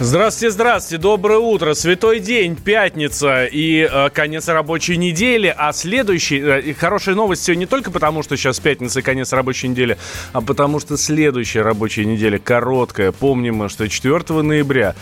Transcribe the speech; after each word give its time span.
Здравствуйте, 0.00 0.50
здравствуйте, 0.50 1.00
доброе 1.00 1.38
утро, 1.38 1.72
святой 1.74 2.18
день, 2.18 2.56
пятница 2.56 3.44
и 3.44 3.88
э, 3.90 4.10
конец 4.10 4.48
рабочей 4.48 4.96
недели, 4.96 5.54
а 5.56 5.72
следующий, 5.72 6.40
э, 6.40 6.74
хорошая 6.74 7.14
новость 7.14 7.42
все 7.42 7.54
не 7.54 7.66
только 7.66 7.92
потому, 7.92 8.24
что 8.24 8.36
сейчас 8.36 8.58
пятница 8.58 8.98
и 8.98 9.02
конец 9.02 9.32
рабочей 9.32 9.68
недели, 9.68 9.96
а 10.32 10.40
потому 10.40 10.80
что 10.80 10.96
следующая 10.96 11.62
рабочая 11.62 12.06
неделя 12.06 12.40
короткая, 12.40 13.12
помним 13.12 13.68
что 13.68 13.88
4 13.88 14.42
ноября, 14.42 14.96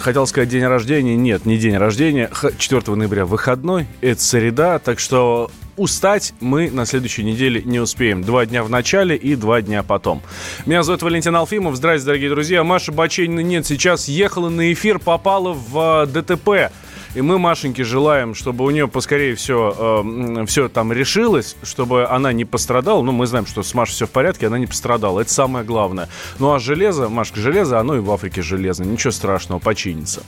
хотел 0.00 0.26
сказать 0.26 0.48
день 0.48 0.64
рождения, 0.64 1.14
нет, 1.14 1.46
не 1.46 1.56
день 1.56 1.76
рождения, 1.76 2.28
Х- 2.32 2.50
4 2.58 2.96
ноября 2.96 3.24
выходной, 3.24 3.86
это 4.00 4.20
среда, 4.20 4.80
так 4.80 4.98
что 4.98 5.52
Устать 5.76 6.34
мы 6.40 6.70
на 6.70 6.86
следующей 6.86 7.24
неделе 7.24 7.60
не 7.64 7.80
успеем. 7.80 8.22
Два 8.22 8.46
дня 8.46 8.62
в 8.62 8.70
начале 8.70 9.16
и 9.16 9.34
два 9.34 9.60
дня 9.60 9.82
потом. 9.82 10.22
Меня 10.66 10.84
зовут 10.84 11.02
Валентин 11.02 11.34
Алфимов. 11.34 11.74
Здравствуйте, 11.74 12.06
дорогие 12.06 12.30
друзья. 12.30 12.62
Маша 12.62 12.92
Баченина 12.92 13.40
нет 13.40 13.66
сейчас. 13.66 14.06
Ехала 14.06 14.50
на 14.50 14.72
эфир, 14.72 15.00
попала 15.00 15.52
в 15.52 16.04
э, 16.04 16.06
ДТП. 16.06 16.72
И 17.14 17.22
мы 17.22 17.38
Машеньке 17.38 17.84
желаем, 17.84 18.34
чтобы 18.34 18.64
у 18.64 18.70
нее 18.70 18.88
поскорее 18.88 19.36
все, 19.36 20.02
э, 20.04 20.46
все 20.46 20.68
там 20.68 20.92
решилось, 20.92 21.56
чтобы 21.62 22.06
она 22.06 22.32
не 22.32 22.44
пострадала. 22.44 23.02
Ну, 23.02 23.12
мы 23.12 23.26
знаем, 23.26 23.46
что 23.46 23.62
с 23.62 23.72
Машей 23.72 23.94
все 23.94 24.06
в 24.06 24.10
порядке, 24.10 24.48
она 24.48 24.58
не 24.58 24.66
пострадала. 24.66 25.20
Это 25.20 25.32
самое 25.32 25.64
главное. 25.64 26.08
Ну, 26.40 26.52
а 26.52 26.58
железо, 26.58 27.08
Машка, 27.08 27.38
железо, 27.38 27.78
оно 27.78 27.96
и 27.96 28.00
в 28.00 28.10
Африке 28.10 28.42
железно. 28.42 28.82
Ничего 28.84 29.12
страшного, 29.12 29.60
починится. 29.60 30.24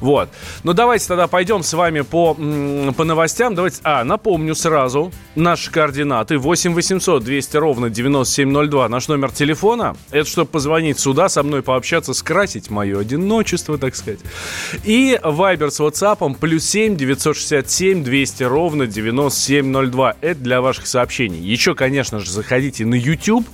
Вот. 0.00 0.28
Ну, 0.62 0.74
давайте 0.74 1.08
тогда 1.08 1.26
пойдем 1.26 1.64
с 1.64 1.72
вами 1.72 2.02
по, 2.02 2.34
по 2.34 3.04
новостям. 3.04 3.56
Давайте, 3.56 3.80
а, 3.82 4.04
напомню 4.04 4.54
сразу 4.54 5.10
наши 5.34 5.72
координаты. 5.72 6.38
8 6.38 6.72
800 6.72 7.24
200 7.24 7.56
ровно 7.56 7.90
9702. 7.90 8.88
Наш 8.88 9.08
номер 9.08 9.32
телефона. 9.32 9.96
Это 10.12 10.28
чтобы 10.28 10.50
позвонить 10.50 11.00
сюда, 11.00 11.28
со 11.28 11.42
мной 11.42 11.62
пообщаться, 11.62 12.14
скрасить 12.14 12.70
мое 12.70 13.00
одиночество, 13.00 13.76
так 13.76 13.96
сказать. 13.96 14.20
И 14.84 15.18
Вайбер 15.24 15.72
с 15.72 15.80
WhatsApp 15.80 16.27
плюс 16.34 16.64
7 16.64 16.96
967 16.96 18.02
200 18.02 18.42
ровно 18.44 18.86
9702. 18.86 20.16
Это 20.20 20.40
для 20.40 20.60
ваших 20.60 20.86
сообщений. 20.86 21.40
Еще, 21.40 21.74
конечно 21.74 22.20
же, 22.20 22.30
заходите 22.30 22.84
на 22.84 22.94
YouTube. 22.94 23.46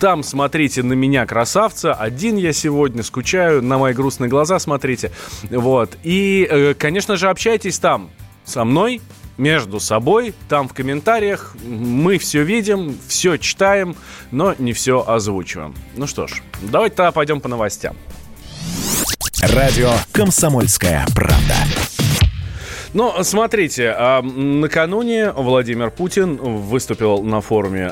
Там 0.00 0.22
смотрите 0.22 0.82
на 0.82 0.92
меня, 0.92 1.26
красавца. 1.26 1.94
Один 1.94 2.36
я 2.36 2.52
сегодня 2.52 3.02
скучаю, 3.02 3.62
на 3.62 3.78
мои 3.78 3.94
грустные 3.94 4.28
глаза 4.28 4.58
смотрите. 4.58 5.12
Вот. 5.50 5.96
И, 6.02 6.46
э, 6.50 6.74
конечно 6.74 7.16
же, 7.16 7.28
общайтесь 7.28 7.78
там 7.78 8.10
со 8.44 8.64
мной, 8.64 9.00
между 9.38 9.80
собой, 9.80 10.34
там 10.48 10.68
в 10.68 10.74
комментариях. 10.74 11.54
Мы 11.64 12.18
все 12.18 12.42
видим, 12.42 12.98
все 13.08 13.36
читаем, 13.36 13.96
но 14.30 14.54
не 14.58 14.72
все 14.72 15.04
озвучиваем. 15.06 15.74
Ну 15.96 16.06
что 16.06 16.26
ж, 16.26 16.42
давайте 16.60 16.96
тогда 16.96 17.12
пойдем 17.12 17.40
по 17.40 17.48
новостям. 17.48 17.96
Радио 19.42 19.92
«Комсомольская 20.12 21.04
правда». 21.14 21.91
Ну, 22.94 23.10
смотрите, 23.22 23.94
а, 23.96 24.20
накануне 24.20 25.32
Владимир 25.32 25.90
Путин 25.90 26.36
выступил 26.36 27.22
на 27.22 27.40
форуме, 27.40 27.86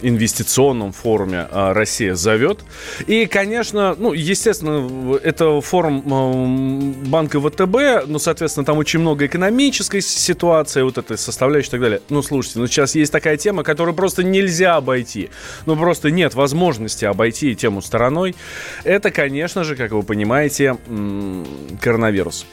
инвестиционном 0.00 0.92
форуме 0.92 1.46
а, 1.50 1.74
«Россия 1.74 2.14
зовет». 2.14 2.60
И, 3.06 3.26
конечно, 3.26 3.94
ну, 3.98 4.14
естественно, 4.14 5.18
это 5.22 5.60
форум 5.60 6.94
банка 7.04 7.38
ВТБ, 7.38 8.06
ну, 8.06 8.18
соответственно, 8.18 8.64
там 8.64 8.78
очень 8.78 9.00
много 9.00 9.26
экономической 9.26 10.00
ситуации, 10.00 10.80
вот 10.80 10.96
этой 10.96 11.18
составляющей 11.18 11.68
и 11.68 11.72
так 11.72 11.80
далее. 11.82 12.00
Ну, 12.08 12.22
слушайте, 12.22 12.60
ну, 12.60 12.66
сейчас 12.66 12.94
есть 12.94 13.12
такая 13.12 13.36
тема, 13.36 13.62
которую 13.62 13.94
просто 13.94 14.22
нельзя 14.22 14.76
обойти. 14.76 15.28
Ну, 15.66 15.76
просто 15.76 16.10
нет 16.10 16.34
возможности 16.34 17.04
обойти 17.04 17.54
тему 17.54 17.82
стороной. 17.82 18.34
Это, 18.84 19.10
конечно 19.10 19.64
же, 19.64 19.76
как 19.76 19.90
вы 19.90 20.02
понимаете, 20.02 20.78
коронавирус. 21.82 22.46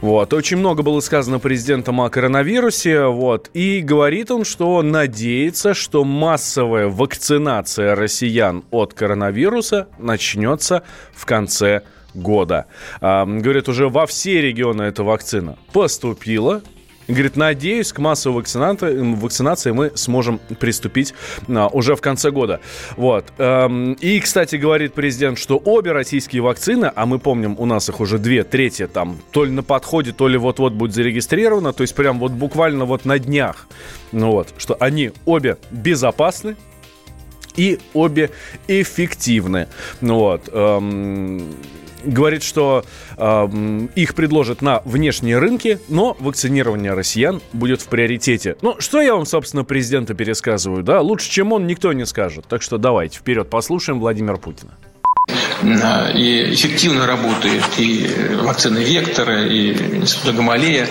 Вот. 0.00 0.32
Очень 0.32 0.58
много 0.58 0.82
было 0.82 1.00
сказано 1.00 1.25
президентом 1.40 2.00
о 2.00 2.08
коронавирусе. 2.08 3.06
Вот. 3.06 3.50
И 3.54 3.80
говорит 3.80 4.30
он, 4.30 4.44
что 4.44 4.82
надеется, 4.82 5.74
что 5.74 6.04
массовая 6.04 6.88
вакцинация 6.88 7.94
россиян 7.94 8.64
от 8.70 8.94
коронавируса 8.94 9.88
начнется 9.98 10.82
в 11.14 11.26
конце 11.26 11.82
года. 12.14 12.66
А, 13.00 13.26
говорит, 13.26 13.68
уже 13.68 13.88
во 13.88 14.06
все 14.06 14.40
регионы 14.40 14.82
эта 14.82 15.04
вакцина 15.04 15.56
поступила. 15.72 16.62
Говорит, 17.08 17.36
надеюсь, 17.36 17.92
к 17.92 17.98
массовой 17.98 18.36
вакцинации, 18.36 19.14
вакцинации 19.14 19.70
мы 19.70 19.92
сможем 19.94 20.40
приступить 20.58 21.14
а, 21.48 21.68
уже 21.68 21.94
в 21.94 22.00
конце 22.00 22.30
года. 22.30 22.60
Вот. 22.96 23.26
Эм, 23.38 23.92
и, 23.94 24.18
кстати, 24.20 24.56
говорит 24.56 24.94
президент, 24.94 25.38
что 25.38 25.60
обе 25.64 25.92
российские 25.92 26.42
вакцины, 26.42 26.90
а 26.94 27.06
мы 27.06 27.18
помним, 27.18 27.54
у 27.58 27.66
нас 27.66 27.88
их 27.88 28.00
уже 28.00 28.18
две 28.18 28.42
трети 28.42 28.86
там, 28.86 29.18
то 29.30 29.44
ли 29.44 29.50
на 29.52 29.62
подходе, 29.62 30.12
то 30.12 30.26
ли 30.26 30.36
вот-вот 30.36 30.72
будет 30.72 30.94
зарегистрировано, 30.94 31.72
то 31.72 31.82
есть 31.82 31.94
прям 31.94 32.18
вот 32.18 32.32
буквально 32.32 32.84
вот 32.84 33.04
на 33.04 33.18
днях, 33.18 33.68
ну 34.12 34.32
вот, 34.32 34.48
что 34.58 34.76
они 34.80 35.12
обе 35.24 35.58
безопасны, 35.70 36.56
и 37.56 37.78
обе 37.94 38.30
эффективны. 38.68 39.68
Ну 40.00 40.18
Вот. 40.18 40.48
эм, 40.52 41.54
говорит, 42.06 42.42
что 42.42 42.84
эм, 43.16 43.86
их 43.94 44.14
предложат 44.14 44.62
на 44.62 44.80
внешние 44.84 45.38
рынки, 45.38 45.78
но 45.88 46.16
вакцинирование 46.18 46.94
россиян 46.94 47.42
будет 47.52 47.82
в 47.82 47.88
приоритете. 47.88 48.56
Ну, 48.62 48.76
что 48.78 49.00
я 49.00 49.14
вам, 49.14 49.26
собственно, 49.26 49.64
президента 49.64 50.14
пересказываю, 50.14 50.82
да? 50.82 51.00
Лучше, 51.00 51.30
чем 51.30 51.52
он, 51.52 51.66
никто 51.66 51.92
не 51.92 52.06
скажет. 52.06 52.46
Так 52.48 52.62
что 52.62 52.78
давайте 52.78 53.18
вперед 53.18 53.50
послушаем 53.50 54.00
Владимира 54.00 54.36
Путина. 54.36 54.72
И 56.14 56.54
эффективно 56.54 57.06
работает 57.06 57.64
и 57.78 58.08
вакцины 58.42 58.78
Вектора, 58.78 59.46
и 59.46 59.72
института 59.96 60.32
Гамалея. 60.32 60.86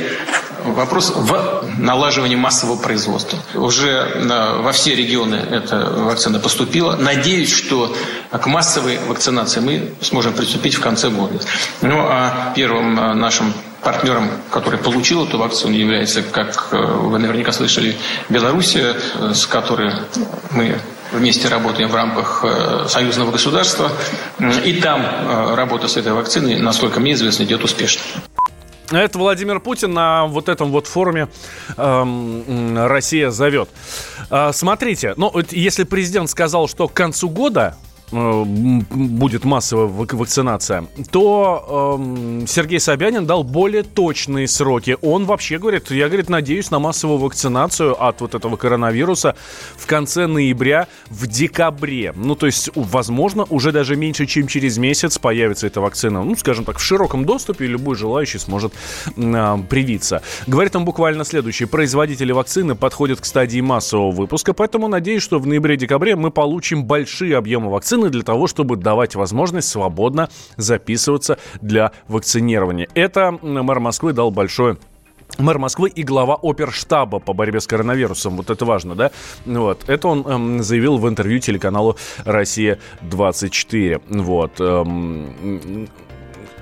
Вопрос 0.65 1.13
в 1.15 1.63
налаживании 1.77 2.35
массового 2.35 2.75
производства. 2.75 3.37
Уже 3.53 3.89
э, 3.89 4.61
во 4.61 4.71
все 4.71 4.95
регионы 4.95 5.35
эта 5.35 5.91
вакцина 5.91 6.39
поступила. 6.39 6.95
Надеюсь, 6.95 7.53
что 7.53 7.95
к 8.31 8.47
массовой 8.47 8.97
вакцинации 9.07 9.59
мы 9.59 9.93
сможем 10.01 10.33
приступить 10.33 10.73
в 10.73 10.81
конце 10.81 11.09
года. 11.09 11.39
Ну, 11.81 11.99
а 11.99 12.51
первым 12.55 12.99
э, 12.99 13.13
нашим 13.13 13.53
партнером, 13.83 14.31
который 14.49 14.79
получил 14.79 15.25
эту 15.25 15.37
вакцину, 15.37 15.73
является, 15.73 16.23
как 16.23 16.69
э, 16.71 16.77
вы 16.77 17.19
наверняка 17.19 17.51
слышали, 17.51 17.95
Белоруссия, 18.29 18.95
с 19.33 19.45
которой 19.45 19.93
мы 20.49 20.79
вместе 21.11 21.47
работаем 21.47 21.89
в 21.89 21.95
рамках 21.95 22.43
союзного 22.89 23.31
государства. 23.31 23.91
И 24.65 24.73
там 24.81 25.55
работа 25.55 25.87
с 25.87 25.95
этой 25.97 26.13
вакциной, 26.13 26.59
насколько 26.59 26.99
мне 26.99 27.13
известно, 27.13 27.43
идет 27.43 27.63
успешно. 27.63 28.01
Это 28.91 29.17
Владимир 29.17 29.59
Путин 29.59 29.93
на 29.93 30.25
вот 30.27 30.49
этом 30.49 30.71
вот 30.71 30.87
форуме 30.87 31.27
эм, 31.77 32.77
«Россия 32.87 33.31
зовет». 33.31 33.69
Э, 34.29 34.51
смотрите, 34.53 35.13
ну, 35.17 35.31
если 35.51 35.83
президент 35.83 36.29
сказал, 36.29 36.67
что 36.67 36.87
к 36.87 36.93
концу 36.93 37.29
года 37.29 37.75
будет 38.11 39.43
массовая 39.45 39.87
вак- 39.87 40.13
вакцинация, 40.13 40.85
то 41.11 41.97
эм, 41.99 42.45
Сергей 42.47 42.79
Собянин 42.79 43.25
дал 43.25 43.43
более 43.43 43.83
точные 43.83 44.47
сроки. 44.47 44.97
Он 45.01 45.25
вообще 45.25 45.57
говорит, 45.57 45.89
я, 45.89 46.07
говорит, 46.07 46.29
надеюсь 46.29 46.69
на 46.71 46.79
массовую 46.79 47.19
вакцинацию 47.19 48.01
от 48.01 48.21
вот 48.21 48.35
этого 48.35 48.57
коронавируса 48.57 49.35
в 49.75 49.87
конце 49.87 50.27
ноября, 50.27 50.87
в 51.09 51.27
декабре. 51.27 52.13
Ну, 52.15 52.35
то 52.35 52.45
есть, 52.45 52.69
возможно, 52.75 53.45
уже 53.49 53.71
даже 53.71 53.95
меньше, 53.95 54.27
чем 54.27 54.47
через 54.47 54.77
месяц 54.77 55.17
появится 55.17 55.67
эта 55.67 55.81
вакцина. 55.81 56.23
Ну, 56.23 56.35
скажем 56.35 56.63
так, 56.63 56.77
в 56.77 56.81
широком 56.81 57.25
доступе, 57.25 57.65
и 57.65 57.67
любой 57.67 57.95
желающий 57.95 58.37
сможет 58.37 58.73
а, 59.17 59.57
привиться. 59.69 60.21
Говорит 60.47 60.75
он 60.75 60.85
буквально 60.85 61.25
следующее. 61.25 61.67
Производители 61.67 62.31
вакцины 62.31 62.75
подходят 62.75 63.19
к 63.19 63.25
стадии 63.25 63.61
массового 63.61 64.11
выпуска, 64.11 64.53
поэтому 64.53 64.87
надеюсь, 64.87 65.23
что 65.23 65.39
в 65.39 65.47
ноябре-декабре 65.47 66.15
мы 66.15 66.29
получим 66.29 66.83
большие 66.83 67.35
объемы 67.37 67.71
вакцины 67.71 67.94
для 67.97 68.23
того, 68.23 68.47
чтобы 68.47 68.75
давать 68.75 69.15
возможность 69.15 69.69
свободно 69.69 70.29
записываться 70.57 71.37
для 71.61 71.91
вакцинирования. 72.07 72.87
Это 72.93 73.31
мэр 73.41 73.79
Москвы 73.79 74.13
дал 74.13 74.31
большое 74.31 74.77
Мэр 75.37 75.59
Москвы 75.59 75.89
и 75.89 76.03
глава 76.03 76.37
оперштаба 76.41 77.19
по 77.19 77.33
борьбе 77.33 77.59
с 77.59 77.67
коронавирусом. 77.67 78.37
Вот 78.37 78.49
это 78.49 78.63
важно, 78.63 78.95
да? 78.95 79.11
Вот. 79.45 79.83
Это 79.87 80.07
он 80.07 80.21
эм, 80.25 80.63
заявил 80.63 80.97
в 80.97 81.09
интервью 81.09 81.39
телеканалу 81.39 81.97
«Россия-24». 82.23 84.01
Вот. 84.07 84.61
эм, 84.61 85.89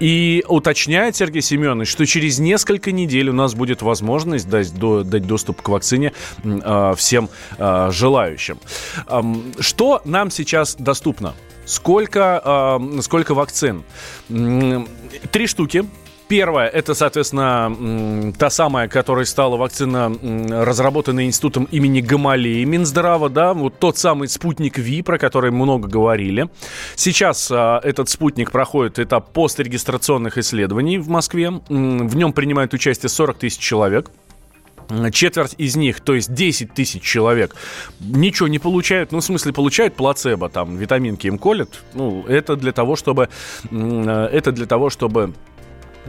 И 0.04 0.44
уточняет 0.50 1.16
Сергей 1.16 1.42
Семенович, 1.42 1.88
что 1.88 2.06
через 2.06 2.38
несколько 2.38 2.92
недель 2.92 3.30
у 3.30 3.34
нас 3.34 3.54
будет 3.54 3.82
возможность 3.82 4.50
дать, 4.50 4.78
до, 4.78 5.06
дать 5.06 5.26
доступ 5.26 5.62
к 5.62 5.70
вакцине 5.70 6.12
э, 6.44 6.94
всем 6.98 7.30
э, 7.58 7.90
желающим. 7.90 8.60
Э, 9.08 9.22
что 9.62 10.02
нам 10.04 10.30
сейчас 10.30 10.76
доступно? 10.76 11.36
Сколько, 11.64 12.42
э, 12.44 13.02
сколько 13.02 13.34
вакцин? 13.34 13.84
Три 14.28 15.48
штуки 15.48 15.86
Первое, 16.28 16.68
это, 16.68 16.94
соответственно, 16.94 18.34
та 18.38 18.50
самая, 18.50 18.88
которая 18.88 19.25
стала 19.25 19.58
вакцина, 19.58 20.12
разработанная 20.64 21.25
институтом 21.25 21.66
имени 21.66 22.02
Гамалеи 22.02 22.64
Минздрава, 22.64 23.30
да, 23.30 23.54
вот 23.54 23.80
тот 23.80 23.98
самый 23.98 24.28
спутник 24.30 24.78
Ви, 24.78 25.02
про 25.02 25.18
который 25.18 25.52
много 25.52 25.88
говорили. 25.88 26.50
Сейчас 26.96 27.50
а, 27.52 27.80
этот 27.84 28.10
спутник 28.10 28.52
проходит 28.52 29.00
этап 29.00 29.31
пострегистрационных 29.34 30.38
исследований 30.38 30.98
в 30.98 31.10
Москве. 31.10 31.50
В 31.50 32.16
нем 32.16 32.34
принимают 32.34 32.74
участие 32.74 33.10
40 33.10 33.38
тысяч 33.38 33.60
человек. 33.60 34.10
Четверть 35.12 35.56
из 35.58 35.76
них, 35.76 36.02
то 36.02 36.14
есть 36.14 36.34
10 36.34 36.74
тысяч 36.74 37.02
человек, 37.02 37.56
ничего 38.00 38.48
не 38.48 38.60
получают. 38.60 39.12
Ну, 39.12 39.19
в 39.19 39.24
смысле, 39.24 39.54
получают 39.54 39.96
плацебо, 39.96 40.50
там, 40.50 40.78
витаминки 40.78 41.28
им 41.28 41.38
колят. 41.38 41.69
Ну, 41.94 42.26
это 42.28 42.56
для 42.56 42.72
того, 42.72 42.96
чтобы... 42.96 43.30
Это 43.72 44.52
для 44.52 44.66
того, 44.66 44.90
чтобы 44.90 45.34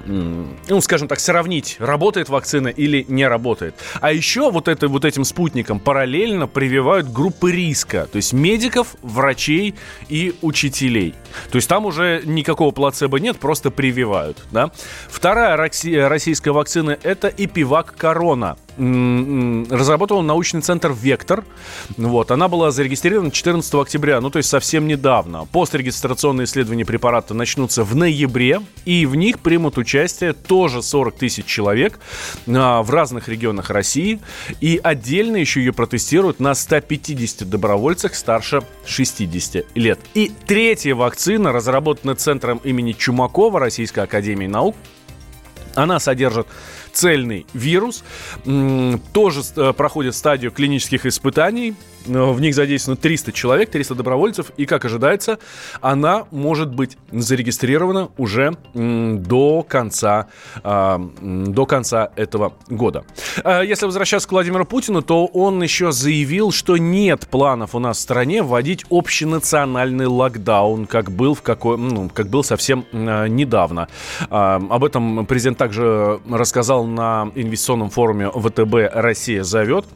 ну, 0.06 0.80
скажем 0.80 1.08
так, 1.08 1.20
сравнить, 1.20 1.76
работает 1.78 2.28
вакцина 2.28 2.68
или 2.68 3.04
не 3.08 3.26
работает. 3.26 3.74
А 4.00 4.12
еще 4.12 4.50
вот, 4.50 4.68
это, 4.68 4.88
вот 4.88 5.04
этим 5.04 5.24
спутником 5.24 5.80
параллельно 5.80 6.46
прививают 6.46 7.10
группы 7.10 7.52
риска, 7.52 8.06
то 8.10 8.16
есть 8.16 8.32
медиков, 8.32 8.96
врачей 9.02 9.74
и 10.08 10.34
учителей. 10.42 11.14
То 11.50 11.56
есть 11.56 11.68
там 11.68 11.86
уже 11.86 12.22
никакого 12.24 12.70
плацебо 12.70 13.18
нет, 13.18 13.38
просто 13.38 13.70
прививают. 13.70 14.44
Да? 14.50 14.70
Вторая 15.08 15.56
российская 15.56 16.50
вакцина– 16.50 16.98
это 17.02 17.28
Эпивак 17.28 17.94
Корона 17.96 18.56
разработал 18.76 20.22
научный 20.22 20.60
центр 20.60 20.92
«Вектор». 20.92 21.44
Вот, 21.96 22.30
она 22.30 22.48
была 22.48 22.70
зарегистрирована 22.70 23.30
14 23.30 23.74
октября, 23.74 24.20
ну 24.20 24.30
то 24.30 24.38
есть 24.38 24.48
совсем 24.48 24.86
недавно. 24.86 25.46
Пострегистрационные 25.46 26.46
исследования 26.46 26.84
препарата 26.84 27.34
начнутся 27.34 27.84
в 27.84 27.94
ноябре, 27.94 28.60
и 28.84 29.06
в 29.06 29.14
них 29.14 29.38
примут 29.40 29.78
участие 29.78 30.32
тоже 30.32 30.82
40 30.82 31.16
тысяч 31.16 31.46
человек 31.46 32.00
а, 32.48 32.82
в 32.82 32.90
разных 32.90 33.28
регионах 33.28 33.70
России. 33.70 34.20
И 34.60 34.80
отдельно 34.82 35.36
еще 35.36 35.60
ее 35.60 35.72
протестируют 35.72 36.40
на 36.40 36.54
150 36.54 37.48
добровольцах 37.48 38.14
старше 38.14 38.62
60 38.86 39.66
лет. 39.74 40.00
И 40.14 40.32
третья 40.46 40.94
вакцина, 40.94 41.52
разработана 41.52 42.14
Центром 42.14 42.58
имени 42.64 42.92
Чумакова 42.92 43.60
Российской 43.60 44.00
Академии 44.00 44.46
Наук, 44.46 44.76
она 45.74 45.98
содержит 46.00 46.46
цельный 46.94 47.46
вирус, 47.52 48.04
тоже 49.12 49.42
э, 49.56 49.72
проходит 49.72 50.14
стадию 50.14 50.50
клинических 50.50 51.06
испытаний. 51.06 51.74
В 52.06 52.40
них 52.40 52.54
задействовано 52.54 53.00
300 53.00 53.32
человек, 53.32 53.70
300 53.70 53.94
добровольцев. 53.94 54.50
И, 54.56 54.66
как 54.66 54.84
ожидается, 54.84 55.38
она 55.80 56.26
может 56.30 56.74
быть 56.74 56.98
зарегистрирована 57.10 58.10
уже 58.16 58.56
до 58.74 59.62
конца, 59.62 60.26
а, 60.62 61.00
до 61.20 61.66
конца 61.66 62.10
этого 62.16 62.54
года. 62.68 63.04
А, 63.42 63.62
если 63.62 63.86
возвращаться 63.86 64.28
к 64.28 64.32
Владимиру 64.32 64.64
Путину, 64.64 65.02
то 65.02 65.26
он 65.26 65.62
еще 65.62 65.92
заявил, 65.92 66.52
что 66.52 66.76
нет 66.76 67.26
планов 67.28 67.74
у 67.74 67.78
нас 67.78 67.98
в 67.98 68.00
стране 68.00 68.42
вводить 68.42 68.84
общенациональный 68.90 70.06
локдаун, 70.06 70.86
как 70.86 71.10
был, 71.10 71.34
в 71.34 71.42
какой, 71.42 71.78
ну, 71.78 72.08
как 72.08 72.28
был 72.28 72.44
совсем 72.44 72.84
а, 72.92 73.26
недавно. 73.26 73.88
Об 74.30 74.84
этом 74.84 75.26
президент 75.26 75.58
также 75.58 76.20
рассказал 76.28 76.84
на 76.84 77.30
инвестиционном 77.34 77.90
форуме 77.90 78.30
ВТБ 78.30 78.92
«Россия 78.92 79.42
зовет». 79.42 79.86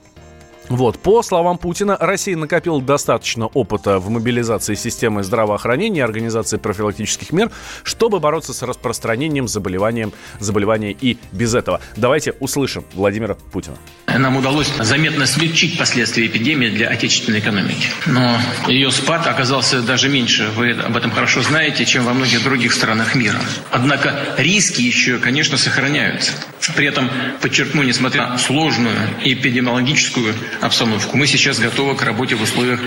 Вот, 0.69 0.99
по 0.99 1.23
словам 1.23 1.57
Путина, 1.59 1.97
Россия 1.99 2.37
накопила 2.37 2.81
достаточно 2.81 3.47
опыта 3.47 3.99
в 3.99 4.11
мобилизации 4.11 4.75
системы 4.75 5.23
здравоохранения 5.23 6.01
и 6.01 6.03
организации 6.03 6.59
профилактических 6.59 7.33
мер, 7.33 7.51
чтобы 7.85 8.21
бороться 8.21 8.53
с 8.53 8.63
распространением 8.63 9.49
заболеванием, 9.49 10.13
заболевания 10.41 10.93
и 10.93 11.19
без 11.33 11.55
этого. 11.55 11.81
Давайте 11.97 12.33
услышим 12.41 12.85
Владимира 12.93 13.35
Путина. 13.35 13.77
Нам 14.07 14.37
удалось 14.37 14.71
заметно 14.79 15.27
смягчить 15.27 15.79
последствия 15.79 16.27
эпидемии 16.27 16.69
для 16.69 16.89
отечественной 16.89 17.39
экономики. 17.39 17.89
Но 18.07 18.37
ее 18.67 18.91
спад 18.91 19.27
оказался 19.27 19.81
даже 19.83 20.09
меньше, 20.09 20.51
вы 20.57 20.73
об 20.73 20.97
этом 20.97 21.11
хорошо 21.11 21.43
знаете, 21.43 21.85
чем 21.85 22.05
во 22.05 22.13
многих 22.13 22.43
других 22.43 22.73
странах 22.73 23.15
мира. 23.15 23.41
Однако 23.71 24.35
риски 24.37 24.83
еще, 24.83 25.19
конечно, 25.19 25.57
сохраняются. 25.57 26.33
При 26.77 26.87
этом, 26.87 27.11
подчеркну, 27.41 27.83
несмотря 27.83 28.29
на 28.29 28.39
сложную 28.39 28.97
эпидемиологическую 29.23 30.35
обстановку. 30.61 31.17
Мы 31.17 31.27
сейчас 31.27 31.59
готовы 31.59 31.95
к 31.97 32.03
работе 32.03 32.35
в 32.35 32.43
условиях 32.43 32.81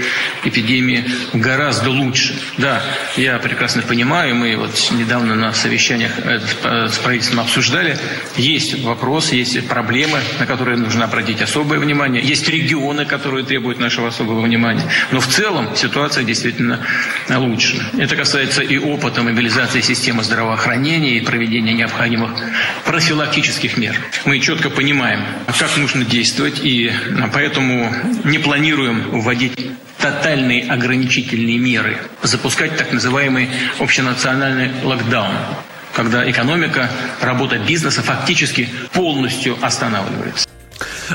эпидемии 0.43 1.05
гораздо 1.33 1.89
лучше. 1.89 2.35
Да, 2.57 2.81
я 3.17 3.37
прекрасно 3.39 3.81
понимаю, 3.81 4.35
мы 4.35 4.55
вот 4.57 4.91
недавно 4.91 5.35
на 5.35 5.53
совещаниях 5.53 6.11
с 6.63 6.97
правительством 6.99 7.41
обсуждали, 7.41 7.97
есть 8.35 8.79
вопросы, 8.83 9.35
есть 9.35 9.67
проблемы, 9.67 10.19
на 10.39 10.45
которые 10.45 10.77
нужно 10.77 11.05
обратить 11.05 11.41
особое 11.41 11.79
внимание, 11.79 12.21
есть 12.23 12.47
регионы, 12.49 13.05
которые 13.05 13.45
требуют 13.45 13.79
нашего 13.79 14.07
особого 14.07 14.41
внимания. 14.41 14.83
Но 15.11 15.19
в 15.19 15.27
целом 15.27 15.75
ситуация 15.75 16.23
действительно 16.23 16.79
лучше. 17.29 17.81
Это 17.97 18.15
касается 18.15 18.61
и 18.61 18.77
опыта 18.77 19.21
мобилизации 19.21 19.81
системы 19.81 20.23
здравоохранения 20.23 21.17
и 21.17 21.21
проведения 21.21 21.73
необходимых 21.73 22.31
профилактических 22.85 23.77
мер. 23.77 23.95
Мы 24.25 24.39
четко 24.39 24.69
понимаем, 24.69 25.21
как 25.57 25.77
нужно 25.77 26.05
действовать, 26.05 26.59
и 26.63 26.91
поэтому 27.33 27.60
Поэтому 27.61 27.93
не 28.23 28.39
планируем 28.39 29.21
вводить 29.21 29.53
тотальные 29.99 30.71
ограничительные 30.71 31.59
меры, 31.59 31.97
запускать 32.23 32.75
так 32.75 32.91
называемый 32.91 33.49
общенациональный 33.79 34.71
локдаун 34.83 35.35
когда 35.93 36.29
экономика, 36.31 36.89
работа 37.19 37.59
бизнеса 37.59 38.01
фактически 38.01 38.69
полностью 38.93 39.57
останавливается. 39.61 40.47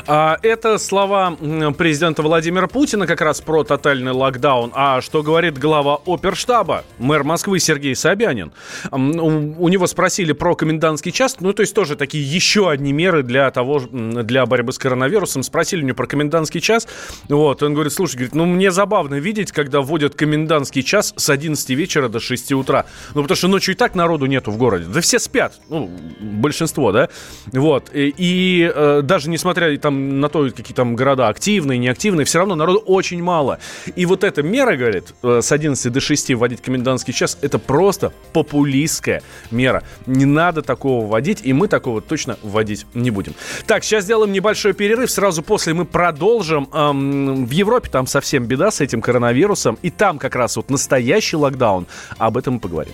А, 0.05 0.37
это 0.41 0.77
слова 0.77 1.35
президента 1.77 2.21
Владимира 2.21 2.67
Путина 2.67 3.07
как 3.07 3.21
раз 3.21 3.41
про 3.41 3.63
тотальный 3.63 4.11
локдаун. 4.11 4.71
А 4.75 5.01
что 5.01 5.23
говорит 5.23 5.57
глава 5.57 5.99
оперштаба, 6.05 6.83
мэр 6.99 7.23
Москвы 7.23 7.59
Сергей 7.59 7.95
Собянин? 7.95 8.51
У 8.91 9.69
него 9.69 9.87
спросили 9.87 10.33
про 10.33 10.55
комендантский 10.55 11.11
час, 11.11 11.37
ну 11.39 11.53
то 11.53 11.61
есть 11.61 11.73
тоже 11.73 11.95
такие 11.95 12.23
еще 12.23 12.69
одни 12.69 12.93
меры 12.93 13.23
для 13.23 13.49
того, 13.51 13.79
для 13.79 14.45
борьбы 14.45 14.73
с 14.73 14.77
коронавирусом. 14.77 15.43
Спросили 15.43 15.81
у 15.81 15.85
него 15.85 15.95
про 15.95 16.07
комендантский 16.07 16.61
час. 16.61 16.87
Вот, 17.29 17.63
он 17.63 17.73
говорит, 17.73 17.93
слушай, 17.93 18.15
говорит, 18.15 18.35
ну 18.35 18.45
мне 18.45 18.71
забавно 18.71 19.15
видеть, 19.15 19.51
когда 19.51 19.81
вводят 19.81 20.15
комендантский 20.15 20.83
час 20.83 21.13
с 21.15 21.29
11 21.29 21.69
вечера 21.71 22.09
до 22.09 22.19
6 22.19 22.51
утра. 22.53 22.85
Ну 23.13 23.21
потому 23.21 23.35
что 23.35 23.47
ночью 23.47 23.73
и 23.75 23.77
так 23.77 23.95
народу 23.95 24.25
нету 24.25 24.51
в 24.51 24.57
городе. 24.57 24.85
Да 24.85 25.01
все 25.01 25.19
спят, 25.19 25.59
ну 25.69 25.89
большинство, 26.19 26.91
да? 26.91 27.09
Вот, 27.51 27.89
и, 27.93 28.13
и 28.17 28.71
э, 28.73 29.01
даже 29.03 29.29
несмотря 29.29 29.69
там 29.87 30.19
на 30.19 30.27
то, 30.27 30.49
какие 30.49 30.75
там 30.75 30.95
города 30.95 31.29
активные, 31.29 31.79
неактивные, 31.79 32.25
все 32.25 32.39
равно 32.39 32.55
народу 32.55 32.79
очень 32.79 33.23
мало. 33.23 33.59
И 33.95 34.05
вот 34.05 34.23
эта 34.23 34.43
мера, 34.43 34.75
говорит, 34.75 35.13
э, 35.23 35.39
с 35.41 35.51
11 35.51 35.93
до 35.93 35.99
6 36.01 36.33
вводить 36.33 36.61
комендантский 36.61 37.13
час, 37.13 37.37
это 37.41 37.57
просто 37.57 38.11
популистская 38.33 39.21
мера. 39.49 39.83
Не 40.05 40.25
надо 40.25 40.61
такого 40.61 41.07
вводить, 41.07 41.39
и 41.43 41.53
мы 41.53 41.69
такого 41.69 42.01
точно 42.01 42.37
вводить 42.43 42.85
не 42.93 43.11
будем. 43.11 43.33
Так, 43.65 43.83
сейчас 43.83 44.03
сделаем 44.03 44.33
небольшой 44.33 44.73
перерыв, 44.73 45.09
сразу 45.09 45.41
после 45.41 45.73
мы 45.73 45.85
продолжим. 45.85 46.67
Эм, 46.73 47.45
в 47.45 47.51
Европе 47.51 47.89
там 47.89 48.07
совсем 48.07 48.45
беда 48.45 48.71
с 48.71 48.81
этим 48.81 49.01
коронавирусом, 49.01 49.77
и 49.81 49.89
там 49.89 50.19
как 50.19 50.35
раз 50.35 50.57
вот 50.57 50.69
настоящий 50.69 51.37
локдаун. 51.37 51.87
Об 52.17 52.35
этом 52.35 52.55
мы 52.55 52.59
поговорим. 52.59 52.93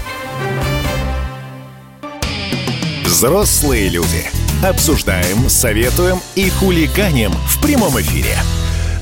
Взрослые 3.05 3.87
люди. 3.89 4.25
Обсуждаем, 4.63 5.47
советуем 5.47 6.19
и 6.35 6.49
хулиганим 6.49 7.31
в 7.31 7.61
прямом 7.61 7.99
эфире. 8.01 8.35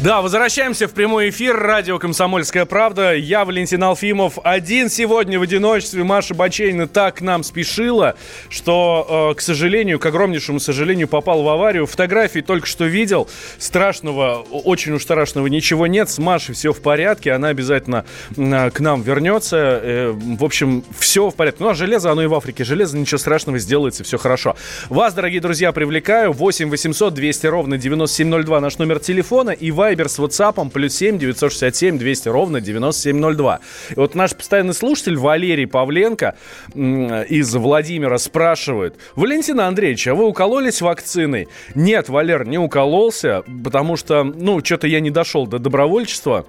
Да, 0.01 0.22
возвращаемся 0.22 0.88
в 0.88 0.94
прямой 0.94 1.29
эфир. 1.29 1.58
Радио 1.58 2.00
«Комсомольская 2.00 2.63
правда». 2.63 3.13
Я 3.13 3.44
Валентин 3.44 3.84
Алфимов. 3.84 4.39
Один 4.46 4.89
сегодня 4.89 5.38
в 5.38 5.41
одиночестве. 5.41 6.06
Маша 6.06 6.34
Бачейна 6.34 6.88
так 6.88 7.15
к 7.15 7.22
нам 7.22 7.44
спешила, 7.44 8.15
что, 8.48 9.34
э, 9.34 9.36
к 9.36 9.41
сожалению, 9.41 10.00
к 10.00 10.06
огромнейшему 10.06 10.62
сожалению, 10.62 11.10
попал 11.10 11.44
в 11.44 11.50
аварию. 11.50 11.86
Фотографии 11.86 12.39
только 12.39 12.65
что 12.65 12.86
видел. 12.86 13.27
Страшного, 13.58 14.46
очень 14.50 14.94
уж 14.94 15.03
страшного 15.03 15.48
ничего 15.48 15.86
нет. 15.86 16.10
С 16.10 16.18
Машей 16.18 16.56
все 16.56 16.72
в 16.72 16.82
порядке. 16.82 17.34
Она 17.34 17.50
обязательно 17.50 18.06
э, 18.38 18.70
к 18.70 18.79
нам 18.79 19.01
вернется. 19.01 19.82
Э, 19.84 20.12
в 20.13 20.46
общем, 20.46 20.86
все 20.98 21.29
в 21.29 21.36
порядке. 21.36 21.62
Ну, 21.62 21.72
а 21.72 21.74
железо, 21.74 22.10
оно 22.10 22.24
и 22.24 22.27
в 22.27 22.36
Африке. 22.36 22.63
Железо, 22.63 22.98
ничего 22.98 23.18
страшного, 23.18 23.60
сделается, 23.60 24.06
все 24.06 24.18
хорошо. 24.18 24.56
Вас, 24.88 25.13
дорогие 25.13 25.41
друзья, 25.41 25.74
привлекаю. 25.74 26.32
8 26.32 26.70
800 26.70 27.13
200 27.13 27.48
ровно 27.48 27.77
9702 27.77 28.62
наш 28.62 28.77
номер 28.77 29.00
телефона. 29.00 29.50
И 29.50 29.72
Вайбер 29.89 30.08
с 30.08 30.19
WhatsApp 30.19 30.69
плюс 30.69 30.93
7 30.98 31.17
967 31.17 31.98
200 31.98 32.29
ровно 32.29 32.62
9702. 32.62 33.60
И 33.89 33.93
вот 33.96 34.13
наш 34.13 34.36
постоянный 34.36 34.75
слушатель 34.75 35.17
Валерий 35.17 35.65
Павленко 35.65 36.36
из 36.75 37.55
Владимира 37.55 38.19
спрашивает. 38.19 38.98
Валентина 39.15 39.67
Андреевич, 39.67 40.08
а 40.08 40.13
вы 40.13 40.27
укололись 40.27 40.81
вакциной? 40.81 41.48
Нет, 41.74 42.08
Валер, 42.08 42.46
не 42.46 42.60
укололся, 42.60 43.43
потому 43.63 43.98
что, 43.98 44.24
ну, 44.24 44.63
что-то 44.63 44.86
я 44.86 45.00
не 45.00 45.10
дошел 45.10 45.48
до 45.48 45.58
добровольчества. 45.58 46.46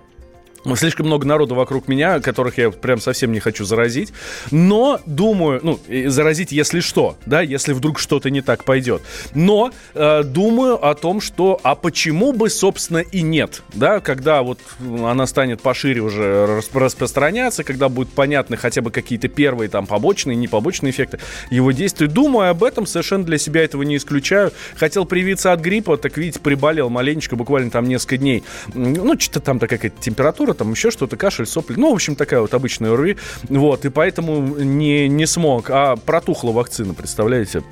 Слишком 0.77 1.07
много 1.07 1.27
народу 1.27 1.55
вокруг 1.55 1.89
меня, 1.89 2.21
которых 2.21 2.59
я 2.59 2.71
прям 2.71 3.01
совсем 3.01 3.33
не 3.33 3.41
хочу 3.41 3.65
заразить. 3.65 4.13
Но 4.51 5.01
думаю, 5.07 5.61
ну, 5.63 5.81
заразить, 6.07 6.53
если 6.53 6.81
что, 6.81 7.17
да, 7.27 7.41
если 7.41 7.73
вдруг 7.73 7.99
что-то 7.99 8.31
не 8.31 8.43
так 8.43 8.65
пойдет. 8.65 9.03
Но 9.35 9.71
э, 9.95 10.23
думаю 10.23 10.85
о 10.85 10.95
том, 10.95 11.21
что, 11.21 11.59
а 11.63 11.75
почему 11.75 12.33
бы, 12.33 12.51
собственно, 12.51 12.99
и 12.99 13.23
нет, 13.23 13.63
да, 13.75 14.01
когда 14.01 14.43
вот 14.43 14.59
она 14.81 15.27
станет 15.27 15.63
пошире 15.63 16.01
уже 16.01 16.63
распространяться, 16.75 17.65
когда 17.65 17.89
будут 17.89 18.13
понятны 18.13 18.57
хотя 18.57 18.83
бы 18.83 18.91
какие-то 18.91 19.29
первые 19.29 19.69
там 19.69 19.87
побочные, 19.87 20.37
не 20.37 20.49
побочные 20.49 20.91
эффекты 20.91 21.19
его 21.51 21.73
действий. 21.73 22.07
Думаю 22.07 22.51
об 22.51 22.65
этом, 22.65 22.87
совершенно 22.87 23.25
для 23.25 23.39
себя 23.39 23.63
этого 23.65 23.83
не 23.83 23.97
исключаю. 23.97 24.53
Хотел 24.77 25.05
привиться 25.05 25.53
от 25.53 25.61
гриппа, 25.61 25.97
так 25.97 26.17
видите, 26.17 26.41
приболел 26.41 26.91
маленечко, 26.91 27.37
буквально 27.37 27.71
там 27.71 27.89
несколько 27.89 28.17
дней. 28.19 28.45
Ну, 28.75 29.19
что-то 29.19 29.41
там 29.41 29.59
такая 29.59 29.79
температура 30.01 30.50
температура, 30.51 30.55
там 30.55 30.73
еще 30.73 30.91
что-то, 30.91 31.17
кашель, 31.17 31.47
сопли. 31.47 31.77
Ну, 31.77 31.91
в 31.91 31.95
общем, 31.95 32.17
такая 32.17 32.41
вот 32.41 32.55
обычная 32.55 32.93
ОРВИ. 32.93 33.17
Вот, 33.49 33.85
и 33.85 33.91
поэтому 33.91 34.41
не, 34.59 35.09
не 35.09 35.27
смог. 35.27 35.71
А 35.71 35.97
протухла 35.97 36.53
вакцина, 36.53 36.95
представляете? 36.95 37.63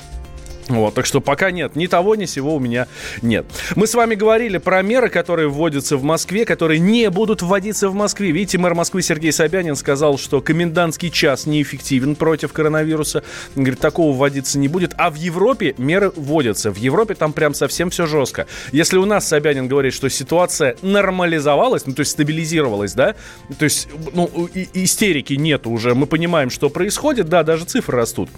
Вот, 0.69 0.95
так 0.95 1.07
что 1.07 1.21
пока 1.21 1.51
нет, 1.51 1.77
ни 1.77 1.87
того, 1.87 2.15
ни 2.15 2.27
сего 2.27 2.57
у 2.57 2.59
меня 2.61 2.89
нет. 3.23 3.47
Мы 3.75 3.87
с 3.87 3.95
вами 3.95 4.15
говорили 4.15 4.59
про 4.59 4.83
меры, 4.83 5.09
которые 5.09 5.49
вводятся 5.49 5.97
в 5.97 6.03
Москве, 6.03 6.45
которые 6.45 6.79
не 6.79 7.09
будут 7.11 7.43
вводиться 7.43 7.89
в 7.89 7.95
Москве. 7.95 8.31
Видите, 8.31 8.59
мэр 8.59 8.75
Москвы 8.75 9.03
Сергей 9.03 9.33
Собянин 9.33 9.77
сказал, 9.77 10.19
что 10.19 10.41
комендантский 10.41 11.11
час 11.11 11.47
неэффективен 11.47 12.17
против 12.17 12.53
коронавируса. 12.53 13.23
Он 13.57 13.65
говорит, 13.65 13.81
такого 13.81 14.15
вводиться 14.15 14.59
не 14.59 14.69
будет. 14.69 14.93
А 14.99 15.11
в 15.11 15.15
Европе 15.15 15.75
меры 15.79 16.13
вводятся. 16.15 16.71
В 16.71 16.77
Европе 16.77 17.15
там 17.15 17.33
прям 17.33 17.55
совсем 17.55 17.91
все 17.91 18.07
жестко. 18.07 18.47
Если 18.73 18.99
у 18.99 19.07
нас 19.07 19.27
Собянин 19.27 19.69
говорит, 19.69 19.95
что 19.95 20.11
ситуация 20.11 20.77
нормализовалась, 20.83 21.87
ну 21.87 21.95
то 21.95 22.01
есть 22.01 22.13
стабилизировалась, 22.13 22.93
да, 22.93 23.15
то 23.59 23.65
есть 23.65 23.89
ну, 24.13 24.31
истерики 24.75 25.35
нет 25.35 25.67
уже, 25.67 25.95
мы 25.95 26.07
понимаем, 26.07 26.51
что 26.51 26.69
происходит, 26.69 27.29
да, 27.29 27.43
даже 27.43 27.65
цифры 27.65 27.97
растут. 27.97 28.29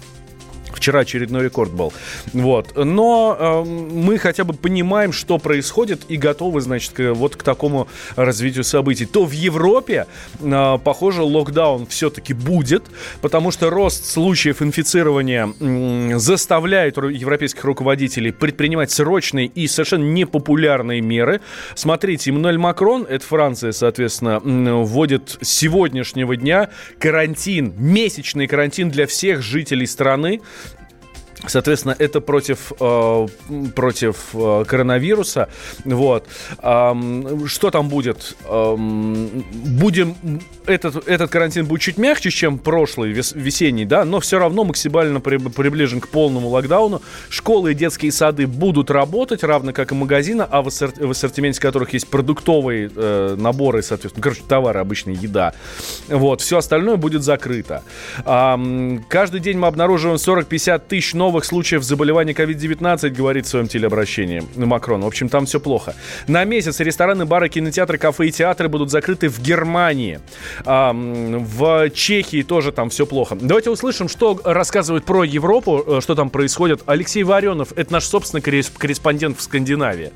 Вчера 0.73 1.01
очередной 1.01 1.43
рекорд 1.43 1.71
был. 1.71 1.93
Вот. 2.33 2.75
Но 2.75 3.35
э, 3.39 3.63
мы 3.65 4.17
хотя 4.17 4.43
бы 4.43 4.53
понимаем, 4.53 5.11
что 5.11 5.37
происходит 5.37 6.01
и 6.09 6.17
готовы, 6.17 6.61
значит, 6.61 6.93
к, 6.93 7.13
вот 7.13 7.35
к 7.35 7.43
такому 7.43 7.87
развитию 8.15 8.63
событий. 8.63 9.05
То 9.05 9.25
в 9.25 9.31
Европе, 9.31 10.07
э, 10.39 10.77
похоже, 10.83 11.23
локдаун 11.23 11.85
все-таки 11.87 12.33
будет, 12.33 12.83
потому 13.21 13.51
что 13.51 13.69
рост 13.69 14.05
случаев 14.05 14.61
инфицирования 14.61 15.49
э, 15.59 16.17
заставляет 16.17 16.97
европейских 16.97 17.63
руководителей 17.63 18.31
предпринимать 18.31 18.91
срочные 18.91 19.47
и 19.47 19.67
совершенно 19.67 20.03
непопулярные 20.03 21.01
меры. 21.01 21.41
Смотрите, 21.75 22.31
Эммануэль 22.31 22.57
Макрон, 22.57 23.05
это 23.09 23.25
Франция, 23.25 23.71
соответственно, 23.71 24.39
вводит 24.39 25.37
с 25.41 25.49
сегодняшнего 25.49 26.35
дня 26.35 26.69
карантин, 26.99 27.73
месячный 27.77 28.47
карантин 28.47 28.89
для 28.89 29.07
всех 29.07 29.41
жителей 29.41 29.85
страны. 29.85 30.41
Соответственно, 31.47 31.95
это 31.97 32.21
против, 32.21 32.71
э, 32.79 33.27
против 33.75 34.17
э, 34.33 34.63
коронавируса. 34.67 35.49
Вот. 35.85 36.27
Э, 36.61 36.93
что 37.47 37.71
там 37.71 37.89
будет? 37.89 38.35
Э, 38.45 38.75
будем... 38.77 40.15
Этот, 40.67 41.07
этот 41.07 41.31
карантин 41.31 41.65
будет 41.65 41.81
чуть 41.81 41.97
мягче, 41.97 42.29
чем 42.29 42.59
прошлый, 42.59 43.11
вес, 43.11 43.33
весенний, 43.33 43.85
да, 43.85 44.05
но 44.05 44.19
все 44.19 44.37
равно 44.37 44.63
максимально 44.63 45.19
при, 45.19 45.37
приближен 45.37 45.99
к 45.99 46.07
полному 46.09 46.49
локдауну. 46.49 47.01
Школы 47.29 47.71
и 47.71 47.73
детские 47.73 48.11
сады 48.11 48.45
будут 48.45 48.91
работать, 48.91 49.43
равно 49.43 49.73
как 49.73 49.91
и 49.91 49.95
магазины, 49.95 50.45
а 50.47 50.61
в, 50.61 50.67
ассорт, 50.67 50.99
в 50.99 51.09
ассортименте 51.09 51.59
которых 51.59 51.93
есть 51.93 52.07
продуктовые 52.07 52.91
э, 52.95 53.35
наборы, 53.37 53.81
соответственно, 53.81 54.23
короче, 54.23 54.43
товары, 54.47 54.79
обычная 54.79 55.15
еда. 55.15 55.53
Вот. 56.07 56.41
Все 56.41 56.59
остальное 56.59 56.97
будет 56.97 57.23
закрыто. 57.23 57.83
Э, 58.23 58.99
каждый 59.09 59.39
день 59.39 59.57
мы 59.57 59.67
обнаруживаем 59.67 60.17
40-50 60.17 60.81
тысяч 60.87 61.13
новых 61.15 61.30
новых 61.31 61.45
случаев 61.45 61.81
заболевания 61.83 62.33
COVID-19, 62.33 63.09
говорит 63.11 63.45
в 63.45 63.49
своем 63.49 63.69
телеобращении 63.69 64.43
Макрон. 64.57 65.01
В 65.01 65.07
общем, 65.07 65.29
там 65.29 65.45
все 65.45 65.61
плохо. 65.61 65.95
На 66.27 66.43
месяц 66.43 66.81
рестораны, 66.81 67.25
бары, 67.25 67.47
кинотеатры, 67.47 67.97
кафе 67.97 68.27
и 68.27 68.31
театры 68.31 68.67
будут 68.67 68.91
закрыты 68.91 69.29
в 69.29 69.39
Германии. 69.39 70.19
А, 70.65 70.91
в 70.93 71.89
Чехии 71.91 72.43
тоже 72.43 72.73
там 72.73 72.89
все 72.89 73.05
плохо. 73.05 73.37
Давайте 73.39 73.69
услышим, 73.69 74.09
что 74.09 74.41
рассказывают 74.43 75.05
про 75.05 75.23
Европу, 75.23 75.81
э, 75.87 76.01
что 76.01 76.15
там 76.15 76.29
происходит. 76.29 76.81
Алексей 76.85 77.23
Варенов, 77.23 77.71
это 77.77 77.93
наш 77.93 78.03
собственный 78.03 78.41
корреспондент 78.41 79.39
в 79.39 79.41
Скандинавии. 79.41 80.11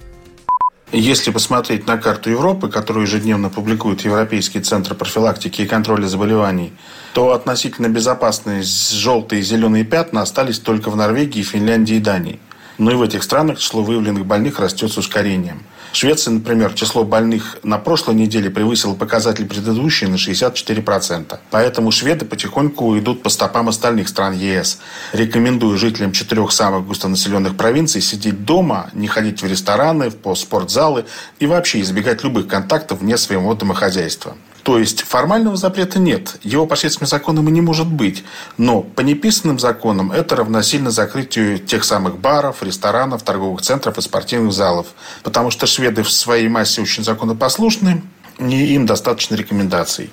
Если 0.92 1.32
посмотреть 1.32 1.88
на 1.88 1.98
карту 1.98 2.30
Европы, 2.30 2.70
которую 2.70 3.06
ежедневно 3.06 3.50
публикует 3.50 4.02
Европейский 4.02 4.62
центр 4.62 4.94
профилактики 4.94 5.64
и 5.64 5.66
контроля 5.66 6.08
заболеваний, 6.08 6.74
то 7.14 7.34
относительно 7.34 7.90
безопасные 7.90 8.62
желтые 8.64 9.42
и 9.42 9.44
зеленые 9.44 9.84
пятна 9.84 10.22
остались 10.22 10.60
только 10.60 10.90
в 10.92 10.96
Норвегии, 10.96 11.42
Финляндии 11.42 11.96
и 11.96 12.00
Дании. 12.00 12.40
Но 12.78 12.92
и 12.92 12.96
в 12.96 13.02
этих 13.02 13.24
странах 13.24 13.60
число 13.60 13.84
выявленных 13.84 14.26
больных 14.26 14.60
растет 14.60 14.92
с 14.92 14.98
ускорением– 14.98 15.64
в 15.96 15.98
Швеции, 15.98 16.30
например, 16.30 16.74
число 16.74 17.06
больных 17.06 17.58
на 17.64 17.78
прошлой 17.78 18.16
неделе 18.16 18.50
превысило 18.50 18.96
показатель 18.96 19.46
предыдущей 19.46 20.08
на 20.08 20.16
64%. 20.16 21.40
Поэтому 21.52 21.90
шведы 21.92 22.26
потихоньку 22.26 23.00
идут 23.00 23.24
по 23.24 23.30
стопам 23.30 23.70
остальных 23.70 24.10
стран 24.10 24.34
ЕС. 24.34 24.80
Рекомендую 25.14 25.78
жителям 25.78 26.12
четырех 26.12 26.52
самых 26.52 26.86
густонаселенных 26.86 27.56
провинций 27.56 28.02
сидеть 28.02 28.44
дома, 28.44 28.90
не 28.92 29.08
ходить 29.08 29.42
в 29.42 29.48
рестораны, 29.48 30.10
в 30.10 30.36
спортзалы 30.36 31.06
и 31.40 31.48
вообще 31.48 31.80
избегать 31.80 32.26
любых 32.26 32.50
контактов 32.50 33.00
вне 33.00 33.16
своего 33.16 33.54
домохозяйства. 33.54 34.36
То 34.66 34.80
есть 34.80 35.04
формального 35.04 35.58
запрета 35.58 36.00
нет, 36.00 36.40
его 36.42 36.66
по 36.66 36.76
шведским 36.76 37.06
законам 37.06 37.48
и 37.48 37.52
не 37.52 37.62
может 37.62 37.86
быть. 37.86 38.24
Но 38.58 38.82
по 38.82 39.02
неписанным 39.02 39.60
законам 39.60 40.12
это 40.12 40.38
равносильно 40.38 40.90
закрытию 40.90 41.60
тех 41.60 41.84
самых 41.84 42.18
баров, 42.18 42.64
ресторанов, 42.64 43.22
торговых 43.22 43.62
центров 43.62 44.00
и 44.00 44.02
спортивных 44.02 44.54
залов. 44.54 44.88
Потому 45.22 45.52
что 45.52 45.68
шведы 45.68 46.02
в 46.02 46.10
своей 46.10 46.48
массе 46.48 46.82
очень 46.82 47.04
законопослушны, 47.04 48.02
и 48.40 48.74
им 48.74 48.88
достаточно 48.88 49.36
рекомендаций. 49.36 50.10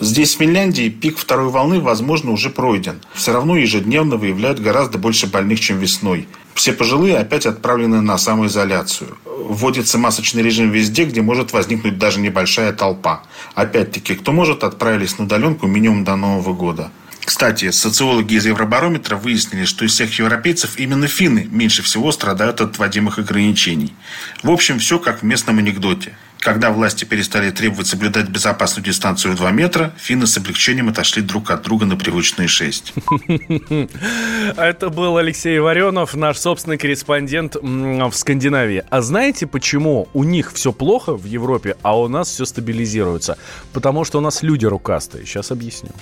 Здесь, 0.00 0.34
в 0.34 0.38
Финляндии, 0.38 0.88
пик 0.88 1.18
второй 1.18 1.50
волны, 1.50 1.80
возможно, 1.80 2.32
уже 2.32 2.50
пройден. 2.50 3.00
Все 3.14 3.32
равно 3.32 3.56
ежедневно 3.56 4.16
выявляют 4.16 4.60
гораздо 4.60 4.98
больше 4.98 5.26
больных, 5.26 5.60
чем 5.60 5.78
весной. 5.78 6.26
Все 6.54 6.72
пожилые 6.72 7.18
опять 7.18 7.46
отправлены 7.46 8.00
на 8.00 8.18
самоизоляцию. 8.18 9.16
Вводится 9.24 9.98
масочный 9.98 10.42
режим 10.42 10.70
везде, 10.70 11.04
где 11.04 11.22
может 11.22 11.52
возникнуть 11.52 11.98
даже 11.98 12.20
небольшая 12.20 12.72
толпа. 12.72 13.22
Опять-таки, 13.54 14.14
кто 14.14 14.32
может, 14.32 14.64
отправились 14.64 15.18
на 15.18 15.24
удаленку 15.24 15.66
минимум 15.66 16.04
до 16.04 16.16
Нового 16.16 16.54
года. 16.54 16.90
Кстати, 17.24 17.70
социологи 17.70 18.34
из 18.34 18.44
Евробарометра 18.46 19.16
выяснили, 19.16 19.64
что 19.64 19.84
из 19.84 19.92
всех 19.92 20.18
европейцев 20.18 20.78
именно 20.78 21.06
финны 21.06 21.48
меньше 21.50 21.82
всего 21.82 22.12
страдают 22.12 22.60
от 22.60 22.78
вводимых 22.78 23.18
ограничений. 23.18 23.94
В 24.42 24.50
общем, 24.50 24.78
все 24.78 24.98
как 24.98 25.22
в 25.22 25.24
местном 25.24 25.58
анекдоте. 25.58 26.16
Когда 26.44 26.70
власти 26.70 27.06
перестали 27.06 27.50
требовать 27.50 27.86
соблюдать 27.86 28.28
безопасную 28.28 28.84
дистанцию 28.84 29.32
в 29.32 29.36
2 29.36 29.50
метра, 29.52 29.94
финны 29.96 30.26
с 30.26 30.36
облегчением 30.36 30.90
отошли 30.90 31.22
друг 31.22 31.50
от 31.50 31.62
друга 31.62 31.86
на 31.86 31.96
привычные 31.96 32.48
6. 32.48 32.92
Это 34.58 34.90
был 34.90 35.16
Алексей 35.16 35.58
Варенов, 35.58 36.14
наш 36.14 36.36
собственный 36.36 36.76
корреспондент 36.76 37.56
в 37.62 38.12
Скандинавии. 38.12 38.84
А 38.90 39.00
знаете, 39.00 39.46
почему 39.46 40.08
у 40.12 40.22
них 40.22 40.52
все 40.52 40.70
плохо 40.70 41.16
в 41.16 41.24
Европе, 41.24 41.76
а 41.80 41.98
у 41.98 42.08
нас 42.08 42.28
все 42.28 42.44
стабилизируется? 42.44 43.38
Потому 43.72 44.04
что 44.04 44.18
у 44.18 44.20
нас 44.20 44.42
люди 44.42 44.66
рукастые. 44.66 45.24
Сейчас 45.24 45.50
объясню. 45.50 45.92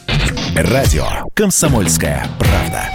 Радио 0.56 1.06
«Комсомольская 1.34 2.26
правда». 2.40 2.90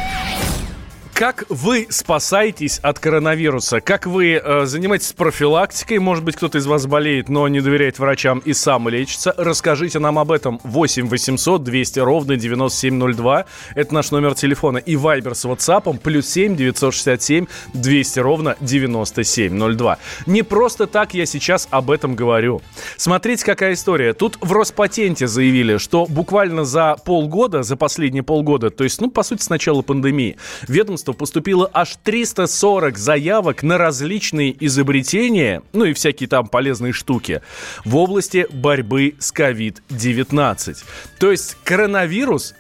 Как 1.18 1.46
вы 1.50 1.88
спасаетесь 1.90 2.78
от 2.78 3.00
коронавируса? 3.00 3.82
Как 3.82 4.06
вы 4.06 4.34
э, 4.34 4.66
занимаетесь 4.68 5.14
профилактикой? 5.14 5.98
Может 5.98 6.24
быть, 6.24 6.36
кто-то 6.36 6.60
из 6.60 6.68
вас 6.68 6.86
болеет, 6.86 7.28
но 7.28 7.48
не 7.48 7.60
доверяет 7.60 7.98
врачам 7.98 8.38
и 8.46 8.54
сам 8.54 8.88
лечится? 8.88 9.34
Расскажите 9.36 9.98
нам 9.98 10.20
об 10.20 10.32
этом. 10.32 10.60
8 10.64 11.08
800 11.08 11.64
200 11.64 12.00
ровно 12.02 12.36
9702. 12.36 13.46
Это 13.74 13.94
наш 13.96 14.12
номер 14.12 14.36
телефона. 14.36 14.78
И 14.78 14.96
Вайбер 14.96 15.34
с 15.34 15.44
WhatsApp 15.46 15.98
плюс 15.98 16.28
7 16.30 16.56
967 16.56 17.48
200 17.74 18.20
ровно 18.20 18.56
9702. 18.62 19.98
Не 20.28 20.44
просто 20.44 20.86
так 20.86 21.16
я 21.16 21.26
сейчас 21.26 21.68
об 21.72 21.90
этом 21.90 22.14
говорю. 22.14 22.62
Смотрите, 22.96 23.44
какая 23.44 23.74
история. 23.74 24.14
Тут 24.14 24.38
в 24.40 24.52
Роспатенте 24.52 25.26
заявили, 25.26 25.78
что 25.78 26.06
буквально 26.06 26.64
за 26.64 26.96
полгода, 27.04 27.64
за 27.64 27.76
последние 27.76 28.22
полгода, 28.22 28.70
то 28.70 28.84
есть, 28.84 29.02
ну, 29.02 29.10
по 29.10 29.24
сути, 29.24 29.42
с 29.42 29.50
начала 29.50 29.82
пандемии, 29.82 30.38
ведомство 30.68 31.07
ведомства 31.08 31.14
поступило 31.14 31.70
аж 31.74 31.98
340 32.04 32.98
заявок 32.98 33.64
на 33.64 33.78
различные 33.78 34.56
изобретения, 34.66 35.62
ну 35.74 35.86
и 35.86 35.94
всякие 35.94 36.28
там 36.28 36.48
полезные 36.48 36.94
штуки, 36.94 37.42
в 37.86 37.96
области 37.96 38.48
борьбы 38.52 39.16
с 39.20 39.34
COVID-19. 39.34 40.78
То 41.20 41.32
есть 41.32 41.58
коронавирус 41.64 42.54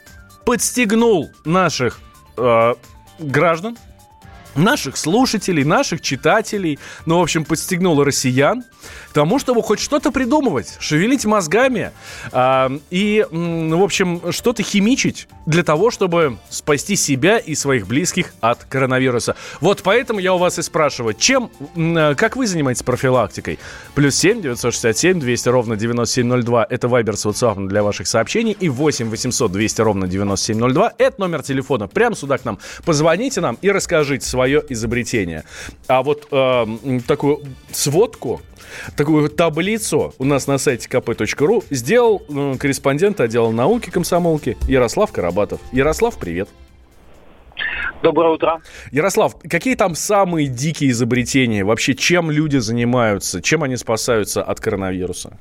подстегнул 0.45 1.29
наших 1.45 1.99
э, 2.37 2.75
граждан, 3.19 3.77
наших 4.57 4.97
слушателей, 4.97 5.63
наших 5.63 6.01
читателей, 6.01 6.79
ну, 7.05 7.19
в 7.19 7.21
общем, 7.21 7.45
подстегнуло 7.45 8.03
россиян 8.05 8.63
к 9.09 9.13
тому, 9.13 9.39
чтобы 9.39 9.63
хоть 9.63 9.79
что-то 9.79 10.11
придумывать, 10.11 10.77
шевелить 10.79 11.25
мозгами 11.25 11.91
э, 12.31 12.79
и, 12.89 13.25
в 13.31 13.83
общем, 13.83 14.31
что-то 14.31 14.63
химичить 14.63 15.27
для 15.45 15.63
того, 15.63 15.91
чтобы 15.91 16.37
спасти 16.49 16.95
себя 16.95 17.37
и 17.37 17.55
своих 17.55 17.87
близких 17.87 18.33
от 18.41 18.63
коронавируса. 18.63 19.35
Вот 19.61 19.81
поэтому 19.83 20.19
я 20.19 20.33
у 20.33 20.37
вас 20.37 20.59
и 20.59 20.61
спрашиваю, 20.61 21.13
чем, 21.13 21.49
э, 21.75 22.15
как 22.15 22.35
вы 22.35 22.47
занимаетесь 22.47 22.83
профилактикой? 22.83 23.59
Плюс 23.95 24.15
7 24.15 24.41
967 24.41 25.19
200 25.19 25.49
ровно 25.49 25.75
9702 25.75 26.67
это 26.69 26.87
Вайбер 26.87 27.17
с 27.17 27.25
WhatsApp 27.25 27.67
для 27.67 27.83
ваших 27.83 28.07
сообщений 28.07 28.55
и 28.59 28.69
8 28.69 29.09
800 29.09 29.51
200 29.51 29.81
ровно 29.81 30.07
9702 30.07 30.93
это 30.97 31.21
номер 31.21 31.43
телефона. 31.43 31.87
Прямо 31.87 32.15
сюда 32.15 32.37
к 32.37 32.45
нам 32.45 32.59
позвоните 32.85 33.41
нам 33.41 33.57
и 33.61 33.71
расскажите 33.71 34.25
свое 34.47 34.63
изобретение. 34.69 35.43
А 35.87 36.01
вот 36.03 36.27
э, 36.31 36.65
такую 37.05 37.41
сводку 37.71 38.41
такую 38.95 39.29
таблицу 39.29 40.13
у 40.19 40.23
нас 40.23 40.47
на 40.47 40.57
сайте 40.57 40.87
kp.ru 40.89 41.63
сделал 41.69 42.21
э, 42.29 42.55
корреспондент 42.57 43.19
отдела 43.19 43.51
науки 43.51 43.89
комсомолки 43.89 44.57
Ярослав 44.69 45.11
Карабатов. 45.11 45.59
Ярослав, 45.73 46.17
привет. 46.17 46.47
Доброе 48.01 48.35
утро. 48.35 48.61
Ярослав, 48.91 49.35
какие 49.49 49.75
там 49.75 49.95
самые 49.95 50.47
дикие 50.47 50.91
изобретения? 50.91 51.65
Вообще, 51.65 51.93
чем 51.93 52.31
люди 52.31 52.57
занимаются? 52.57 53.41
Чем 53.41 53.63
они 53.63 53.75
спасаются 53.75 54.43
от 54.43 54.61
коронавируса? 54.61 55.37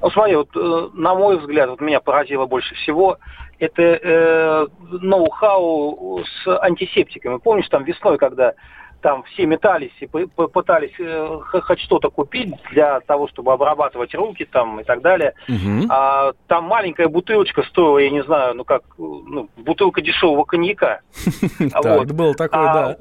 Ну, 0.00 0.10
смотри, 0.10 0.34
вот, 0.34 0.48
э, 0.56 0.88
на 0.94 1.14
мой 1.14 1.38
взгляд, 1.38 1.70
вот 1.70 1.80
меня 1.80 2.00
поразило 2.00 2.46
больше 2.46 2.74
всего, 2.74 3.18
это 3.58 3.82
э, 3.82 4.66
ноу-хау 4.90 6.22
с 6.24 6.62
антисептиками. 6.62 7.38
Помнишь, 7.38 7.68
там 7.68 7.84
весной, 7.84 8.18
когда 8.18 8.54
там 9.02 9.22
все 9.24 9.46
метались 9.46 9.92
и 10.00 10.06
пытались 10.06 10.94
э, 10.98 11.40
хоть 11.62 11.80
что-то 11.80 12.10
купить 12.10 12.54
для 12.72 13.00
того, 13.00 13.28
чтобы 13.28 13.52
обрабатывать 13.52 14.14
руки 14.14 14.44
там 14.44 14.80
и 14.80 14.84
так 14.84 15.00
далее. 15.02 15.34
Угу. 15.48 15.86
А, 15.88 16.32
там 16.48 16.64
маленькая 16.64 17.08
бутылочка 17.08 17.62
стоила, 17.64 17.98
я 17.98 18.10
не 18.10 18.22
знаю, 18.24 18.54
ну 18.54 18.64
как, 18.64 18.82
ну, 18.98 19.48
бутылка 19.56 20.02
дешевого 20.02 20.44
коньяка. 20.44 21.00
Так, 21.82 22.06
было 22.14 22.34
такое, 22.34 22.60
а 22.60 22.74
да. 22.74 22.96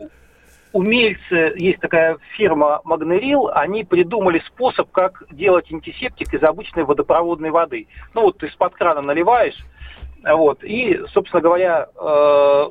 Умельцы, 0.74 1.54
есть 1.56 1.80
такая 1.80 2.18
фирма 2.36 2.82
Магнерил, 2.84 3.50
они 3.54 3.86
придумали 3.86 4.44
способ, 4.46 4.92
как 4.92 5.24
делать 5.32 5.72
антисептик 5.72 6.34
из 6.34 6.44
обычной 6.44 6.84
водопроводной 6.84 7.50
воды. 7.50 7.88
Ну 8.14 8.24
вот 8.24 8.40
ты 8.40 8.48
из-под 8.48 8.74
крана 8.76 9.02
наливаешь, 9.02 9.56
вот, 10.34 10.64
и, 10.64 11.00
собственно 11.14 11.42
говоря, 11.42 11.88
э, 11.96 12.66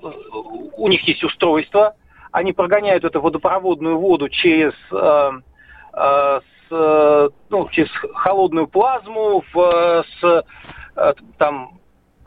у 0.76 0.88
них 0.88 1.06
есть 1.06 1.22
устройство, 1.22 1.94
они 2.32 2.52
прогоняют 2.52 3.04
эту 3.04 3.20
водопроводную 3.20 3.98
воду 3.98 4.28
через, 4.28 4.72
э, 4.90 5.30
э, 5.92 6.40
с, 6.68 7.30
ну, 7.50 7.68
через 7.70 7.90
холодную 8.14 8.66
плазму 8.66 9.44
в, 9.52 10.04
с, 10.20 10.44
там, 11.38 11.78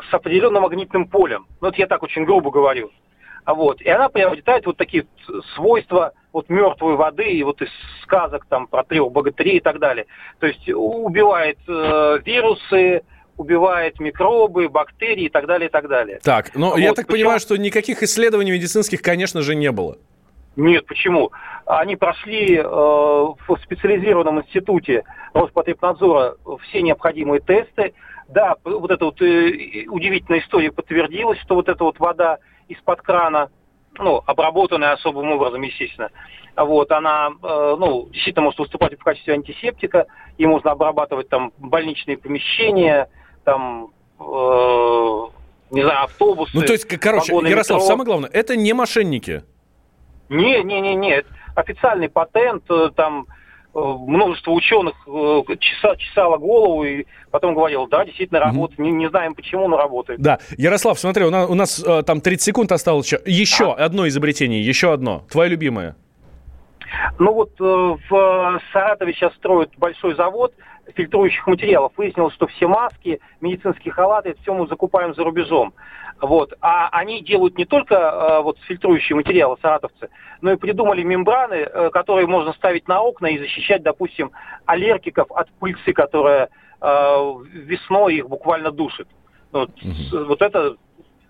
с 0.09 0.13
определенным 0.13 0.63
магнитным 0.63 1.07
полем. 1.07 1.47
Ну, 1.59 1.69
это 1.69 1.77
я 1.77 1.87
так 1.87 2.03
очень 2.03 2.23
грубо 2.23 2.51
говорю. 2.51 2.91
Вот. 3.45 3.81
И 3.81 3.89
она 3.89 4.09
приобретает 4.09 4.65
вот 4.65 4.77
такие 4.77 5.07
свойства 5.55 6.13
вот 6.33 6.49
мертвой 6.49 6.95
воды 6.95 7.23
и 7.23 7.43
вот 7.43 7.61
из 7.61 7.69
сказок 8.03 8.45
там 8.47 8.67
про 8.67 8.83
трех 8.83 9.11
богатырей 9.11 9.57
и 9.57 9.61
так 9.61 9.79
далее. 9.79 10.05
То 10.39 10.47
есть 10.47 10.69
убивает 10.69 11.57
э, 11.67 12.19
вирусы, 12.23 13.03
убивает 13.37 13.99
микробы, 13.99 14.67
бактерии 14.67 15.25
и 15.25 15.29
так 15.29 15.45
далее, 15.45 15.69
и 15.69 15.71
так 15.71 15.87
далее. 15.87 16.19
Так, 16.23 16.55
но 16.55 16.71
вот, 16.71 16.79
я 16.79 16.93
так 16.93 17.07
причем... 17.07 17.19
понимаю, 17.19 17.39
что 17.39 17.55
никаких 17.55 18.03
исследований 18.03 18.51
медицинских, 18.51 19.01
конечно 19.01 19.41
же, 19.41 19.55
не 19.55 19.71
было. 19.71 19.97
Нет, 20.55 20.87
почему? 20.87 21.31
Они 21.67 21.95
прошли 21.95 22.57
э, 22.57 22.63
в 22.63 23.57
специализированном 23.63 24.41
институте 24.41 25.03
Роспотребнадзора 25.33 26.35
все 26.63 26.81
необходимые 26.81 27.41
тесты. 27.41 27.93
Да, 28.27 28.55
вот 28.63 28.89
эта 28.89 29.05
вот 29.05 29.21
э, 29.21 29.85
удивительная 29.87 30.39
история 30.39 30.71
подтвердилась, 30.71 31.39
что 31.41 31.55
вот 31.55 31.69
эта 31.69 31.83
вот 31.83 31.99
вода 31.99 32.39
из-под 32.67 33.01
крана, 33.03 33.51
ну, 33.99 34.23
обработанная 34.25 34.93
особым 34.93 35.31
образом, 35.31 35.61
естественно, 35.61 36.09
вот, 36.55 36.91
она, 36.91 37.29
э, 37.29 37.75
ну, 37.77 38.09
действительно 38.09 38.45
может 38.45 38.59
выступать 38.59 38.99
в 38.99 39.03
качестве 39.03 39.35
антисептика, 39.35 40.07
и 40.39 40.47
можно 40.47 40.71
обрабатывать 40.71 41.29
там 41.29 41.53
больничные 41.59 42.17
помещения, 42.17 43.09
там, 43.47 43.91
э, 44.19 44.23
не 45.71 45.81
знаю, 45.81 46.03
автобусы. 46.03 46.51
Ну, 46.53 46.63
то 46.63 46.73
есть, 46.73 46.85
короче, 46.85 47.33
Ярослав, 47.33 47.79
метро. 47.79 47.87
самое 47.87 48.05
главное, 48.05 48.29
это 48.33 48.57
не 48.57 48.73
мошенники. 48.73 49.43
Не, 50.27 50.61
не, 50.63 50.81
не, 50.81 50.95
не, 50.95 51.23
официальный 51.55 52.09
патент, 52.09 52.65
э, 52.69 52.89
там 52.93 53.25
э, 53.73 53.79
множество 53.79 54.51
ученых 54.51 54.95
э, 55.07 55.43
часа, 55.61 55.95
чесало 55.95 56.35
голову 56.35 56.83
и 56.83 57.05
потом 57.31 57.55
говорил, 57.55 57.87
да, 57.87 58.03
действительно 58.03 58.41
работает. 58.41 58.81
Mm-hmm. 58.81 58.83
Не, 58.83 58.91
не 58.91 59.09
знаем 59.09 59.33
почему, 59.33 59.69
но 59.69 59.77
работает. 59.77 60.19
Да. 60.19 60.39
Ярослав, 60.57 60.99
смотри, 60.99 61.23
у 61.23 61.29
нас, 61.29 61.49
у 61.49 61.55
нас 61.55 61.85
там 62.05 62.19
30 62.19 62.41
секунд 62.41 62.73
осталось 62.73 63.05
еще. 63.05 63.21
Еще 63.25 63.71
а? 63.71 63.85
одно 63.85 64.09
изобретение, 64.09 64.61
еще 64.61 64.91
одно. 64.91 65.25
Твое 65.31 65.49
любимое. 65.49 65.95
Ну 67.17 67.33
вот 67.33 67.57
в 67.59 68.61
Саратове 68.73 69.13
сейчас 69.13 69.33
строят 69.35 69.71
большой 69.77 70.15
завод 70.15 70.53
фильтрующих 70.95 71.45
материалов. 71.47 71.93
Выяснилось, 71.97 72.33
что 72.33 72.47
все 72.47 72.67
маски, 72.67 73.19
медицинские 73.41 73.93
халаты, 73.93 74.29
это 74.29 74.41
все 74.41 74.53
мы 74.53 74.67
закупаем 74.67 75.13
за 75.13 75.23
рубежом. 75.23 75.73
Вот. 76.21 76.53
А 76.61 76.89
они 76.89 77.21
делают 77.21 77.57
не 77.57 77.65
только 77.65 77.95
э, 77.95 78.41
вот 78.41 78.57
фильтрующие 78.61 79.15
материалы, 79.15 79.57
саратовцы, 79.61 80.09
но 80.41 80.51
и 80.51 80.55
придумали 80.55 81.03
мембраны, 81.03 81.55
э, 81.55 81.89
которые 81.91 82.27
можно 82.27 82.53
ставить 82.53 82.87
на 82.87 83.01
окна 83.01 83.27
и 83.27 83.37
защищать, 83.37 83.83
допустим, 83.83 84.31
аллергиков 84.65 85.31
от 85.31 85.51
пыльцы, 85.59 85.93
которая 85.93 86.49
э, 86.81 87.33
весной 87.53 88.15
их 88.15 88.29
буквально 88.29 88.71
душит. 88.71 89.07
Вот, 89.51 89.69
угу. 89.69 90.25
вот 90.25 90.41
это 90.41 90.75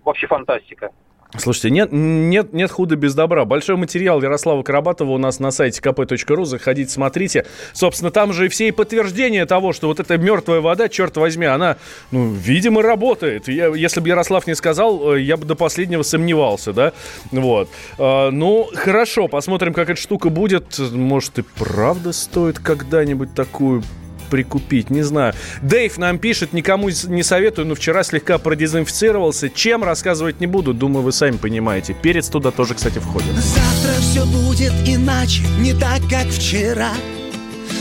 вообще 0.03 0.27
фантастика. 0.27 0.91
Слушайте, 1.35 1.71
нет, 1.71 1.89
нет, 1.91 2.53
нет 2.53 2.71
худа 2.71 2.95
без 2.95 3.13
добра. 3.13 3.43
Большой 3.43 3.75
материал 3.75 4.21
Ярослава 4.21 4.63
Карабатова 4.63 5.11
у 5.11 5.17
нас 5.17 5.39
на 5.39 5.51
сайте 5.51 5.81
kp.ru. 5.81 6.45
Заходите, 6.45 6.89
смотрите. 6.89 7.45
Собственно, 7.73 8.11
там 8.11 8.31
же 8.31 8.45
и 8.45 8.49
все 8.49 8.69
и 8.69 8.71
подтверждения 8.71 9.45
того, 9.45 9.73
что 9.73 9.87
вот 9.87 9.99
эта 9.99 10.17
мертвая 10.17 10.61
вода, 10.61 10.87
черт 10.87 11.17
возьми, 11.17 11.45
она, 11.45 11.77
ну, 12.11 12.31
видимо, 12.31 12.81
работает. 12.81 13.49
Я, 13.49 13.67
если 13.67 13.99
бы 13.99 14.07
Ярослав 14.07 14.47
не 14.47 14.55
сказал, 14.55 15.15
э, 15.15 15.21
я 15.21 15.35
бы 15.35 15.45
до 15.45 15.55
последнего 15.55 16.03
сомневался, 16.03 16.71
да? 16.71 16.93
Вот. 17.31 17.69
А, 17.97 18.31
ну, 18.31 18.69
хорошо, 18.73 19.27
посмотрим, 19.27 19.73
как 19.73 19.89
эта 19.89 19.99
штука 19.99 20.29
будет. 20.29 20.79
Может, 20.79 21.39
и 21.39 21.43
правда 21.57 22.13
стоит 22.13 22.59
когда-нибудь 22.59 23.33
такую 23.35 23.83
прикупить, 24.27 24.89
не 24.89 25.01
знаю. 25.01 25.33
Дэйв 25.61 25.97
нам 25.97 26.19
пишет, 26.19 26.53
никому 26.53 26.89
не 26.89 27.23
советую, 27.23 27.67
но 27.67 27.75
вчера 27.75 28.03
слегка 28.03 28.37
продезинфицировался. 28.37 29.49
Чем, 29.49 29.83
рассказывать 29.83 30.39
не 30.39 30.47
буду, 30.47 30.73
думаю, 30.73 31.03
вы 31.03 31.11
сами 31.11 31.37
понимаете. 31.37 31.95
Перец 31.99 32.27
туда 32.29 32.51
тоже, 32.51 32.75
кстати, 32.75 32.99
входит. 32.99 33.33
Завтра 33.35 34.01
все 34.01 34.25
будет 34.25 34.73
иначе, 34.87 35.43
не 35.59 35.73
так, 35.73 36.01
как 36.09 36.27
вчера. 36.27 36.91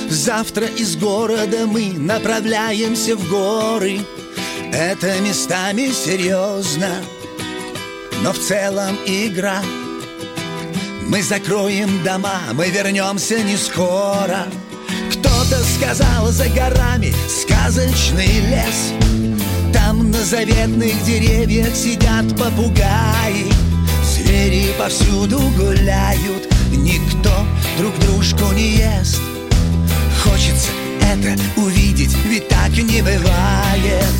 Завтра 0.09 0.67
из 0.67 0.97
города 0.97 1.67
мы 1.67 1.93
направляемся 1.97 3.17
в 3.17 3.29
горы. 3.29 3.99
Это 4.73 5.21
местами 5.21 5.91
серьезно, 5.93 6.89
но 8.23 8.33
в 8.33 8.39
целом 8.39 8.97
игра. 9.07 9.61
Мы 11.09 11.23
закроем 11.23 12.03
дома, 12.05 12.41
мы 12.53 12.69
вернемся 12.69 13.41
не 13.43 13.57
скоро. 13.57 14.47
Кто-то 15.13 15.63
сказал 15.65 16.31
за 16.33 16.49
горами 16.49 17.15
сказочный 17.29 18.41
лес 18.41 18.93
Там 19.73 20.11
на 20.11 20.25
заветных 20.25 21.05
деревьях 21.05 21.75
сидят 21.75 22.29
попугаи. 22.37 23.47
Звери 24.05 24.73
повсюду 24.79 25.39
гуляют, 25.57 26.49
никто 26.73 27.47
друг 27.79 27.99
дружку 27.99 28.53
не 28.55 28.77
ест. 28.77 29.21
Хочется 30.23 30.71
это 31.01 31.39
увидеть, 31.57 32.17
ведь 32.25 32.49
так 32.49 32.71
не 32.71 33.03
бывает. 33.03 34.15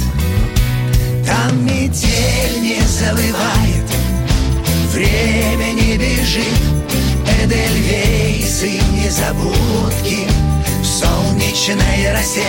Там 1.27 1.65
метель 1.65 2.61
не 2.61 2.81
завывает, 2.87 3.91
время 4.93 5.73
не 5.73 5.97
бежит, 5.97 6.45
Эдельвейсы 7.43 8.81
незабудки 8.93 10.29
В 10.81 10.85
солнечной 10.85 12.13
росе 12.13 12.47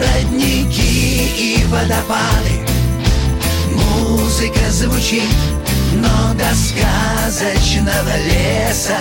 родники 0.00 1.30
и 1.36 1.64
водопады. 1.68 2.72
Музыка 3.72 4.70
звучит, 4.70 5.22
но 5.94 6.34
до 6.34 6.54
сказочного 6.54 8.16
леса 8.24 8.98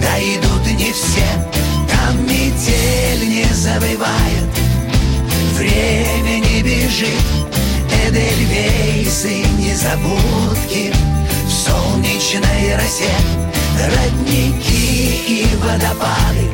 Дойдут 0.00 0.66
не 0.78 0.92
все, 0.92 1.26
там 1.88 2.24
метель 2.24 3.28
не 3.28 3.44
завывает 3.52 4.50
Время 5.54 6.38
не 6.40 6.62
бежит, 6.62 7.08
Эдельвейсы 8.06 9.44
незабудки 9.58 10.92
В 10.92 11.19
солнечной 12.20 12.76
росе 12.76 13.10
родники 13.96 15.22
и 15.26 15.56
водопады. 15.56 16.50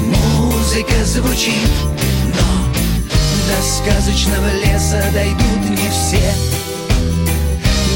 Музыка 0.00 1.04
звучит, 1.04 1.70
но 2.34 2.48
до 3.46 3.62
сказочного 3.62 4.48
леса 4.64 5.04
дойдут 5.12 5.70
не 5.70 5.88
все. 5.90 6.32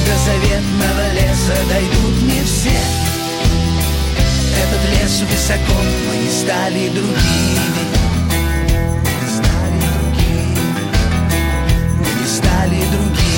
До 0.07 0.17
заветного 0.25 1.13
леса 1.13 1.57
дойдут 1.69 2.23
не 2.23 2.43
все. 2.45 2.79
Этот 4.63 4.83
лес 4.91 5.23
высоко, 5.29 5.81
мы 6.09 6.17
не 6.19 6.31
стали 6.31 6.89
другими. 6.91 7.81
Не 12.21 12.27
стали 12.27 12.81
другими 12.93 13.30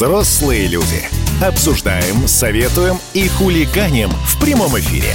Взрослые 0.00 0.66
люди. 0.66 1.04
Обсуждаем, 1.42 2.26
советуем 2.26 2.98
и 3.12 3.28
хулиганим 3.28 4.08
в 4.08 4.40
прямом 4.40 4.78
эфире. 4.78 5.14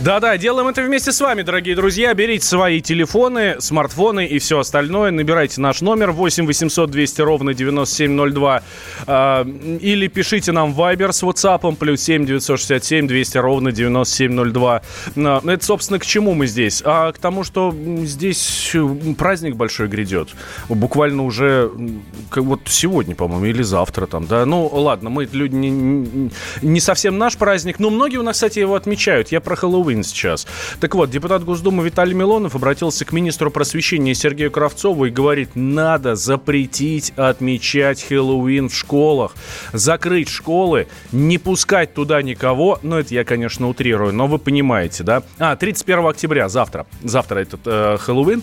Да-да, 0.00 0.36
делаем 0.36 0.68
это 0.68 0.82
вместе 0.82 1.10
с 1.10 1.20
вами, 1.20 1.42
дорогие 1.42 1.74
друзья. 1.74 2.14
Берите 2.14 2.46
свои 2.46 2.80
телефоны, 2.80 3.56
смартфоны 3.58 4.26
и 4.26 4.38
все 4.38 4.60
остальное. 4.60 5.10
Набирайте 5.10 5.60
наш 5.60 5.80
номер 5.80 6.12
8 6.12 6.46
800 6.46 6.88
200 6.88 7.20
ровно 7.22 7.52
9702. 7.52 8.62
Э, 9.08 9.44
или 9.80 10.06
пишите 10.06 10.52
нам 10.52 10.70
Viber 10.70 11.10
с 11.10 11.24
WhatsApp 11.24 11.74
плюс 11.74 12.00
7 12.02 12.26
967 12.26 13.08
200 13.08 13.38
ровно 13.38 13.72
9702. 13.72 14.82
Э, 15.16 15.40
это, 15.44 15.64
собственно, 15.64 15.98
к 15.98 16.06
чему 16.06 16.32
мы 16.34 16.46
здесь? 16.46 16.80
А 16.84 17.10
к 17.10 17.18
тому, 17.18 17.42
что 17.42 17.74
здесь 18.04 18.76
праздник 19.18 19.56
большой 19.56 19.88
грядет. 19.88 20.28
Буквально 20.68 21.24
уже 21.24 21.72
вот 22.36 22.60
сегодня, 22.66 23.16
по-моему, 23.16 23.46
или 23.46 23.62
завтра 23.62 24.06
там, 24.06 24.28
да. 24.28 24.46
Ну, 24.46 24.64
ладно, 24.68 25.10
мы 25.10 25.28
люди 25.32 25.56
не, 25.56 26.30
не 26.62 26.80
совсем 26.80 27.18
наш 27.18 27.36
праздник, 27.36 27.80
но 27.80 27.90
многие 27.90 28.18
у 28.18 28.22
нас, 28.22 28.36
кстати, 28.36 28.60
его 28.60 28.76
отмечают. 28.76 29.32
Я 29.32 29.40
про 29.40 29.56
Хэллоуин 29.56 29.87
сейчас. 30.02 30.46
Так 30.80 30.94
вот, 30.94 31.10
депутат 31.10 31.44
Госдумы 31.44 31.84
Виталий 31.84 32.14
Милонов 32.14 32.54
обратился 32.54 33.04
к 33.04 33.12
министру 33.12 33.50
просвещения 33.50 34.14
Сергею 34.14 34.50
Кравцову 34.50 35.06
и 35.06 35.10
говорит, 35.10 35.50
надо 35.54 36.14
запретить 36.14 37.12
отмечать 37.16 38.02
Хэллоуин 38.02 38.68
в 38.68 38.74
школах, 38.74 39.34
закрыть 39.72 40.28
школы, 40.28 40.88
не 41.12 41.38
пускать 41.38 41.94
туда 41.94 42.22
никого, 42.22 42.78
ну, 42.82 42.98
это 42.98 43.14
я, 43.14 43.24
конечно, 43.24 43.68
утрирую, 43.68 44.12
но 44.12 44.26
вы 44.26 44.38
понимаете, 44.38 45.04
да? 45.04 45.22
А, 45.38 45.56
31 45.56 46.06
октября, 46.06 46.48
завтра, 46.48 46.86
завтра 47.02 47.40
этот 47.40 47.60
э, 47.66 47.96
Хэллоуин, 47.98 48.42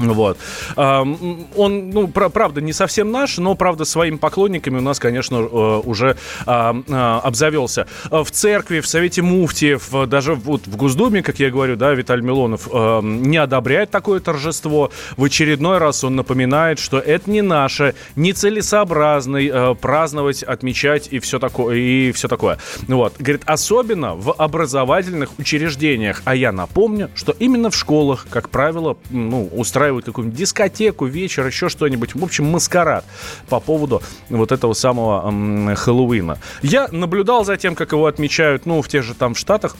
вот. 0.00 0.38
Он, 0.76 1.90
ну, 1.90 2.08
правда, 2.08 2.60
не 2.60 2.72
совсем 2.72 3.10
наш, 3.10 3.38
но, 3.38 3.54
правда, 3.54 3.84
своими 3.84 4.16
поклонниками 4.16 4.78
у 4.78 4.82
нас, 4.82 4.98
конечно, 4.98 5.36
э, 5.36 5.82
уже 5.84 6.16
обзавелся. 6.46 7.86
В 8.10 8.30
церкви, 8.30 8.80
в 8.80 8.86
Совете 8.86 9.22
Муфтиев, 9.22 9.90
даже 10.08 10.34
вот 10.34 10.66
в 10.66 10.76
Госдуме, 10.76 11.22
как 11.22 11.38
я 11.38 11.50
говорю, 11.50 11.76
да, 11.76 11.92
Виталий 11.92 12.24
Милонов 12.24 12.68
не 13.02 13.36
одобряет 13.36 13.90
такое 13.90 14.20
торжество. 14.20 14.90
В 15.16 15.24
очередной 15.24 15.78
раз 15.78 16.04
он 16.04 16.16
напоминает, 16.16 16.78
что 16.78 16.98
это 16.98 17.30
не 17.30 17.42
наше, 17.42 17.94
нецелесообразно 18.16 19.36
э, 19.36 19.74
праздновать, 19.74 20.42
отмечать 20.42 21.08
и 21.10 21.18
все 21.18 21.38
такое. 21.38 21.76
И 21.76 22.12
все 22.12 22.28
такое. 22.28 22.58
Вот. 22.88 23.14
Говорит, 23.18 23.42
особенно 23.46 24.14
в 24.14 24.32
образовательных 24.32 25.38
учреждениях. 25.38 26.22
А 26.24 26.34
я 26.34 26.52
напомню, 26.52 27.10
что 27.14 27.34
именно 27.38 27.70
в 27.70 27.76
школах, 27.76 28.26
как 28.30 28.48
правило, 28.48 28.96
ну, 29.10 29.46
устраивают 29.52 29.89
устраивают 29.90 30.06
какую-нибудь 30.06 30.38
дискотеку, 30.38 31.06
вечер, 31.06 31.46
еще 31.46 31.68
что-нибудь. 31.68 32.14
В 32.14 32.24
общем, 32.24 32.46
маскарад 32.46 33.04
по 33.48 33.60
поводу 33.60 34.02
вот 34.28 34.52
этого 34.52 34.72
самого 34.72 35.74
Хэллоуина. 35.74 36.38
Я 36.62 36.88
наблюдал 36.90 37.44
за 37.44 37.56
тем, 37.56 37.74
как 37.74 37.92
его 37.92 38.06
отмечают, 38.06 38.66
ну, 38.66 38.82
в 38.82 38.88
тех 38.88 39.02
же 39.02 39.14
там 39.14 39.34
Штатах 39.34 39.76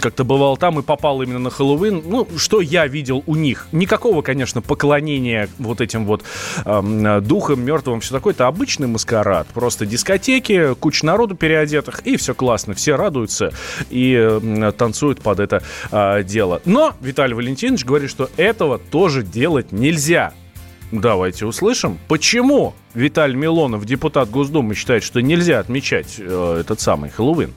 как-то 0.00 0.24
бывал 0.24 0.56
там 0.56 0.78
и 0.78 0.82
попал 0.82 1.22
именно 1.22 1.38
на 1.38 1.50
Хэллоуин. 1.50 2.02
Ну, 2.06 2.26
что 2.36 2.60
я 2.60 2.86
видел 2.86 3.22
у 3.26 3.34
них? 3.34 3.68
Никакого, 3.72 4.22
конечно, 4.22 4.60
поклонения 4.62 5.48
вот 5.58 5.80
этим 5.80 6.06
вот 6.06 6.22
э, 6.64 7.20
духам, 7.22 7.60
мертвым, 7.62 8.00
все 8.00 8.14
такое. 8.14 8.34
Это 8.34 8.46
обычный 8.46 8.86
маскарад. 8.86 9.46
Просто 9.48 9.86
дискотеки, 9.86 10.74
куча 10.74 11.04
народу 11.04 11.34
переодетых, 11.34 12.00
и 12.04 12.16
все 12.16 12.34
классно. 12.34 12.74
Все 12.74 12.96
радуются 12.96 13.52
и 13.90 14.14
э, 14.18 14.72
танцуют 14.76 15.20
под 15.20 15.40
это 15.40 15.62
э, 15.90 16.22
дело. 16.24 16.62
Но 16.64 16.94
Виталий 17.00 17.34
Валентинович 17.34 17.84
говорит, 17.84 18.10
что 18.10 18.30
этого 18.36 18.78
тоже 18.78 19.22
делать 19.22 19.72
нельзя. 19.72 20.32
Давайте 20.92 21.46
услышим, 21.46 21.98
почему 22.06 22.74
Виталий 22.92 23.34
Милонов, 23.34 23.86
депутат 23.86 24.28
Госдумы, 24.28 24.74
считает, 24.74 25.02
что 25.02 25.22
нельзя 25.22 25.58
отмечать 25.58 26.16
э, 26.18 26.58
этот 26.60 26.80
самый 26.80 27.08
Хэллоуин. 27.08 27.54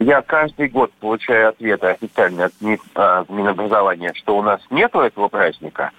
Я 0.00 0.22
каждый 0.22 0.68
год 0.68 0.92
получаю 1.00 1.48
ответы 1.48 1.88
официальные 1.88 2.46
от 2.46 2.52
а, 2.94 3.24
Минобразования, 3.28 4.12
что 4.14 4.38
у 4.38 4.42
нас 4.42 4.60
нет 4.70 4.94
этого 4.94 5.28
праздника. 5.28 5.90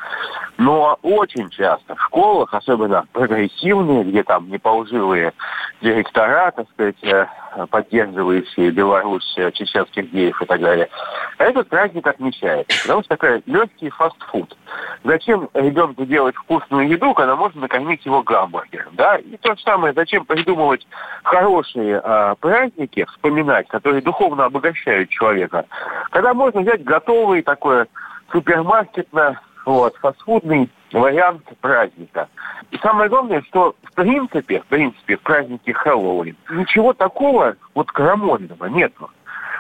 Но 0.57 0.97
очень 1.01 1.49
часто 1.49 1.95
в 1.95 2.01
школах, 2.03 2.53
особенно 2.53 3.05
прогрессивные, 3.11 4.05
где 4.05 4.23
там 4.23 4.49
неполживые 4.49 5.33
директора, 5.81 6.51
так 6.51 6.69
сказать, 6.71 7.03
э, 7.03 7.27
поддерживающие 7.67 8.71
Беларусь, 8.71 9.33
э, 9.37 9.51
чеченских 9.51 10.11
геев 10.11 10.41
и 10.41 10.45
так 10.45 10.61
далее, 10.61 10.89
этот 11.37 11.69
праздник 11.69 12.05
отмечается. 12.07 12.81
Потому 12.83 13.01
что 13.01 13.09
такой 13.09 13.41
легкий 13.45 13.89
фастфуд. 13.89 14.57
Зачем 15.03 15.49
ребенку 15.53 16.05
делать 16.05 16.35
вкусную 16.35 16.89
еду, 16.89 17.13
когда 17.13 17.35
можно 17.35 17.61
накормить 17.61 18.05
его 18.05 18.21
гамбургером? 18.23 18.93
Да? 18.93 19.17
И 19.17 19.37
то 19.37 19.55
же 19.55 19.61
самое, 19.61 19.93
зачем 19.93 20.25
придумывать 20.25 20.87
хорошие 21.23 22.01
э, 22.03 22.35
праздники, 22.39 23.05
вспоминать, 23.05 23.67
которые 23.67 24.01
духовно 24.01 24.45
обогащают 24.45 25.09
человека, 25.09 25.65
когда 26.11 26.33
можно 26.33 26.61
взять 26.61 26.83
готовый 26.83 27.41
такой 27.41 27.85
супермаркетно 28.31 29.39
вот, 29.65 29.95
фастфудный 29.97 30.69
вариант 30.93 31.43
праздника. 31.61 32.27
И 32.71 32.77
самое 32.77 33.09
главное, 33.09 33.41
что 33.43 33.75
в 33.83 33.93
принципе, 33.93 34.61
в 34.61 34.65
принципе, 34.65 35.17
в 35.17 35.21
празднике 35.21 35.73
Хэллоуин 35.73 36.35
ничего 36.51 36.93
такого 36.93 37.55
вот 37.73 37.91
крамольного 37.91 38.65
нету. 38.65 39.09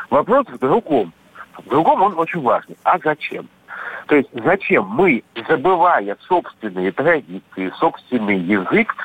Вопрос 0.09 0.47
в 0.47 0.57
другом. 0.57 1.13
В 1.57 1.69
другом 1.69 2.01
он 2.01 2.17
очень 2.17 2.41
важный. 2.41 2.77
А 2.83 2.97
зачем? 3.03 3.47
То 4.07 4.15
есть 4.15 4.29
зачем 4.33 4.85
мы, 4.87 5.23
забывая 5.47 6.17
собственные 6.27 6.91
традиции, 6.91 7.71
собственный 7.79 8.39
язык, 8.39 8.95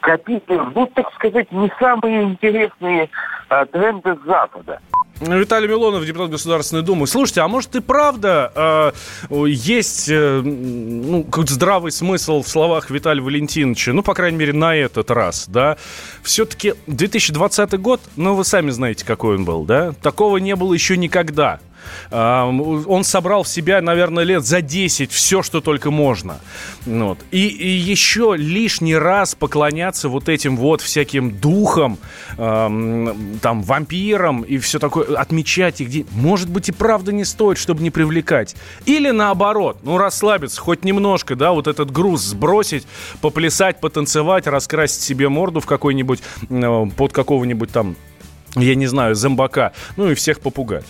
копируем, 0.00 0.72
ну, 0.74 0.86
так 0.86 1.12
сказать, 1.14 1.50
не 1.52 1.70
самые 1.78 2.22
интересные 2.22 3.10
а, 3.48 3.66
тренды 3.66 4.16
Запада? 4.24 4.80
Виталий 5.20 5.68
Милонов, 5.68 6.04
депутат 6.04 6.30
Государственной 6.30 6.82
Думы. 6.82 7.06
Слушайте, 7.06 7.40
а 7.40 7.48
может 7.48 7.74
и 7.76 7.80
правда 7.80 8.92
э, 9.30 9.46
есть 9.46 10.08
э, 10.08 10.40
ну, 10.42 11.22
какой-то 11.24 11.54
здравый 11.54 11.92
смысл 11.92 12.42
в 12.42 12.48
словах 12.48 12.90
Виталия 12.90 13.22
Валентиновича, 13.22 13.92
ну, 13.92 14.02
по 14.02 14.14
крайней 14.14 14.38
мере, 14.38 14.52
на 14.52 14.74
этот 14.74 15.10
раз, 15.10 15.46
да? 15.48 15.76
Все-таки 16.22 16.74
2020 16.88 17.80
год, 17.80 18.00
ну, 18.16 18.34
вы 18.34 18.44
сами 18.44 18.70
знаете, 18.70 19.04
какой 19.04 19.36
он 19.36 19.44
был, 19.44 19.64
да? 19.64 19.92
Такого 20.02 20.38
не 20.38 20.56
было 20.56 20.74
еще 20.74 20.96
никогда. 20.96 21.60
Он 22.10 23.04
собрал 23.04 23.42
в 23.42 23.48
себя, 23.48 23.80
наверное, 23.80 24.24
лет 24.24 24.44
за 24.44 24.60
10 24.60 25.10
все, 25.10 25.42
что 25.42 25.60
только 25.60 25.90
можно. 25.90 26.38
Вот. 26.86 27.18
И, 27.30 27.46
и 27.46 27.68
еще 27.68 28.34
лишний 28.36 28.96
раз 28.96 29.34
поклоняться 29.34 30.08
вот 30.08 30.28
этим 30.28 30.56
вот 30.56 30.80
всяким 30.80 31.30
духам, 31.30 31.98
эм, 32.36 33.38
там, 33.40 33.62
вампирам 33.62 34.42
и 34.42 34.58
все 34.58 34.78
такое, 34.78 35.16
отмечать 35.16 35.80
их. 35.80 36.06
Может 36.12 36.48
быть, 36.48 36.68
и 36.68 36.72
правда 36.72 37.12
не 37.12 37.24
стоит, 37.24 37.58
чтобы 37.58 37.82
не 37.82 37.90
привлекать. 37.90 38.56
Или 38.86 39.10
наоборот, 39.10 39.78
ну, 39.82 39.98
расслабиться 39.98 40.60
хоть 40.60 40.84
немножко, 40.84 41.36
да, 41.36 41.52
вот 41.52 41.66
этот 41.66 41.90
груз 41.90 42.22
сбросить, 42.22 42.86
поплясать, 43.20 43.80
потанцевать, 43.80 44.46
раскрасить 44.46 45.02
себе 45.02 45.28
морду 45.28 45.60
в 45.60 45.66
какой-нибудь, 45.66 46.22
э, 46.48 46.86
под 46.96 47.12
какого-нибудь 47.12 47.70
там, 47.70 47.96
я 48.56 48.74
не 48.74 48.86
знаю, 48.86 49.14
зомбака, 49.14 49.72
ну 49.96 50.10
и 50.10 50.14
всех 50.14 50.40
попугать. 50.40 50.86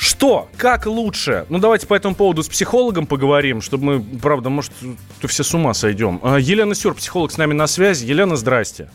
Что? 0.00 0.48
Как 0.56 0.86
лучше? 0.86 1.44
Ну, 1.50 1.58
давайте 1.58 1.86
по 1.86 1.92
этому 1.92 2.14
поводу 2.14 2.42
с 2.42 2.48
психологом 2.48 3.06
поговорим, 3.06 3.60
чтобы 3.60 3.84
мы, 3.84 4.18
правда, 4.18 4.48
может, 4.48 4.72
то 5.20 5.28
все 5.28 5.42
с 5.42 5.52
ума 5.52 5.74
сойдем. 5.74 6.20
А, 6.22 6.38
Елена 6.38 6.74
Сюр, 6.74 6.94
психолог 6.94 7.30
с 7.30 7.36
нами 7.36 7.52
на 7.52 7.66
связи. 7.66 8.06
Елена, 8.06 8.36
здрасте. 8.36 8.88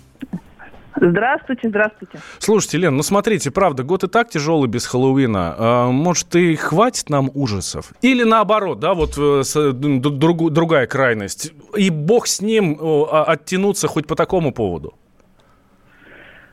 Здравствуйте, 0.95 1.69
здравствуйте. 1.69 2.17
Слушайте, 2.39 2.79
Лен, 2.79 2.97
ну 2.97 3.03
смотрите, 3.03 3.51
правда, 3.51 3.83
год 3.83 4.03
и 4.03 4.07
так 4.07 4.29
тяжелый 4.29 4.67
без 4.67 4.87
Хэллоуина. 4.87 5.55
А, 5.55 5.91
может, 5.91 6.35
и 6.35 6.55
хватит 6.55 7.11
нам 7.11 7.29
ужасов? 7.35 7.93
Или 8.01 8.23
наоборот, 8.23 8.79
да, 8.79 8.95
вот 8.95 9.15
э, 9.15 9.43
с, 9.43 9.73
друг, 9.73 10.51
другая 10.51 10.87
крайность. 10.87 11.53
И 11.77 11.91
бог 11.91 12.25
с 12.25 12.41
ним 12.41 12.79
а, 12.81 13.25
оттянуться 13.25 13.87
хоть 13.87 14.07
по 14.07 14.15
такому 14.15 14.51
поводу. 14.51 14.95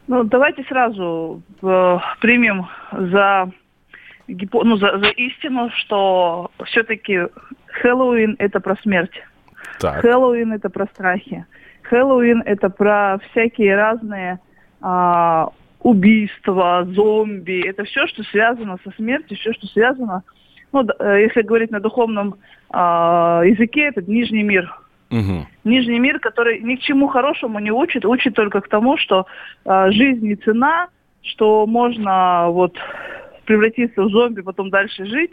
Ну, 0.08 0.24
давайте 0.24 0.62
сразу 0.64 1.40
э, 1.62 1.98
примем 2.20 2.68
за 2.92 3.50
ну, 4.52 4.76
за, 4.76 4.98
за 4.98 5.08
истину, 5.08 5.70
что 5.76 6.50
все-таки 6.66 7.20
Хэллоуин 7.66 8.36
это 8.38 8.60
про 8.60 8.76
смерть. 8.76 9.22
Так. 9.80 10.00
Хэллоуин 10.00 10.52
это 10.52 10.70
про 10.70 10.86
страхи. 10.86 11.46
Хэллоуин 11.82 12.42
это 12.44 12.70
про 12.70 13.18
всякие 13.30 13.76
разные 13.76 14.38
а, 14.80 15.48
убийства, 15.80 16.86
зомби. 16.90 17.66
Это 17.66 17.84
все, 17.84 18.06
что 18.06 18.22
связано 18.24 18.78
со 18.84 18.90
смертью, 18.92 19.36
все, 19.36 19.52
что 19.52 19.66
связано, 19.66 20.22
ну, 20.72 20.86
э, 20.98 21.22
если 21.22 21.42
говорить 21.42 21.70
на 21.70 21.80
духовном 21.80 22.36
а, 22.70 23.42
языке, 23.44 23.82
это 23.88 24.02
нижний 24.02 24.42
мир. 24.42 24.74
Угу. 25.10 25.46
Нижний 25.64 25.98
мир, 25.98 26.18
который 26.20 26.60
ни 26.60 26.76
к 26.76 26.80
чему 26.80 27.08
хорошему 27.08 27.58
не 27.58 27.70
учит, 27.70 28.06
учит 28.06 28.34
только 28.34 28.62
к 28.62 28.68
тому, 28.68 28.96
что 28.96 29.26
а, 29.64 29.90
жизнь 29.90 30.26
не 30.26 30.36
цена, 30.36 30.88
что 31.22 31.66
можно 31.66 32.48
вот 32.48 32.76
превратиться 33.44 34.02
в 34.02 34.10
зомби, 34.10 34.40
потом 34.40 34.70
дальше 34.70 35.04
жить, 35.06 35.32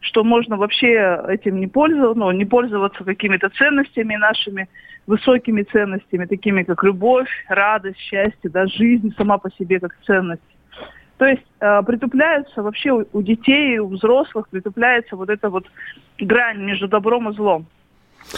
что 0.00 0.24
можно 0.24 0.56
вообще 0.56 1.20
этим 1.28 1.60
не 1.60 1.66
пользоваться, 1.66 2.18
ну, 2.18 2.30
не 2.32 2.44
пользоваться 2.44 3.04
какими-то 3.04 3.48
ценностями 3.50 4.16
нашими, 4.16 4.68
высокими 5.06 5.62
ценностями, 5.62 6.26
такими 6.26 6.62
как 6.62 6.82
любовь, 6.82 7.28
радость, 7.48 7.98
счастье, 7.98 8.50
да, 8.50 8.66
жизнь 8.66 9.14
сама 9.16 9.38
по 9.38 9.50
себе 9.52 9.80
как 9.80 9.96
ценность. 10.04 10.42
То 11.18 11.26
есть 11.26 11.42
э, 11.60 11.82
притупляется 11.86 12.62
вообще 12.62 12.90
у, 12.90 13.06
у 13.12 13.22
детей, 13.22 13.78
у 13.78 13.88
взрослых 13.88 14.48
притупляется 14.48 15.14
вот 15.14 15.30
эта 15.30 15.50
вот 15.50 15.64
грань 16.18 16.58
между 16.58 16.88
добром 16.88 17.30
и 17.30 17.34
злом. 17.34 17.66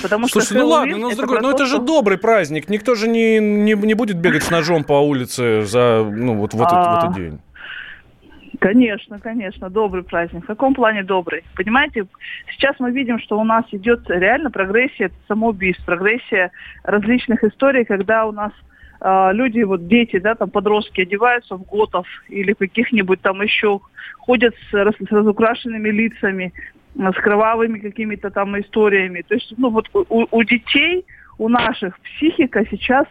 Потому 0.02 0.28
Слушай, 0.28 0.46
что 0.46 0.54
ну 0.58 0.66
ладно, 0.66 0.96
но, 0.96 1.10
с 1.10 1.16
другой, 1.16 1.40
но 1.40 1.50
это 1.50 1.66
же 1.66 1.78
добрый 1.78 2.18
праздник. 2.18 2.68
Никто 2.68 2.94
же 2.94 3.08
не, 3.08 3.38
не, 3.38 3.74
не 3.74 3.94
будет 3.94 4.18
бегать 4.18 4.42
с 4.42 4.50
ножом 4.50 4.84
по 4.84 4.94
улице 4.94 5.62
за, 5.64 6.04
ну, 6.10 6.34
вот 6.36 6.52
в 6.52 6.56
этот, 6.56 6.72
а, 6.72 6.94
в 6.94 7.04
этот 7.04 7.16
день. 7.16 7.40
Конечно, 8.64 9.18
конечно, 9.18 9.68
добрый 9.68 10.02
праздник. 10.02 10.44
В 10.44 10.46
каком 10.46 10.72
плане 10.72 11.02
добрый? 11.02 11.44
Понимаете, 11.54 12.06
сейчас 12.48 12.74
мы 12.78 12.92
видим, 12.92 13.18
что 13.18 13.38
у 13.38 13.44
нас 13.44 13.66
идет 13.72 14.08
реально 14.08 14.50
прогрессия 14.50 15.10
самоубийств, 15.28 15.84
прогрессия 15.84 16.50
различных 16.82 17.44
историй, 17.44 17.84
когда 17.84 18.24
у 18.24 18.32
нас 18.32 18.52
э, 19.02 19.32
люди, 19.34 19.60
вот 19.64 19.86
дети, 19.86 20.18
да, 20.18 20.34
там 20.34 20.48
подростки 20.48 21.02
одеваются 21.02 21.56
в 21.56 21.64
готов 21.64 22.06
или 22.30 22.54
каких-нибудь 22.54 23.20
там 23.20 23.42
еще, 23.42 23.80
ходят 24.20 24.54
с, 24.54 24.72
с 24.72 25.10
разукрашенными 25.12 25.90
лицами, 25.90 26.54
с 26.94 27.16
кровавыми 27.16 27.80
какими-то 27.80 28.30
там 28.30 28.58
историями. 28.58 29.20
То 29.28 29.34
есть, 29.34 29.52
ну 29.58 29.68
вот 29.68 29.90
у, 29.92 30.26
у 30.30 30.42
детей, 30.42 31.04
у 31.36 31.50
наших 31.50 32.00
психика 32.00 32.64
сейчас, 32.70 33.04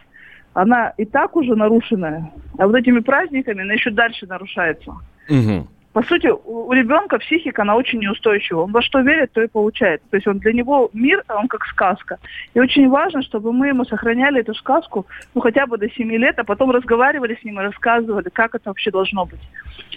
она 0.52 0.94
и 0.96 1.04
так 1.04 1.36
уже 1.36 1.54
нарушенная, 1.54 2.32
а 2.58 2.66
вот 2.66 2.74
этими 2.74 2.98
праздниками 2.98 3.62
она 3.62 3.74
еще 3.74 3.90
дальше 3.90 4.26
нарушается. 4.26 4.94
Угу. 5.28 5.68
По 5.94 6.02
сути, 6.02 6.26
у, 6.26 6.72
ребенка 6.72 7.18
психика, 7.18 7.62
она 7.62 7.76
очень 7.76 8.00
неустойчива. 8.00 8.62
Он 8.62 8.72
во 8.72 8.82
что 8.82 8.98
верит, 8.98 9.30
то 9.30 9.40
и 9.40 9.46
получает. 9.46 10.02
То 10.10 10.16
есть 10.16 10.26
он 10.26 10.40
для 10.40 10.52
него 10.52 10.90
мир, 10.92 11.22
он 11.28 11.46
как 11.46 11.64
сказка. 11.66 12.18
И 12.52 12.58
очень 12.58 12.88
важно, 12.88 13.22
чтобы 13.22 13.52
мы 13.52 13.68
ему 13.68 13.84
сохраняли 13.84 14.40
эту 14.40 14.54
сказку, 14.54 15.06
ну, 15.34 15.40
хотя 15.40 15.66
бы 15.66 15.78
до 15.78 15.88
7 15.88 16.10
лет, 16.16 16.36
а 16.40 16.44
потом 16.44 16.72
разговаривали 16.72 17.38
с 17.40 17.44
ним 17.44 17.60
и 17.60 17.62
рассказывали, 17.62 18.28
как 18.28 18.56
это 18.56 18.70
вообще 18.70 18.90
должно 18.90 19.24
быть. 19.24 19.40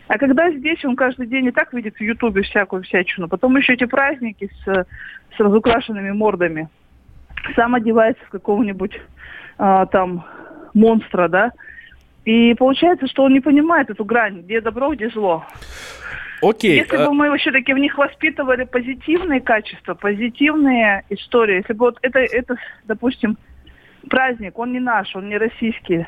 А 0.07 0.19
когда 0.19 0.51
здесь 0.51 0.85
он 0.85 0.95
каждый 0.95 1.25
день 1.25 1.47
и 1.47 1.51
так 1.51 1.73
видит 1.73 1.95
в 1.95 2.01
Ютубе 2.01 2.43
всякую 2.43 2.83
всячину, 2.83 3.27
потом 3.27 3.57
еще 3.57 3.73
эти 3.73 3.85
праздники 3.85 4.51
с, 4.63 4.85
с 5.35 5.39
разукрашенными 5.39 6.11
мордами, 6.11 6.69
сам 7.55 7.73
одевается 7.73 8.23
в 8.25 8.29
какого-нибудь 8.29 9.01
а, 9.57 9.87
там 9.87 10.25
монстра, 10.75 11.27
да, 11.27 11.51
и 12.27 12.53
получается, 12.55 13.07
что 13.07 13.23
он 13.23 13.31
не 13.31 13.39
понимает 13.39 13.89
эту 13.89 14.03
грань, 14.03 14.41
где 14.41 14.59
добро, 14.59 14.93
где 14.93 15.07
зло. 15.09 15.45
Окей. 16.41 16.75
Если 16.75 16.97
бы 16.97 17.13
мы 17.13 17.35
все-таки 17.37 17.73
в 17.73 17.77
них 17.77 17.97
воспитывали 17.97 18.65
позитивные 18.65 19.39
качества, 19.39 19.93
позитивные 19.93 21.05
истории, 21.09 21.55
если 21.55 21.71
бы 21.71 21.85
вот 21.85 21.99
это, 22.01 22.19
это, 22.19 22.57
допустим, 22.83 23.37
праздник, 24.09 24.59
он 24.59 24.73
не 24.73 24.81
наш, 24.81 25.15
он 25.15 25.29
не 25.29 25.37
российский, 25.37 26.05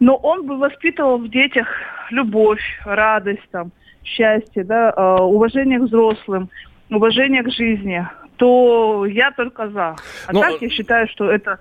но 0.00 0.16
он 0.16 0.46
бы 0.46 0.58
воспитывал 0.58 1.18
в 1.18 1.30
детях 1.30 1.68
любовь, 2.10 2.62
радость, 2.84 3.48
там, 3.52 3.70
счастье, 4.02 4.64
да, 4.64 4.90
э, 4.90 5.22
уважение 5.22 5.78
к 5.78 5.82
взрослым, 5.82 6.50
уважение 6.90 7.44
к 7.44 7.52
жизни, 7.52 8.04
то 8.36 9.06
я 9.06 9.30
только 9.30 9.68
за. 9.68 9.94
А 10.26 10.32
но... 10.32 10.40
так 10.40 10.60
я 10.60 10.68
считаю, 10.70 11.06
что 11.06 11.30
это 11.30 11.60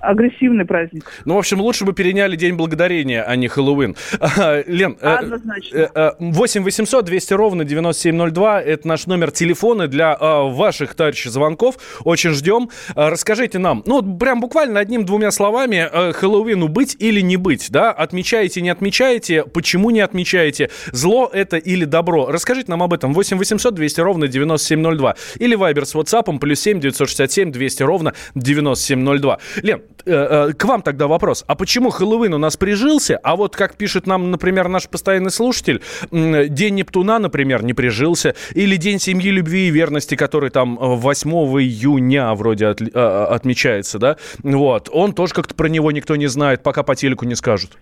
агрессивный 0.00 0.64
праздник. 0.64 1.10
Ну, 1.24 1.34
в 1.34 1.38
общем, 1.38 1.60
лучше 1.60 1.84
бы 1.84 1.92
переняли 1.92 2.36
День 2.36 2.54
Благодарения, 2.54 3.22
а 3.22 3.36
не 3.36 3.48
Хэллоуин. 3.48 3.96
Лен, 4.66 4.96
э, 5.00 5.14
Однозначно. 5.14 6.14
8 6.18 6.62
800 6.62 7.04
200 7.04 7.34
ровно 7.34 7.64
9702– 7.64 8.62
это 8.62 8.88
наш 8.88 9.06
номер 9.06 9.30
телефона 9.30 9.88
для 9.88 10.16
э, 10.18 10.50
ваших, 10.50 10.94
товарищей, 10.94 11.30
звонков. 11.30 11.76
Очень 12.04 12.30
ждем. 12.30 12.70
Э, 12.94 13.08
расскажите 13.08 13.58
нам, 13.58 13.82
ну, 13.86 14.02
прям 14.18 14.40
буквально 14.40 14.80
одним-двумя 14.80 15.30
словами, 15.30 15.88
Хэллоуину 16.12 16.68
быть 16.68 16.96
или 16.98 17.20
не 17.20 17.36
быть, 17.36 17.70
да? 17.70 17.92
Отмечаете, 17.92 18.60
не 18.60 18.70
отмечаете? 18.70 19.44
Почему 19.44 19.90
не 19.90 20.00
отмечаете? 20.00 20.70
Зло 20.92 21.30
это 21.32 21.56
или 21.56 21.84
добро? 21.84 22.30
Расскажите 22.30 22.70
нам 22.70 22.82
об 22.82 22.92
этом. 22.92 23.14
8 23.14 23.38
800 23.38 23.74
200 23.74 24.00
ровно 24.00 24.28
9702. 24.28 25.16
Или 25.38 25.54
Вайбер 25.54 25.86
с 25.86 25.94
WhatsApp 25.94 26.38
плюс 26.38 26.60
7 26.60 26.80
967 26.80 27.52
200 27.52 27.82
ровно 27.82 28.14
9702. 28.34 29.38
Лен, 29.62 29.78
Э, 29.78 29.80
э, 29.80 29.87
к 30.04 30.64
вам 30.64 30.82
тогда 30.82 31.06
вопрос. 31.06 31.44
А 31.46 31.54
почему 31.54 31.90
Хэллоуин 31.90 32.34
у 32.34 32.38
нас 32.38 32.56
прижился, 32.56 33.18
а 33.22 33.36
вот 33.36 33.56
как 33.56 33.76
пишет 33.76 34.06
нам, 34.06 34.30
например, 34.30 34.68
наш 34.68 34.88
постоянный 34.88 35.30
слушатель, 35.30 35.82
День 36.10 36.76
Нептуна, 36.76 37.18
например, 37.18 37.62
не 37.62 37.74
прижился, 37.74 38.34
или 38.54 38.76
День 38.76 39.00
семьи, 39.00 39.30
любви 39.30 39.68
и 39.68 39.70
верности, 39.70 40.14
который 40.14 40.50
там 40.50 40.76
8 40.76 41.30
э, 41.30 41.34
июня 41.62 42.34
вроде 42.34 42.66
от, 42.68 42.80
отмечается, 42.80 43.98
да, 43.98 44.16
вот, 44.42 44.88
он 44.92 45.12
тоже 45.12 45.34
как-то 45.34 45.54
про 45.54 45.68
него 45.68 45.92
никто 45.92 46.16
не 46.16 46.26
знает, 46.26 46.62
пока 46.62 46.82
по 46.82 46.94
телеку 46.94 47.24
не 47.24 47.34
скажут. 47.34 47.78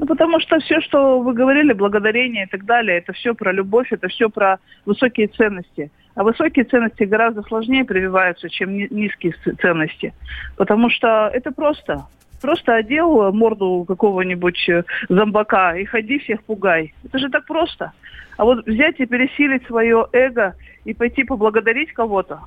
Ну, 0.00 0.06
потому 0.06 0.40
что 0.40 0.58
все, 0.60 0.80
что 0.80 1.20
вы 1.20 1.34
говорили, 1.34 1.74
благодарение 1.74 2.44
и 2.44 2.48
так 2.48 2.64
далее, 2.64 2.98
это 2.98 3.12
все 3.12 3.34
про 3.34 3.52
любовь, 3.52 3.88
это 3.92 4.08
все 4.08 4.30
про 4.30 4.58
высокие 4.86 5.28
ценности. 5.28 5.90
А 6.20 6.22
высокие 6.22 6.66
ценности 6.66 7.04
гораздо 7.04 7.40
сложнее 7.44 7.82
прививаются, 7.82 8.50
чем 8.50 8.76
низкие 8.76 9.32
ценности. 9.58 10.12
Потому 10.54 10.90
что 10.90 11.30
это 11.32 11.50
просто. 11.50 12.04
Просто 12.42 12.74
одел 12.74 13.32
морду 13.32 13.86
какого-нибудь 13.88 14.68
э, 14.68 14.84
зомбака 15.08 15.78
и 15.78 15.86
ходи 15.86 16.18
всех 16.18 16.42
пугай. 16.42 16.92
Это 17.04 17.18
же 17.18 17.30
так 17.30 17.46
просто. 17.46 17.92
А 18.36 18.44
вот 18.44 18.66
взять 18.66 19.00
и 19.00 19.06
пересилить 19.06 19.66
свое 19.66 20.08
эго 20.12 20.56
и 20.84 20.92
пойти 20.92 21.24
поблагодарить 21.24 21.94
кого-то, 21.94 22.40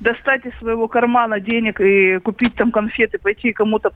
достать 0.00 0.44
из 0.46 0.56
своего 0.58 0.88
кармана 0.88 1.40
денег 1.40 1.80
и 1.80 2.18
купить 2.18 2.54
там 2.54 2.72
конфеты, 2.72 3.18
пойти 3.18 3.52
кому-то 3.52 3.92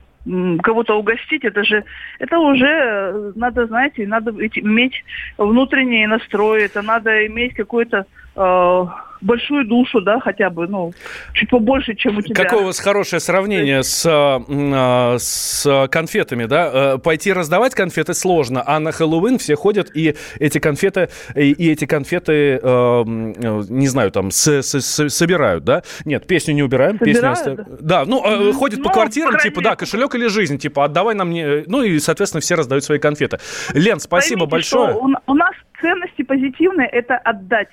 кого-то 0.63 0.95
угостить, 0.95 1.43
это 1.43 1.63
же 1.63 1.83
это 2.19 2.39
уже 2.39 2.65
э, 2.65 3.31
надо, 3.35 3.67
знаете, 3.67 4.07
надо 4.07 4.31
иметь 4.31 5.03
внутренний 5.37 6.07
настрой, 6.07 6.63
это 6.63 6.81
надо 6.81 7.27
иметь 7.27 7.53
какой-то 7.53 8.05
э, 8.35 8.85
большую 9.25 9.65
душу, 9.67 10.01
да, 10.01 10.19
хотя 10.19 10.49
бы, 10.49 10.67
ну, 10.67 10.93
чуть 11.33 11.49
побольше, 11.49 11.95
чем 11.95 12.17
у 12.17 12.21
тебя. 12.21 12.35
Какое 12.43 12.61
у 12.61 12.65
вас 12.65 12.79
хорошее 12.79 13.19
сравнение 13.19 13.83
с, 13.83 14.05
э, 14.05 15.17
с 15.19 15.87
конфетами, 15.91 16.45
да? 16.45 16.71
Э, 16.73 16.97
Пойти 16.97 17.33
раздавать 17.33 17.75
конфеты 17.75 18.13
сложно, 18.13 18.63
а 18.65 18.79
на 18.79 18.91
Хэллоуин 18.91 19.37
все 19.37 19.55
ходят 19.55 19.89
и 19.95 20.15
эти 20.39 20.59
конфеты, 20.59 21.09
и, 21.35 21.51
и 21.51 21.71
эти 21.71 21.85
конфеты, 21.85 22.33
э, 22.33 22.57
э, 22.61 23.63
не 23.69 23.87
знаю, 23.87 24.11
там, 24.11 24.31
с, 24.31 24.47
с- 24.61 24.81
с- 24.81 25.09
собирают, 25.09 25.63
да? 25.63 25.83
Нет, 26.05 26.27
песню 26.27 26.53
не 26.53 26.63
убираем, 26.63 26.97
песню 26.97 27.15
Собирают? 27.15 27.37
оставим. 27.37 27.65
Да, 27.81 28.05
ну, 28.05 28.49
э, 28.49 28.53
ходят 28.53 28.81
по 28.81 28.89
Ну, 28.89 28.93
квартирам, 28.93 29.33
по 29.33 29.39
типа, 29.39 29.61
да, 29.61 29.75
кошелек 29.75 30.15
или 30.15 30.27
жизнь, 30.27 30.57
типа, 30.57 30.85
отдавай 30.85 31.15
нам, 31.15 31.29
не... 31.31 31.63
ну, 31.67 31.81
и, 31.83 31.99
соответственно, 31.99 32.41
все 32.41 32.55
раздают 32.55 32.83
свои 32.83 32.99
конфеты. 32.99 33.39
Лен, 33.73 33.99
спасибо 33.99 34.45
Поймите, 34.47 34.75
большое. 34.75 34.95
У, 34.95 35.31
у 35.31 35.33
нас 35.33 35.51
ценности 35.81 36.21
позитивные– 36.23 36.87
это 36.91 37.17
отдать, 37.17 37.69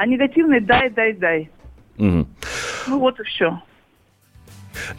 а 0.00 0.06
негативные– 0.06 0.60
дай, 0.62 0.88
дай, 0.88 1.12
дай. 1.12 1.50
Мгм. 1.98 2.26
Ну 2.88 2.98
вот 3.00 3.20
и 3.20 3.22
все. 3.24 3.60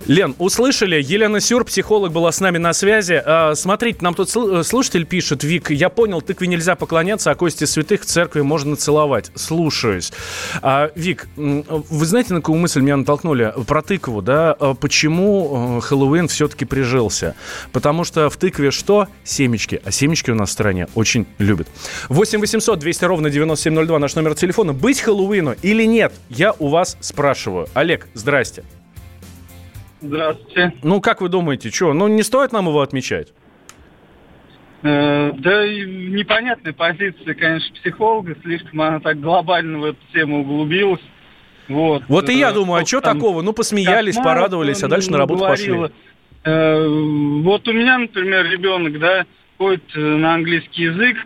Лен, 0.08 0.36
услышали? 0.38 1.02
Елена 1.02 1.40
Сюр, 1.40 1.64
психолог, 1.64 2.12
была 2.12 2.32
с 2.32 2.40
нами 2.40 2.58
на 2.58 2.74
связи. 2.74 3.22
А, 3.26 3.54
смотрите, 3.56 4.00
нам 4.02 4.14
тут 4.14 4.30
э, 4.36 4.64
слушатель 4.64 5.06
пишет, 5.06 5.44
Вик, 5.44 5.72
я 5.72 5.90
понял, 5.90 6.22
тыкве 6.22 6.48
нельзя 6.48 6.76
поклоняться, 6.76 7.32
а 7.32 7.36
кости 7.36 7.66
святых 7.66 8.02
в 8.02 8.06
церкви 8.06 8.42
можно 8.42 8.76
целовать. 8.76 9.32
Слушаюсь. 9.36 10.12
А, 10.62 10.92
Вик, 10.96 11.28
вы 11.36 12.06
знаете, 12.06 12.34
на 12.34 12.42
какую 12.42 12.60
мысль 12.60 12.82
меня 12.82 12.98
натолкнули? 12.98 13.54
Про 13.68 13.82
тыкву, 13.82 14.22
да? 14.22 14.56
А 14.60 14.74
Почему 14.74 15.78
э, 15.78 15.82
Хэллоуин 15.82 16.28
все-таки 16.28 16.66
прижился? 16.66 17.36
Потому 17.72 18.04
что 18.04 18.30
в 18.30 18.38
тыкве 18.38 18.72
что? 18.72 19.08
Семечки. 19.24 19.82
А 19.86 19.92
семечки 19.92 20.32
у 20.32 20.36
нас 20.36 20.50
в 20.50 20.54
стране 20.54 20.88
очень 20.96 21.28
любят. 21.38 21.68
8 22.10 22.40
800 22.40 22.80
200 22.80 23.06
ровно 23.06 23.30
9702 23.30 24.00
наш 24.00 24.16
номер 24.16 24.36
телефона. 24.36 24.74
Быть 24.74 25.00
Хэллоуину 25.02 25.56
или 25.62 25.86
нет? 25.86 26.14
Я 26.30 26.54
у 26.60 26.70
вас 26.70 26.98
спрашиваю. 27.00 27.68
Олег, 27.74 28.08
здрасте. 28.14 28.64
Здравствуйте. 30.02 30.74
Ну, 30.84 31.00
как 31.00 31.22
вы 31.22 31.30
думаете, 31.30 31.70
что? 31.70 31.94
Ну, 31.94 32.08
не 32.08 32.24
стоит 32.24 32.52
нам 32.52 32.68
его 32.68 32.82
отмечать? 32.82 33.34
Э, 34.84 35.32
да 35.34 35.68
непонятная 35.68 36.74
позиция, 36.74 37.36
конечно, 37.36 37.74
психолога. 37.76 38.36
Слишком 38.42 38.82
она 38.82 39.00
так 39.00 39.20
глобально 39.20 39.78
в 39.80 39.84
эту 39.86 40.00
тему 40.12 40.42
углубилась. 40.42 41.02
Вот, 41.68 42.04
Вот 42.08 42.30
и 42.30 42.34
я 42.38 42.50
Э, 42.50 42.54
думаю, 42.54 42.82
а 42.82 42.86
что 42.86 43.00
такого? 43.00 43.42
Ну, 43.44 43.54
посмеялись, 43.54 44.16
кошмаров, 44.16 44.40
порадовались, 44.40 44.84
а 44.84 44.88
дальше 44.88 45.12
на 45.12 45.20
работу 45.20 45.42
говорила. 45.42 45.88
пошли. 45.88 45.96
Э, 46.46 46.88
Вот 47.44 47.68
у 47.68 47.74
меня, 47.74 48.00
например, 48.00 48.50
ребенок, 48.50 49.00
да, 49.00 49.26
ходит 49.60 49.84
на 49.96 50.34
английский 50.34 50.84
язык 50.84 51.18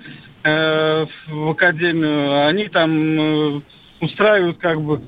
в 0.44 1.50
академию. 1.50 2.46
Они 2.48 2.68
там 2.68 3.64
устраивают 4.00 4.58
как 4.60 4.80
бы, 4.82 5.02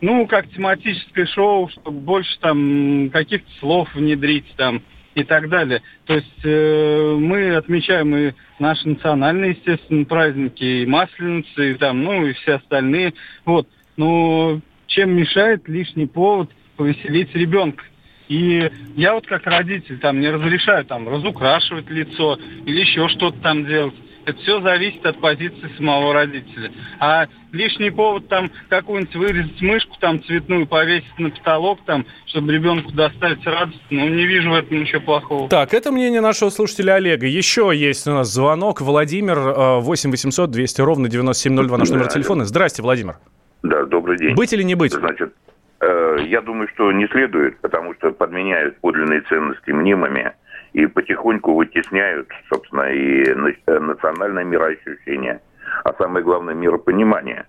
ну, 0.00 0.26
как 0.26 0.48
тематическое 0.50 1.26
шоу, 1.26 1.68
чтобы 1.68 2.00
больше 2.00 2.38
там 2.40 3.10
каких-то 3.10 3.50
слов 3.60 3.94
внедрить 3.94 4.52
там 4.56 4.82
и 5.14 5.24
так 5.24 5.48
далее. 5.48 5.82
То 6.04 6.14
есть 6.14 6.44
э, 6.44 7.16
мы 7.18 7.56
отмечаем 7.56 8.14
и 8.14 8.32
наши 8.58 8.86
национальные, 8.86 9.52
естественно, 9.52 10.04
праздники, 10.04 10.62
и 10.62 10.86
Масленицы, 10.86 11.72
и 11.72 11.74
там, 11.74 12.04
ну, 12.04 12.26
и 12.26 12.34
все 12.34 12.54
остальные. 12.54 13.14
Вот. 13.46 13.66
Но 13.96 14.60
чем 14.86 15.16
мешает 15.16 15.66
лишний 15.68 16.06
повод 16.06 16.50
повеселить 16.76 17.34
ребенка? 17.34 17.84
И 18.28 18.70
я 18.96 19.14
вот 19.14 19.26
как 19.26 19.46
родитель 19.46 19.98
там 19.98 20.20
не 20.20 20.28
разрешаю 20.28 20.84
там 20.84 21.08
разукрашивать 21.08 21.88
лицо 21.88 22.38
или 22.66 22.80
еще 22.80 23.08
что-то 23.08 23.38
там 23.40 23.64
делать. 23.64 23.94
Это 24.26 24.40
все 24.40 24.60
зависит 24.60 25.06
от 25.06 25.20
позиции 25.20 25.70
самого 25.76 26.12
родителя. 26.12 26.72
А 26.98 27.26
лишний 27.52 27.90
повод 27.90 28.26
там 28.26 28.50
какую-нибудь 28.68 29.14
вырезать 29.14 29.62
мышку 29.62 29.96
там 30.00 30.20
цветную, 30.24 30.66
повесить 30.66 31.16
на 31.16 31.30
потолок 31.30 31.78
там, 31.86 32.04
чтобы 32.26 32.52
ребенку 32.52 32.90
доставить 32.90 33.46
радость, 33.46 33.80
ну 33.88 34.08
не 34.08 34.26
вижу 34.26 34.50
в 34.50 34.54
этом 34.54 34.80
ничего 34.80 35.00
плохого. 35.00 35.48
Так, 35.48 35.72
это 35.72 35.92
мнение 35.92 36.20
нашего 36.20 36.50
слушателя 36.50 36.94
Олега. 36.94 37.24
Еще 37.26 37.70
есть 37.72 38.08
у 38.08 38.14
нас 38.14 38.26
звонок. 38.26 38.80
Владимир, 38.80 39.38
э, 39.38 39.80
8 39.80 40.10
800 40.10 40.50
200 40.50 40.80
ровно 40.80 41.08
9702 41.08 41.78
наш 41.78 41.88
номер 41.90 42.08
телефона. 42.08 42.46
Здрасте, 42.46 42.82
Владимир. 42.82 43.18
Да, 43.62 43.84
добрый 43.84 44.18
день. 44.18 44.34
Быть 44.34 44.52
или 44.52 44.64
не 44.64 44.74
быть? 44.74 44.92
Значит, 44.92 45.32
э, 45.80 46.16
я 46.26 46.40
думаю, 46.40 46.68
что 46.74 46.90
не 46.90 47.06
следует, 47.06 47.60
потому 47.60 47.94
что 47.94 48.10
подменяют 48.10 48.76
подлинные 48.80 49.20
ценности 49.20 49.70
мнимыми 49.70 50.32
и 50.76 50.84
потихоньку 50.86 51.54
вытесняют, 51.54 52.28
собственно, 52.50 52.82
и 52.82 53.24
э, 53.24 53.78
национальное 53.78 54.44
мироощущение, 54.44 55.40
а 55.84 55.94
самое 55.94 56.22
главное 56.22 56.52
миропонимание. 56.52 57.46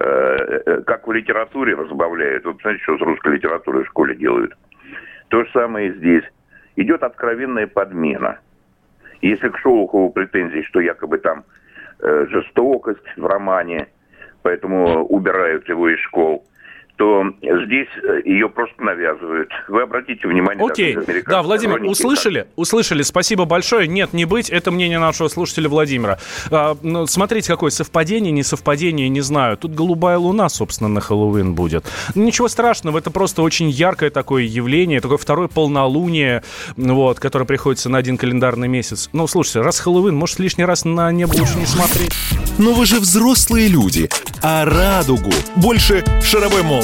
Э, 0.00 0.82
Как 0.84 1.06
в 1.06 1.12
литературе 1.12 1.76
разбавляют. 1.76 2.44
Вы 2.44 2.56
знаете, 2.60 2.82
что 2.82 2.98
с 2.98 3.00
русской 3.00 3.34
литературой 3.36 3.84
в 3.84 3.86
школе 3.86 4.16
делают? 4.16 4.56
То 5.28 5.44
же 5.44 5.50
самое 5.52 5.90
и 5.90 5.92
здесь. 5.98 6.24
Идет 6.74 7.04
откровенная 7.04 7.68
подмена. 7.68 8.40
Если 9.22 9.48
к 9.50 9.58
Шолохову 9.58 10.10
претензии, 10.10 10.62
что 10.62 10.80
якобы 10.80 11.18
там 11.18 11.44
жестокость 12.00 13.06
в 13.16 13.24
романе, 13.24 13.86
поэтому 14.42 15.04
убирают 15.04 15.68
его 15.68 15.88
из 15.88 16.00
школ, 16.00 16.44
то 16.96 17.24
здесь 17.40 17.88
э, 18.02 18.20
ее 18.24 18.48
просто 18.48 18.80
навязывают. 18.82 19.50
Вы 19.68 19.82
обратите 19.82 20.28
внимание, 20.28 20.64
Окей. 20.64 20.96
Да, 21.26 21.42
Владимир, 21.42 21.76
хроники, 21.76 21.90
услышали? 21.90 22.46
Услышали. 22.54 23.02
Спасибо 23.02 23.46
большое. 23.46 23.88
Нет, 23.88 24.12
не 24.12 24.24
быть. 24.24 24.48
Это 24.48 24.70
мнение 24.70 25.00
нашего 25.00 25.26
слушателя 25.28 25.68
Владимира. 25.68 26.18
А, 26.50 26.76
ну, 26.82 27.06
смотрите, 27.06 27.48
какое 27.48 27.70
совпадение, 27.70 28.30
не 28.30 28.44
совпадение, 28.44 29.08
не 29.08 29.22
знаю. 29.22 29.56
Тут 29.56 29.74
голубая 29.74 30.18
луна, 30.18 30.48
собственно, 30.48 30.88
на 30.88 31.00
Хэллоуин 31.00 31.54
будет. 31.54 31.84
Ничего 32.14 32.46
страшного, 32.46 32.98
это 32.98 33.10
просто 33.10 33.42
очень 33.42 33.70
яркое 33.70 34.10
такое 34.10 34.44
явление, 34.44 35.00
такое 35.00 35.18
второе 35.18 35.48
полнолуние, 35.48 36.44
вот, 36.76 37.18
которое 37.18 37.44
приходится 37.44 37.88
на 37.88 37.98
один 37.98 38.16
календарный 38.16 38.68
месяц. 38.68 39.10
Ну, 39.12 39.26
слушайте, 39.26 39.62
раз 39.62 39.80
Хэллоуин, 39.80 40.14
может, 40.14 40.38
лишний 40.38 40.64
раз 40.64 40.84
на 40.84 41.10
небо 41.10 41.32
лучше 41.32 41.56
не 41.58 41.66
смотреть? 41.66 42.12
Но 42.58 42.72
вы 42.72 42.86
же 42.86 43.00
взрослые 43.00 43.66
люди, 43.66 44.08
а 44.42 44.64
радугу 44.64 45.32
больше 45.56 46.04
шаровой 46.22 46.62
молнии 46.62 46.83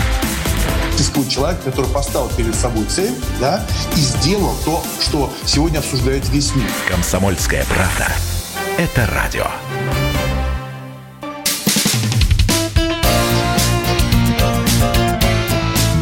Существует 1.01 1.29
человек, 1.29 1.63
который 1.63 1.89
поставил 1.89 2.29
перед 2.29 2.53
собой 2.53 2.85
цель, 2.85 3.15
да, 3.39 3.65
и 3.95 3.99
сделал 3.99 4.53
то, 4.63 4.83
что 4.99 5.33
сегодня 5.47 5.79
обсуждает 5.79 6.29
весь 6.29 6.53
мир. 6.53 6.69
Комсомольская 6.87 7.65
правда. 7.65 8.07
Это 8.77 9.07
радио. 9.07 9.47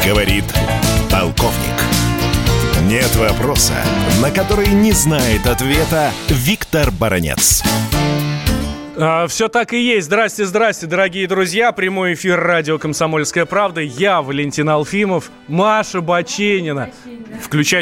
Говорит 0.06 0.44
полковник. 1.10 1.56
Нет 2.82 3.16
вопроса, 3.16 3.76
на 4.22 4.32
который 4.32 4.68
не 4.68 4.92
знает 4.92 5.48
ответа 5.48 6.12
Виктор 6.28 6.92
Баранец. 6.92 7.64
Все 9.30 9.48
так 9.48 9.72
и 9.74 9.82
есть. 9.82 10.08
Здрасте, 10.08 10.46
здрасте, 10.46 10.86
дорогие 10.86 11.26
друзья. 11.26 11.72
Прямой 11.72 12.16
эфир 12.16 12.38
радио 12.38 12.78
«Комсомольская 12.78 13.46
правда». 13.46 13.80
Я, 13.80 14.22
Валентин 14.22 14.68
Алфимов, 14.68 15.32
Маша 15.48 16.02
Баченина. 16.02 16.90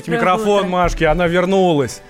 Доброе 0.05 0.07
микрофон, 0.07 0.59
утро. 0.59 0.69
Машки, 0.69 1.03
она 1.05 1.25
вернулась. 1.27 2.01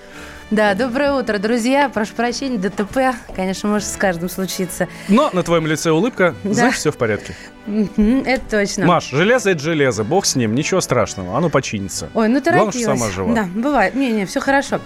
Да, 0.50 0.74
доброе 0.74 1.12
утро, 1.12 1.38
друзья. 1.38 1.88
Прошу 1.88 2.12
прощения, 2.14 2.58
ДТП, 2.58 3.14
конечно, 3.34 3.70
может 3.70 3.88
с 3.88 3.96
каждым 3.96 4.28
случиться. 4.28 4.88
Но 5.08 5.30
на 5.32 5.42
твоем 5.42 5.66
лице 5.66 5.90
улыбка, 5.90 6.34
Да. 6.44 6.52
значит, 6.52 6.78
все 6.78 6.92
в 6.92 6.98
порядке. 6.98 7.34
Это 7.66 8.42
точно. 8.50 8.86
Маш, 8.86 9.10
железо 9.10 9.50
это 9.50 9.60
железо, 9.60 10.02
бог 10.04 10.24
с 10.24 10.36
ним, 10.36 10.54
ничего 10.54 10.80
страшного, 10.80 11.36
оно 11.36 11.50
починится. 11.50 12.08
Ой, 12.14 12.28
ну 12.28 12.40
Главное, 12.40 12.40
торопилась. 12.40 12.74
что 12.76 12.84
сама 12.96 13.10
жива. 13.10 13.34
Да, 13.34 13.48
бывает. 13.54 13.94
Не-не, 13.94 14.24
все 14.24 14.40
хорошо. 14.40 14.80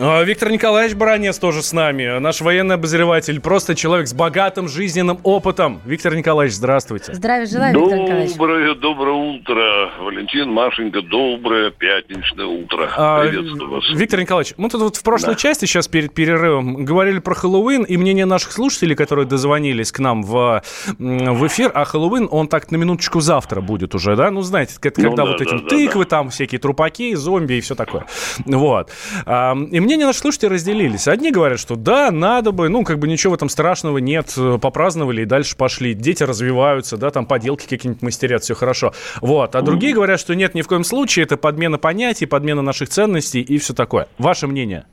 А, 0.00 0.22
Виктор 0.24 0.50
Николаевич 0.50 0.96
Баранец 0.96 1.38
тоже 1.38 1.62
с 1.62 1.72
нами, 1.72 2.18
наш 2.18 2.40
военный 2.40 2.74
обозреватель, 2.74 3.40
просто 3.40 3.76
человек 3.76 4.08
с 4.08 4.12
богатым 4.12 4.66
жизненным 4.66 5.20
опытом. 5.22 5.80
Виктор 5.84 6.16
Николаевич, 6.16 6.56
здравствуйте. 6.56 7.14
Здравия 7.14 7.46
желаю, 7.46 7.78
Виктор 7.78 7.98
Николаевич. 8.00 8.32
Доброе, 8.34 8.74
доброе 8.74 9.14
утро, 9.14 9.90
Валентин, 10.00 10.50
Машенька, 10.50 11.00
доброе 11.02 11.70
пятничное 11.70 12.46
утро. 12.46 12.90
А, 12.96 13.24
Приветствую 13.24 13.70
вас. 13.70 13.84
Виктор 13.94 14.20
Николаевич, 14.20 14.54
мы 14.56 14.68
тут 14.68 14.82
вот 14.82 14.96
в 14.96 15.02
прошлой 15.04 15.34
Да. 15.34 15.36
части, 15.36 15.66
сейчас 15.66 15.86
перед 15.86 16.12
перерывом, 16.12 16.84
говорили 16.84 17.20
про 17.20 17.34
Хэллоуин, 17.34 17.84
и 17.84 17.96
мнение 17.96 18.24
наших 18.26 18.50
слушателей, 18.50 18.96
которые 18.96 19.26
дозвонились 19.26 19.92
к 19.92 20.00
нам 20.00 20.24
в, 20.24 20.60
в 20.98 21.46
эфир, 21.46 21.70
а 21.72 21.83
а 21.84 21.86
Хэллоуин, 21.86 22.28
он 22.30 22.48
так 22.48 22.70
на 22.70 22.76
минуточку 22.76 23.20
завтра 23.20 23.60
будет 23.60 23.94
уже, 23.94 24.16
да? 24.16 24.30
Ну, 24.30 24.40
знаете, 24.40 24.74
это 24.80 25.00
Ну 25.00 25.08
когда 25.08 25.24
да, 25.24 25.30
вот 25.30 25.40
эти 25.40 25.50
да, 25.50 25.56
вот 25.56 25.64
да, 25.64 25.68
тыквы, 25.68 26.04
там 26.06 26.30
всякие 26.30 26.58
трупаки, 26.58 27.14
зомби 27.14 27.54
и 27.54 27.60
все 27.60 27.74
такое. 27.74 28.06
Вот. 28.46 28.90
И 29.26 29.80
мнения 29.80 30.06
наших 30.06 30.22
слушателей 30.22 30.52
разделились. 30.52 31.08
Одни 31.08 31.30
говорят, 31.30 31.60
что 31.60 31.76
да, 31.76 32.10
надо 32.10 32.52
бы, 32.52 32.68
ну, 32.68 32.84
как 32.84 32.98
бы 32.98 33.06
ничего 33.06 33.32
в 33.32 33.34
этом 33.34 33.48
страшного 33.48 33.98
нет, 33.98 34.32
э, 34.36 34.58
попраздновали 34.60 35.22
и 35.22 35.24
дальше 35.24 35.56
пошли. 35.56 35.94
Дети 35.94 36.22
развиваются, 36.22 36.96
да, 36.96 37.10
там 37.10 37.26
поделки 37.26 37.68
какие-нибудь 37.68 38.02
мастерят, 38.02 38.42
все 38.42 38.54
хорошо. 38.54 38.92
Вот. 39.20 39.54
А 39.54 39.62
другие 39.62 39.92
говорят, 39.94 40.18
что 40.18 40.34
нет, 40.34 40.54
ни 40.54 40.62
в 40.62 40.68
коем 40.68 40.84
случае, 40.84 41.24
это 41.24 41.36
подмена 41.36 41.78
понятий, 41.78 42.26
подмена 42.26 42.62
наших 42.62 42.88
ценностей 42.88 43.42
и 43.42 43.58
все 43.58 43.74
такое. 43.74 44.08
Ваше 44.18 44.46
мнение? 44.46 44.86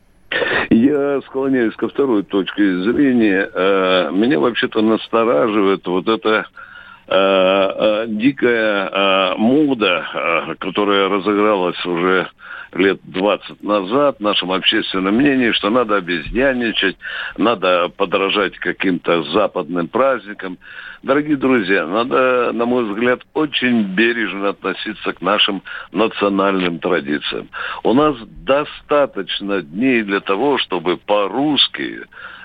Я 0.72 1.20
склоняюсь 1.28 1.76
ко 1.76 1.90
второй 1.90 2.24
точке 2.24 2.84
зрения. 2.84 3.50
Э, 3.54 4.10
Меня 4.12 4.40
вообще-то 4.40 4.82
настораживает 4.82 5.86
вот 5.86 6.08
эта 6.08 6.30
э, 6.30 6.44
э, 6.44 6.44
дикая 7.12 8.88
э, 8.88 9.36
мода, 9.36 10.06
э, 10.14 10.56
которая 10.60 11.10
разыгралась 11.10 11.86
уже 11.86 12.30
лет 12.74 13.00
20 13.04 13.64
назад 13.64 14.18
в 14.20 14.24
нашем 14.24 14.52
общественном 14.52 15.16
мнении, 15.16 15.52
что 15.52 15.70
надо 15.70 15.98
обезьянничать, 15.98 16.96
надо 17.38 17.90
подражать 17.90 18.58
каким-то 18.58 19.24
западным 19.24 19.88
праздникам. 19.90 20.58
Дорогие 21.04 21.36
друзья, 21.36 21.86
надо, 21.86 22.52
на 22.54 22.66
мой 22.66 22.86
взгляд, 22.86 23.22
очень 23.34 23.84
бережно 23.94 24.50
относиться 24.50 25.12
к 25.12 25.22
нашим 25.22 25.64
национальным 25.92 26.80
традициям. 26.80 27.50
У 27.84 27.94
нас 27.94 28.16
достаточно 28.46 29.62
дней 29.62 30.04
для 30.04 30.22
того, 30.22 30.58
чтобы 30.60 30.98
по-русски 30.98 32.02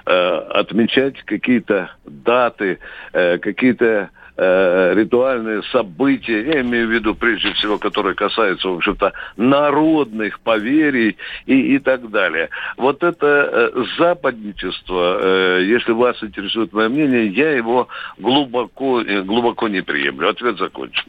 э, 0.07 0.11
отмечать 0.11 1.23
какие-то 1.23 1.91
даты, 2.05 2.79
э, 3.13 3.39
какие-то 3.39 3.85
э, 3.87 4.09
ритуальные 4.37 5.63
события, 5.73 6.43
я 6.43 6.61
имею 6.61 6.89
в 6.89 6.91
виду 6.91 7.15
прежде 7.15 7.53
всего, 7.55 7.79
которые 7.79 8.15
касаются, 8.15 8.69
в 8.69 8.77
общем-то, 8.77 9.13
народных 9.37 10.41
поверий 10.41 11.17
и, 11.47 11.77
и 11.77 11.79
так 11.79 12.11
далее. 12.11 12.51
Вот 12.77 13.03
это 13.03 13.27
э, 13.27 13.85
западничество, 13.99 15.19
э, 15.21 15.65
если 15.65 15.93
вас 15.93 16.23
интересует 16.23 16.73
мое 16.73 16.89
мнение, 16.89 17.29
я 17.29 17.53
его 17.53 17.89
глубоко, 18.19 19.01
э, 19.01 19.23
глубоко 19.23 19.69
не 19.69 19.83
приемлю. 19.83 20.29
Ответ 20.29 20.59
закончен. 20.59 21.05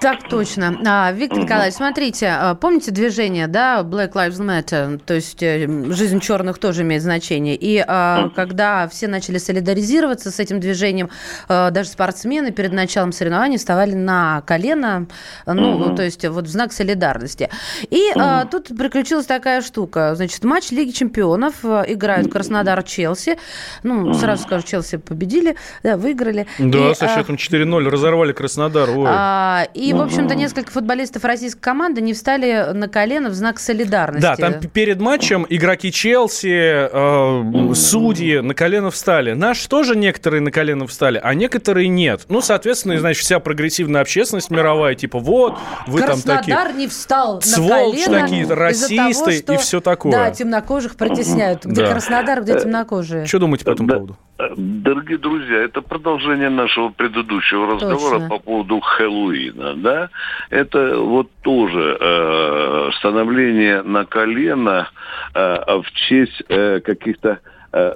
Так 0.00 0.28
точно. 0.28 0.78
А, 0.86 1.10
Виктор 1.10 1.40
Николаевич, 1.40 1.74
смотрите, 1.74 2.28
а, 2.28 2.54
помните 2.54 2.92
движение, 2.92 3.48
да, 3.48 3.80
Black 3.80 4.12
Lives 4.12 4.38
Matter, 4.38 5.00
то 5.04 5.14
есть 5.14 5.42
э, 5.42 5.66
жизнь 5.92 6.20
черных 6.20 6.58
тоже 6.58 6.82
имеет 6.82 7.02
значение. 7.02 7.56
И 7.56 7.82
а, 7.84 8.28
когда 8.36 8.86
все 8.86 9.08
начали 9.08 9.38
солидаризироваться 9.38 10.30
с 10.30 10.38
этим 10.38 10.60
движением, 10.60 11.10
а, 11.48 11.70
даже 11.70 11.88
спортсмены 11.88 12.52
перед 12.52 12.72
началом 12.72 13.10
соревнований 13.10 13.58
вставали 13.58 13.94
на 13.94 14.42
колено, 14.46 15.06
ну, 15.46 15.78
Мгм. 15.78 15.96
то 15.96 16.04
есть 16.04 16.24
вот 16.28 16.44
в 16.44 16.48
знак 16.48 16.72
солидарности. 16.72 17.50
И 17.90 18.12
а, 18.14 18.44
тут 18.44 18.68
приключилась 18.68 19.26
такая 19.26 19.62
штука. 19.62 20.14
Значит, 20.14 20.44
матч 20.44 20.70
Лиги 20.70 20.92
чемпионов 20.92 21.54
э, 21.64 21.84
играют 21.88 22.30
Краснодар-Челси. 22.32 23.36
Ну, 23.82 24.14
сразу 24.14 24.44
скажу, 24.44 24.64
Челси 24.64 24.98
победили, 24.98 25.56
да, 25.82 25.96
выиграли. 25.96 26.46
Да, 26.60 26.92
И, 26.92 26.94
со 26.94 27.06
а, 27.06 27.16
счетом 27.16 27.34
4-0 27.34 27.88
разорвали 27.88 28.32
Краснодар. 28.32 28.88
Ой. 28.90 29.06
а, 29.08 29.66
и, 29.74 29.87
в 29.92 30.00
общем-то, 30.00 30.34
несколько 30.34 30.70
футболистов 30.70 31.24
российской 31.24 31.60
команды 31.60 32.00
не 32.00 32.14
встали 32.14 32.72
на 32.72 32.88
колено 32.88 33.28
в 33.28 33.34
знак 33.34 33.58
солидарности. 33.58 34.22
Да, 34.22 34.36
там 34.36 34.60
перед 34.60 35.00
матчем 35.00 35.46
игроки 35.48 35.92
Челси, 35.92 36.88
э, 36.90 37.74
судьи 37.74 38.40
на 38.40 38.54
колено 38.54 38.90
встали. 38.90 39.32
Наши 39.32 39.68
тоже 39.68 39.96
некоторые 39.96 40.40
на 40.40 40.50
колено 40.50 40.86
встали, 40.86 41.20
а 41.22 41.34
некоторые 41.34 41.88
нет. 41.88 42.22
Ну, 42.28 42.40
соответственно, 42.40 42.98
значит, 42.98 43.24
вся 43.24 43.40
прогрессивная 43.40 44.00
общественность 44.00 44.50
мировая, 44.50 44.94
типа, 44.94 45.18
вот, 45.18 45.58
вы 45.86 46.00
там 46.00 46.10
Краснодар 46.10 46.66
такие... 46.66 46.78
не 46.78 46.88
встал 46.88 47.40
сволочь 47.42 47.98
на 47.98 48.04
колено 48.04 48.20
такие, 48.26 48.42
из-за 48.42 48.54
расисты 48.54 48.96
того, 48.96 49.30
и 49.30 49.38
что, 49.38 49.58
всё 49.58 49.80
такое. 49.80 50.12
Да, 50.12 50.30
темнокожих 50.30 50.96
притесняют. 50.96 51.64
Где 51.64 51.82
Да. 51.82 51.90
Краснодар, 51.92 52.42
где 52.42 52.60
темнокожие. 52.60 53.26
Что 53.26 53.38
думаете 53.38 53.64
по 53.64 53.70
этому 53.70 53.88
поводу? 53.88 54.18
Дорогие 54.38 55.18
друзья, 55.18 55.64
это 55.64 55.82
продолжение 55.82 56.48
нашего 56.48 56.90
предыдущего 56.90 57.74
разговора 57.74 58.20
Точно. 58.20 58.28
по 58.28 58.38
поводу 58.38 58.78
Хэллоуина, 58.78 59.74
да? 59.74 60.10
Это 60.50 60.96
вот 60.96 61.28
тоже 61.42 61.98
э, 62.00 62.90
становление 62.98 63.82
на 63.82 64.04
колено 64.04 64.90
э, 65.34 65.80
в 65.82 65.90
честь 65.92 66.40
э, 66.48 66.78
каких-то 66.78 67.40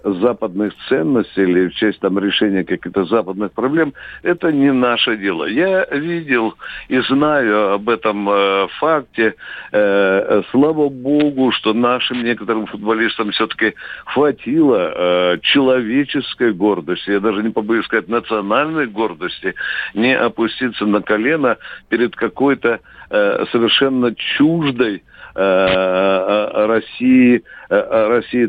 э, 0.04 0.12
западных 0.20 0.72
ценностей 0.88 1.42
или 1.42 1.68
в 1.68 1.74
честь 1.74 2.00
там 2.00 2.18
решения 2.18 2.64
каких-то 2.64 3.04
западных 3.04 3.52
проблем, 3.52 3.92
это 4.22 4.52
не 4.52 4.72
наше 4.72 5.16
дело. 5.16 5.44
Я 5.44 5.84
видел 5.90 6.54
и 6.88 6.98
знаю 7.00 7.72
об 7.72 7.88
этом 7.88 8.28
э, 8.28 8.68
факте. 8.78 9.34
Э, 9.72 10.42
слава 10.50 10.88
богу, 10.88 11.52
что 11.52 11.72
нашим 11.74 12.22
некоторым 12.22 12.66
футболистам 12.66 13.30
все-таки 13.30 13.74
хватило 14.06 15.38
человеческой 15.42 16.52
гордости, 16.52 17.10
я 17.10 17.20
даже 17.20 17.42
не 17.42 17.50
побоюсь 17.50 17.84
сказать 17.86 18.08
национальной 18.08 18.86
гордости, 18.86 19.54
не 19.94 20.16
опуститься 20.16 20.86
на 20.86 21.00
колено 21.02 21.56
перед 21.88 22.14
какой-то 22.14 22.80
совершенно 23.08 24.14
чуждой 24.14 25.02
России, 25.34 27.42
э, 27.68 28.08
России. 28.08 28.46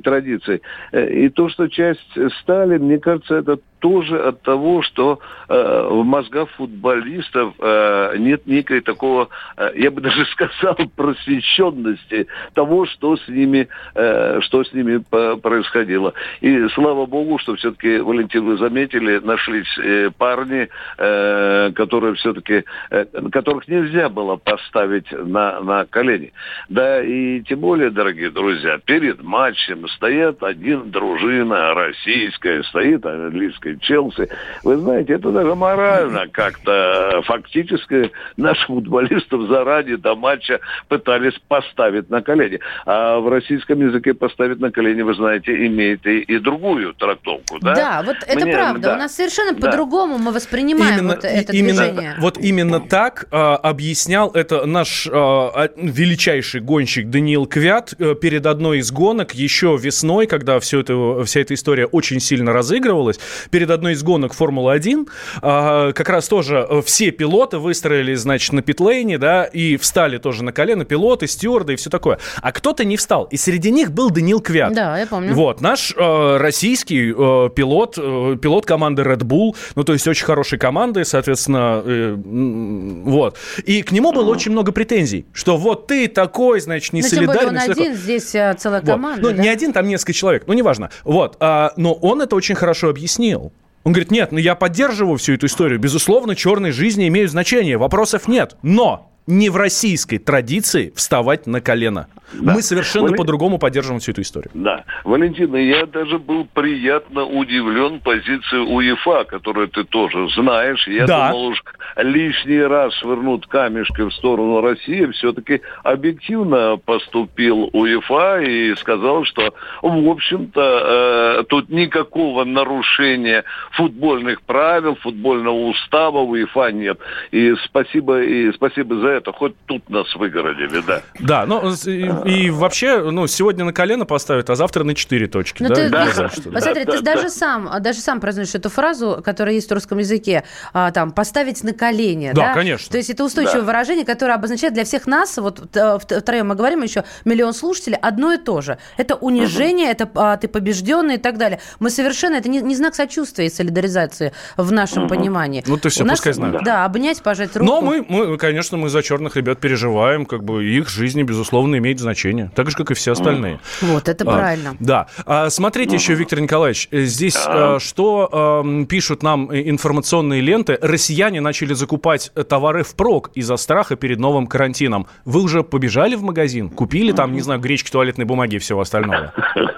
Э, 0.91 1.09
И 1.09 1.29
то, 1.29 1.49
что 1.49 1.67
часть 1.67 2.17
стали, 2.41 2.77
мне 2.77 2.99
кажется, 2.99 3.35
это 3.35 3.59
тоже 3.83 4.17
от 4.17 4.41
того, 4.43 4.81
что 4.81 5.19
э, 5.49 5.87
в 5.89 6.05
мозгах 6.05 6.49
футболистов 6.51 7.53
э, 7.59 8.15
нет 8.17 8.47
некой 8.47 8.79
такого, 8.79 9.27
э, 9.57 9.71
я 9.75 9.91
бы 9.91 9.99
даже 9.99 10.25
сказал, 10.31 10.77
просвещенности 10.95 12.27
того, 12.53 12.85
что 12.85 13.17
с 13.17 13.27
ними, 13.27 13.67
э, 13.93 14.39
что 14.39 14.63
с 14.63 14.71
ними 14.71 15.03
происходило. 15.35 16.13
И 16.39 16.69
слава 16.69 17.05
богу, 17.05 17.39
что 17.39 17.55
все-таки, 17.57 17.97
Валентин, 17.97 18.45
вы 18.45 18.55
заметили, 18.55 19.19
нашлись 19.19 19.77
э, 19.77 20.11
парни, 20.17 20.69
э, 20.97 21.71
которые 21.75 22.13
все-таки, 22.15 22.63
э, 22.89 23.05
которых 23.33 23.67
нельзя 23.67 24.07
было 24.07 24.37
поставить 24.37 25.11
на, 25.11 25.59
на 25.59 25.85
колени. 25.87 26.31
Да, 26.69 27.03
и 27.03 27.41
тем 27.41 27.59
более, 27.59 27.89
дорогие 27.89 28.29
друзья, 28.29 28.79
перед 28.85 29.21
матчем 29.21 29.89
стоят 29.89 30.41
один 30.41 30.89
дружина 30.89 31.73
российская, 31.73 32.63
стоит 32.63 33.05
английская 33.05 33.72
Челси. 33.81 34.29
Вы 34.63 34.77
знаете, 34.77 35.13
это 35.13 35.31
даже 35.31 35.55
морально 35.55 36.27
как-то 36.31 37.21
фактически 37.25 38.11
наших 38.37 38.67
футболистов 38.67 39.47
заранее 39.47 39.97
до 39.97 40.15
матча 40.15 40.59
пытались 40.87 41.33
поставить 41.47 42.09
на 42.09 42.21
колени. 42.21 42.59
А 42.85 43.19
в 43.19 43.27
российском 43.29 43.79
языке 43.85 44.13
поставить 44.13 44.59
на 44.59 44.71
колени, 44.71 45.01
вы 45.01 45.13
знаете, 45.15 45.65
имеет 45.67 46.05
и, 46.05 46.19
и 46.19 46.39
другую 46.39 46.93
трактовку. 46.93 47.59
Да, 47.61 47.73
Да, 47.75 48.03
вот 48.05 48.17
это 48.27 48.45
Мне- 48.45 48.53
правда. 48.53 48.79
да. 48.81 48.93
У 48.95 48.97
нас 48.97 49.15
совершенно 49.15 49.53
Да. 49.53 49.67
по-другому 49.67 50.17
мы 50.17 50.31
воспринимаем 50.31 51.07
вот 51.07 51.23
и- 51.23 51.27
это 51.27 51.53
именно, 51.53 51.83
движение. 51.87 52.15
Вот 52.19 52.37
именно 52.37 52.79
так 52.79 53.27
а, 53.31 53.55
объяснял 53.55 54.31
это 54.31 54.65
наш 54.65 55.07
а, 55.11 55.69
величайший 55.75 56.61
гонщик 56.61 57.09
Даниил 57.09 57.45
Квят 57.45 57.93
э, 57.99 58.15
перед 58.15 58.45
одной 58.45 58.79
из 58.79 58.91
гонок 58.91 59.33
еще 59.33 59.77
весной, 59.81 60.27
когда 60.27 60.59
все 60.59 60.79
это, 60.81 61.23
вся 61.23 61.41
эта 61.41 61.53
история 61.53 61.85
очень 61.85 62.19
сильно 62.19 62.53
разыгрывалась. 62.53 63.19
Перед 63.51 63.62
одной 63.71 63.93
из 63.93 64.03
гонок 64.03 64.33
Формулы-1 64.33 65.07
а, 65.41 65.91
как 65.93 66.09
раз 66.09 66.27
тоже 66.27 66.65
э, 66.69 66.81
все 66.81 67.11
пилоты 67.11 67.57
выстроились, 67.57 68.19
значит, 68.19 68.53
на 68.53 68.61
питлейне, 68.61 69.17
да, 69.17 69.45
и 69.45 69.77
встали 69.77 70.17
тоже 70.17 70.43
на 70.43 70.51
колено, 70.51 70.85
пилоты, 70.85 71.27
стюарды 71.27 71.73
и 71.73 71.75
все 71.75 71.89
такое. 71.89 72.19
А 72.41 72.51
кто-то 72.51 72.85
не 72.85 72.97
встал. 72.97 73.25
И 73.25 73.37
среди 73.37 73.71
них 73.71 73.91
был 73.91 74.09
Даниил 74.09 74.41
Квят. 74.41 74.73
Да, 74.73 74.97
я 74.97 75.07
помню. 75.07 75.33
Вот, 75.33 75.61
наш 75.61 75.93
э, 75.95 76.37
российский 76.37 77.11
э, 77.11 77.49
пилот, 77.55 77.97
э, 77.97 78.37
пилот 78.41 78.65
команды 78.65 79.03
Red 79.03 79.23
Bull, 79.23 79.55
ну, 79.75 79.83
то 79.83 79.93
есть 79.93 80.07
очень 80.07 80.25
хорошей 80.25 80.59
команды, 80.59 81.05
соответственно, 81.05 81.81
э, 81.85 82.15
вот. 82.15 83.37
И 83.65 83.81
к 83.83 83.91
нему 83.91 84.11
было 84.11 84.29
очень 84.29 84.51
много 84.51 84.71
претензий, 84.71 85.25
что 85.33 85.57
вот 85.57 85.87
ты 85.87 86.07
такой, 86.07 86.59
значит, 86.59 86.93
не 86.93 87.01
Ну, 87.01 87.07
тем 87.09 87.25
более 87.25 87.33
солидарен. 87.41 87.55
он 87.55 87.61
всё 87.61 87.67
такое. 87.69 87.85
один, 87.85 87.97
здесь 87.97 88.29
целая 88.29 88.81
Вот. 88.81 88.85
команда. 88.89 89.21
Ну, 89.21 89.35
да? 89.35 89.41
не 89.41 89.49
один, 89.49 89.73
там 89.73 89.87
несколько 89.87 90.13
человек, 90.13 90.43
ну, 90.47 90.53
неважно. 90.53 90.89
Вот, 91.03 91.37
а, 91.39 91.71
но 91.77 91.93
он 91.93 92.21
это 92.21 92.35
очень 92.35 92.55
хорошо 92.55 92.89
объяснил. 92.89 93.52
Он 93.83 93.91
говорит, 93.91 94.11
нет, 94.11 94.31
ну 94.31 94.37
я 94.37 94.55
поддерживаю 94.55 95.17
всю 95.17 95.33
эту 95.33 95.47
историю. 95.47 95.79
Безусловно, 95.79 96.35
черные 96.35 96.71
жизни 96.71 97.07
имеют 97.07 97.31
значение, 97.31 97.77
вопросов 97.77 98.27
нет. 98.27 98.57
Но 98.61 99.12
не 99.27 99.49
в 99.49 99.55
российской 99.57 100.17
традиции 100.17 100.91
вставать 100.95 101.47
на 101.47 101.61
колено. 101.61 102.07
Мы 102.33 102.63
совершенно 102.63 103.09
Вален- 103.09 103.17
по-другому 103.17 103.59
поддерживаем 103.59 103.99
всю 103.99 104.11
эту 104.11 104.21
историю. 104.21 104.49
Да. 104.55 104.85
Валентина, 105.03 105.55
я 105.57 105.85
даже 105.85 106.17
был 106.17 106.47
приятно 106.51 107.25
удивлен 107.25 107.99
позицией 107.99 108.63
УЕФА, 108.73 109.25
которую 109.25 109.67
ты 109.67 109.83
тоже 109.83 110.27
знаешь. 110.35 110.87
Я 110.87 111.05
Да. 111.05 111.29
думал 111.29 111.45
уж 111.49 111.63
лишний 111.97 112.61
раз 112.61 112.91
швырнут 112.95 113.45
камешки 113.45 114.01
в 114.01 114.11
сторону 114.13 114.61
России. 114.61 115.05
Все-таки 115.11 115.61
объективно 115.83 116.77
поступил 116.83 117.69
УЕФА 117.71 118.41
и 118.41 118.75
сказал, 118.77 119.25
что, 119.25 119.53
в 119.83 120.09
общем-то, 120.09 121.39
э, 121.39 121.43
тут 121.49 121.69
никакого 121.69 122.45
нарушения 122.45 123.43
футбольных 123.73 124.41
правил, 124.41 124.95
футбольного 124.95 125.67
устава 125.67 126.19
УЕФА 126.21 126.71
нет. 126.71 126.97
И 127.31 127.53
спасибо, 127.65 128.21
и 128.23 128.51
спасибо 128.53 128.95
за 128.95 129.07
это. 129.13 129.31
Хоть 129.31 129.55
тут 129.65 129.89
нас 129.89 130.13
выгородили, 130.15 130.81
да. 130.85 131.01
Да, 131.19 131.45
ну 131.45 131.71
и, 131.85 132.45
и 132.45 132.49
вообще, 132.49 132.99
ну, 133.11 133.27
сегодня 133.27 133.65
на 133.65 133.73
колено 133.73 134.05
поставят, 134.05 134.49
а 134.49 134.55
завтра 134.55 134.83
на 134.83 134.95
четыре 134.95 135.27
точки. 135.27 135.63
Ну, 135.63 135.69
да, 135.69 135.75
ты, 135.75 135.81
ни 135.83 135.85
видишь, 135.85 136.15
за 136.15 136.29
что. 136.29 136.49
вот 136.49 136.61
смотри, 136.63 136.85
ты 136.85 137.01
даже 137.01 137.29
сам, 137.29 137.69
даже 137.81 137.99
сам 137.99 138.19
произносишь 138.19 138.55
эту 138.55 138.69
фразу, 138.69 139.21
которая 139.23 139.55
есть 139.55 139.69
в 139.69 139.73
русском 139.73 139.97
языке, 139.99 140.43
а, 140.73 140.91
там, 140.91 141.11
поставить 141.11 141.63
на 141.63 141.73
колени. 141.73 142.31
Да, 142.33 142.47
Да, 142.47 142.53
конечно. 142.53 142.91
То 142.91 142.97
есть 142.97 143.09
это 143.09 143.23
устойчивое 143.23 143.61
Да. 143.61 143.67
выражение, 143.67 144.05
которое 144.05 144.33
обозначает 144.33 144.73
для 144.73 144.83
всех 144.83 145.07
нас, 145.07 145.37
вот 145.37 145.75
э, 145.75 145.97
втроем 145.99 146.47
мы 146.47 146.55
говорим, 146.55 146.81
еще 146.81 147.03
миллион 147.25 147.53
слушателей, 147.53 147.97
одно 148.01 148.33
и 148.33 148.37
то 148.37 148.61
же. 148.61 148.77
Это 148.97 149.15
унижение, 149.15 149.91
это 149.91 150.09
а, 150.15 150.37
ты 150.37 150.47
побежденный 150.47 151.15
и 151.15 151.19
так 151.19 151.37
далее. 151.37 151.59
Мы 151.79 151.89
совершенно, 151.89 152.35
это 152.35 152.49
не, 152.49 152.61
не 152.61 152.75
знак 152.75 152.95
сочувствия 152.95 153.45
и 153.45 153.49
солидаризации 153.49 154.33
в 154.57 154.71
нашем 154.71 155.07
понимании. 155.07 155.63
Ну, 155.67 155.77
ты 155.77 155.89
всё 155.89 156.03
У 156.03 156.07
нас- 156.07 156.17
пускай 156.19 156.33
знают. 156.33 156.63
Да, 156.63 156.85
обнять, 156.85 157.21
пожать 157.21 157.55
руку. 157.55 157.65
Но 157.65 157.81
мы, 157.81 158.05
мы, 158.07 158.37
конечно, 158.37 158.77
мы 158.77 158.89
за 158.89 159.02
черных 159.03 159.35
ребят 159.37 159.59
переживаем, 159.59 160.25
как 160.25 160.43
бы 160.43 160.65
их 160.65 160.89
жизни, 160.89 161.21
безусловно, 161.23 161.77
имеет 161.77 161.99
значение, 161.99 162.49
так 162.55 162.71
же, 162.71 162.75
как 162.77 162.89
и 162.89 162.93
все 162.95 163.11
остальные. 163.11 163.59
Вот, 163.81 164.09
это 164.09 164.23
А, 164.23 164.27
правильно. 164.27 164.75
Да. 164.79 165.07
А, 165.25 165.49
смотрите 165.51 165.95
еще, 165.95 166.15
Виктор 166.15 166.39
Николаевич, 166.41 166.87
э, 166.91 167.01
здесь 167.01 167.35
Да. 167.45 167.75
э, 167.75 167.79
что 167.79 168.61
эм, 168.65 168.85
пишут 168.87 169.21
нам 169.21 169.51
э, 169.51 169.69
информационные 169.69 170.41
ленты. 170.41 170.77
Россияне 170.81 171.41
начали 171.41 171.73
закупать 171.73 172.31
товары 172.49 172.83
впрок 172.83 173.29
из-за 173.35 173.57
страха 173.57 173.95
перед 173.95 174.19
новым 174.19 174.47
карантином. 174.47 175.05
Вы 175.25 175.41
уже 175.43 175.63
побежали 175.63 176.15
в 176.15 176.23
магазин? 176.23 176.69
Купили 176.69 177.11
там, 177.11 177.33
не 177.33 177.41
знаю, 177.41 177.59
гречки, 177.59 177.91
туалетной 177.91 178.25
бумаги 178.25 178.55
и 178.55 178.59
всего 178.59 178.81
остального? 178.81 179.33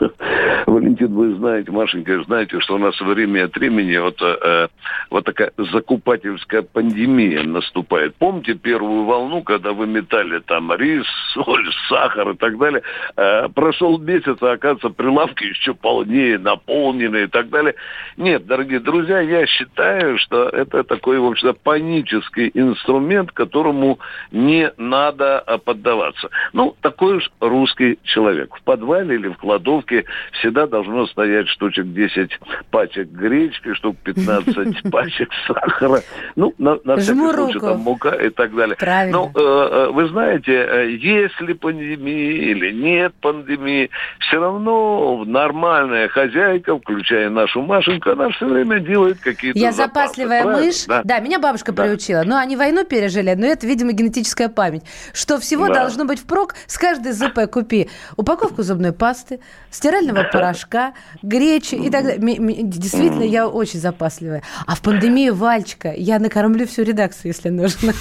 Валентин, 0.68 1.14
вы 1.14 1.36
знаете, 1.36 1.72
Машенька, 1.72 2.24
знаете, 2.24 2.60
что 2.60 2.76
у 2.76 2.78
нас 2.78 3.00
время 3.00 3.46
от 3.46 3.56
времени 3.56 3.98
вот, 3.98 4.20
э, 4.22 4.68
вот 5.10 5.24
такая 5.26 5.52
закупательская 5.72 6.64
пандемия 6.64 7.44
наступает. 7.44 8.16
Помните 8.16 8.56
первую 8.56 9.06
волну, 9.06 9.15
когда 9.46 9.72
вы 9.72 9.88
метали 9.88 10.40
там 10.40 10.74
рис, 10.74 11.06
соль, 11.34 11.68
сахар 11.90 12.32
и 12.32 12.36
так 12.36 12.58
далее? 12.58 12.82
Э, 13.16 13.48
прошел 13.50 13.98
месяц, 13.98 14.38
а 14.42 14.54
оказывается, 14.54 14.90
прилавки 14.90 15.46
еще 15.46 15.74
полнее, 15.74 16.38
наполнены 16.38 17.24
и 17.24 17.28
так 17.28 17.50
далее. 17.50 17.76
Нет, 18.18 18.46
дорогие 18.46 18.80
друзья, 18.80 19.20
я 19.20 19.46
считаю, 19.46 20.18
что 20.18 20.50
это 20.50 20.84
такой, 20.84 21.20
в 21.20 21.26
общем-то, 21.26 21.54
панический 21.54 22.52
инструмент, 22.54 23.32
которому 23.32 24.00
не 24.32 24.72
надо 24.78 25.40
а, 25.40 25.58
поддаваться. 25.58 26.30
Ну, 26.54 26.76
такой 26.82 27.18
уж 27.18 27.32
русский 27.40 28.00
человек. 28.04 28.56
В 28.56 28.64
подвале 28.64 29.16
или 29.16 29.28
в 29.28 29.38
кладовке 29.38 30.06
всегда 30.34 30.68
должно 30.68 31.08
стоять 31.08 31.48
штучек 31.50 31.86
10 31.94 32.40
пачек 32.72 33.10
гречки, 33.10 33.74
штук 33.74 33.98
15 34.04 34.84
пачек 34.92 35.30
сахара. 35.48 36.02
Ну, 36.36 36.54
на, 36.58 36.78
на 36.84 36.98
всякий 36.98 37.34
случай, 37.34 37.60
там 37.60 37.80
мука 37.80 38.10
и 38.10 38.30
так 38.30 38.56
далее. 38.56 38.76
Правильно. 38.78 39.05
Ну, 39.12 39.32
э, 39.34 39.40
э, 39.40 39.90
вы 39.92 40.08
знаете, 40.10 40.52
э, 40.54 40.92
есть 40.92 41.40
ли 41.42 41.54
пандемия 41.54 42.32
или 42.52 42.72
нет 42.72 43.14
пандемии, 43.22 43.90
все 44.20 44.40
равно 44.40 45.24
нормальная 45.26 46.08
хозяйка, 46.08 46.78
включая 46.78 47.30
нашу 47.30 47.62
Машеньку, 47.62 48.12
она 48.12 48.30
все 48.30 48.48
время 48.48 48.80
делает 48.80 49.20
какие-то 49.20 49.58
Я 49.60 49.72
запасы, 49.72 50.08
запасливая 50.08 50.44
правильно? 50.44 50.66
мышь. 50.66 50.86
Да. 51.04 51.20
меня 51.20 51.40
бабушка 51.40 51.74
приучила. 51.74 52.24
Но 52.26 52.38
они 52.38 52.56
войну 52.56 52.84
пережили, 52.86 53.34
но 53.34 53.46
это, 53.46 53.66
видимо, 53.68 53.92
генетическая 53.92 54.50
память. 54.50 54.84
Что 55.14 55.40
всего 55.40 55.68
Да. 55.68 55.74
должно 55.76 56.06
быть 56.06 56.20
впрок, 56.20 56.56
с 56.68 56.78
каждой 56.78 57.12
ЗП 57.12 57.50
купи 57.52 57.90
упаковку 58.18 58.64
зубной 58.64 58.94
пасты, 58.94 59.40
стирального 59.72 60.24
порошка, 60.32 60.94
гречи 61.22 61.76
и 61.76 61.90
так 61.90 62.04
далее. 62.04 62.38
Действительно, 62.64 63.24
я 63.24 63.48
очень 63.48 63.80
запасливая. 63.80 64.42
А 64.66 64.76
в 64.76 64.82
пандемию, 64.82 65.36
Вальчика, 65.36 65.94
я 65.96 66.20
накормлю 66.20 66.66
всю 66.68 66.84
редакцию, 66.84 67.32
если 67.34 67.50
нужно. 67.50 67.94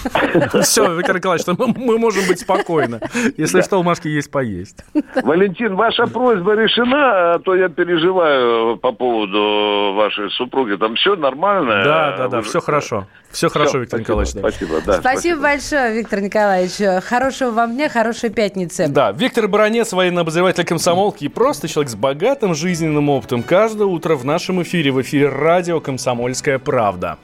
Все, 0.63 0.94
Виктор 0.97 1.17
Николаевич, 1.17 1.47
мы, 1.59 1.75
мы 1.77 1.99
можем 1.99 2.27
быть 2.27 2.41
спокойны. 2.41 3.01
Если 3.37 3.61
что, 3.63 3.79
у 3.79 3.83
Машки 3.83 4.09
есть 4.09 4.31
поесть. 4.31 4.85
Валентин, 5.23 5.75
ваша 5.77 6.07
просьба 6.07 6.55
решена, 6.55 7.35
а 7.35 7.39
то 7.39 7.55
я 7.55 7.69
переживаю 7.69 8.77
по 8.77 8.93
поводу 8.93 9.95
вашей 9.95 10.31
супруги. 10.31 10.77
Там 10.77 10.97
все 10.97 11.17
нормально? 11.17 11.83
Да, 11.85 12.17
да, 12.17 12.29
да, 12.29 12.43
все 12.43 12.61
хорошо. 12.61 13.07
Все 13.31 13.49
хорошо, 13.49 13.79
Виктор 13.79 14.01
спасибо, 14.01 14.23
Николаевич. 14.23 14.35
да. 14.35 14.41
Спасибо, 14.41 14.81
да. 14.87 15.01
Спасибо 15.01 15.41
большое, 15.41 15.95
Виктор 15.95 16.21
Николаевич. 16.21 17.05
Хорошего 17.05 17.51
вам 17.51 17.73
дня, 17.73 17.89
хорошей 17.89 18.31
пятницы. 18.31 18.87
Да, 18.89 19.11
Виктор 19.13 19.49
Баранец, 19.49 19.93
военный 19.93 20.23
обозреватель 20.23 20.65
комсомолки 20.65 21.25
и 21.25 21.29
просто 21.29 21.67
человек 21.69 21.91
с 21.91 21.97
богатым 21.97 22.55
жизненным 22.55 23.09
опытом. 23.09 23.43
Каждое 23.43 23.87
утро 23.87 24.15
в 24.15 24.25
нашем 24.25 24.63
эфире, 24.63 24.93
в 24.93 25.01
эфире 25.03 25.29
радио 25.29 25.81
«Комсомольская 25.81 26.59
правда». 26.59 27.19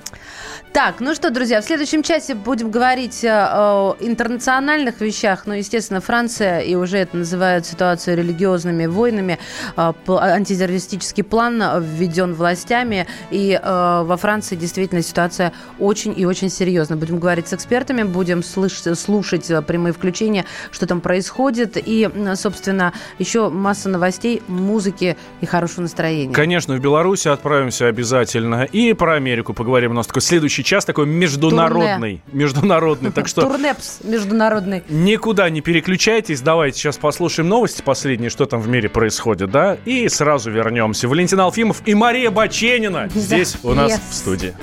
Так, 0.73 1.01
ну 1.01 1.17
что, 1.17 1.31
друзья, 1.31 1.61
в 1.61 1.65
следующем 1.65 2.05
часе 2.05 2.37
будем 2.37 2.71
говорить 2.71 3.25
э, 3.25 3.29
о 3.29 3.97
интернациональных 3.99 5.01
вещах. 5.01 5.43
Ну, 5.47 5.55
естественно, 5.55 6.01
Франция, 6.01 6.61
и 6.61 6.77
уже 6.77 6.99
это 6.99 7.17
называют 7.17 7.67
ситуацию 7.67 8.17
религиозными 8.17 8.87
войнами. 8.87 9.41
Э, 9.77 9.93
антитеррористический 10.07 11.25
план 11.25 11.61
введен 11.83 12.35
властями, 12.35 13.09
и 13.33 13.61
э, 13.61 14.03
во 14.05 14.17
Франции 14.17 14.55
действительно 14.55 15.03
ситуация 15.03 15.53
очень 15.81 16.15
и 16.17 16.25
очень 16.25 16.49
серьезная. 16.49 16.97
Будем 16.97 17.19
говорить 17.19 17.49
с 17.49 17.53
экспертами, 17.53 18.05
будем 18.05 18.41
слыш- 18.41 18.95
слушать 18.95 19.51
э, 19.51 19.63
прямые 19.63 19.93
включения, 19.93 20.45
что 20.71 20.87
там 20.87 21.01
происходит, 21.01 21.79
и, 21.85 22.09
собственно, 22.37 22.93
еще 23.19 23.51
масса 23.51 23.89
новостей, 23.89 24.41
музыки 24.47 25.17
и 25.41 25.47
хорошего 25.47 25.83
настроения. 25.83 26.33
Конечно, 26.33 26.77
в 26.77 26.81
Беларуси 26.81 27.27
отправимся 27.27 27.89
обязательно. 27.89 28.63
И 28.63 28.93
про 28.93 29.15
Америку 29.15 29.53
поговорим. 29.53 29.91
У 29.91 29.95
нас 29.95 30.07
такой 30.07 30.23
следующий 30.23 30.60
час 30.63 30.85
такой 30.85 31.07
международный. 31.07 32.23
Международный. 32.33 33.11
Так 33.13 33.29
что 33.29 33.43
Турнепс 33.43 33.99
международный. 34.05 34.83
никуда 34.89 35.49
не 35.51 35.61
переключайтесь. 35.61 36.41
Давайте 36.41 36.79
сейчас 36.79 36.99
послушаем 36.99 37.49
новости 37.49 37.83
последние, 37.83 38.31
что 38.31 38.47
там 38.47 38.61
в 38.61 38.69
мире 38.69 38.89
происходит, 38.89 39.51
да? 39.51 39.77
И 39.85 40.09
сразу 40.09 40.51
вернемся. 40.51 41.09
Валентин 41.09 41.41
Алфимов 41.41 41.83
и 41.87 41.95
Мария 41.95 42.31
Баченина 42.31 43.09
здесь 43.15 43.57
у 43.63 43.75
нас 43.75 43.93
Yes. 43.93 44.01
в 44.11 44.15
студии. 44.15 44.55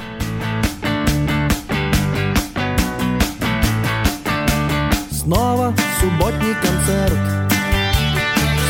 Снова 5.12 5.74
субботний 6.00 6.54
концерт 6.62 7.18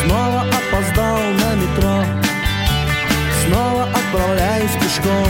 Снова 0.04 0.42
опоздал 0.42 1.18
на 1.18 1.56
метро 1.56 2.04
Снова 3.46 3.84
отправляюсь 3.84 4.72
пешком 4.82 5.28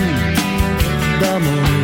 домой 1.22 1.77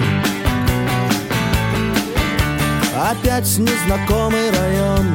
Опять 2.95 3.57
незнакомый 3.57 4.51
район. 4.51 5.07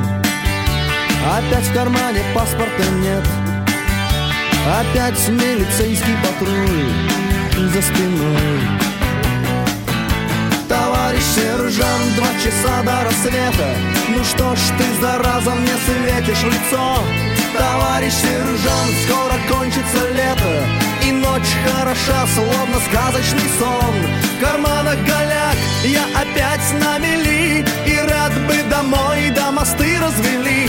Опять 1.33 1.65
в 1.65 1.75
кармане 1.75 2.25
паспорта 2.35 2.83
нет. 3.03 3.25
Опять 4.81 5.29
милицейский 5.29 6.17
патруль 6.25 7.71
за 7.73 7.81
спиной. 7.81 8.61
Товарищ 10.69 11.23
сержант, 11.23 12.17
два 12.17 12.29
часа 12.43 12.83
до 12.83 13.05
рассвета. 13.05 13.77
Ну 14.09 14.25
что 14.25 14.57
ж 14.57 14.59
ты, 14.77 15.01
зараза, 15.01 15.55
мне 15.55 15.73
светишь 15.87 16.43
лицо? 16.43 16.99
Товарищ 17.57 18.13
сержант, 18.13 18.95
скоро 19.07 19.57
кончится 19.57 20.11
лето. 20.11 20.67
И 21.07 21.13
ночь 21.13 21.55
хороша, 21.65 22.27
словно 22.35 22.81
сказочный 22.91 23.49
сон. 23.57 23.95
В 24.37 24.45
карманах 24.45 24.97
голяк, 25.07 25.57
я 25.85 26.05
опять 26.21 26.73
на 26.81 26.99
мели 26.99 27.08
развели. 30.09 30.69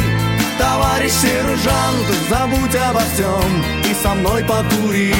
Товарищ 0.58 1.12
сержант, 1.12 2.08
забудь 2.30 2.76
обо 2.76 3.00
всем 3.14 3.64
И 3.90 3.94
со 3.94 4.14
мной 4.14 4.44
покури. 4.44 5.14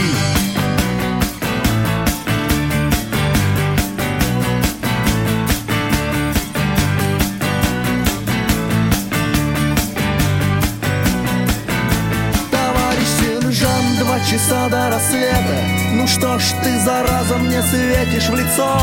Часа 14.30 14.70
до 14.70 14.92
рассвета. 14.92 15.58
Ну 15.94 16.06
что 16.06 16.38
ж 16.38 16.44
ты, 16.62 16.78
зараза, 16.82 17.38
мне 17.38 17.64
светишь 17.64 18.30
в 18.30 18.36
лицо 18.36 18.80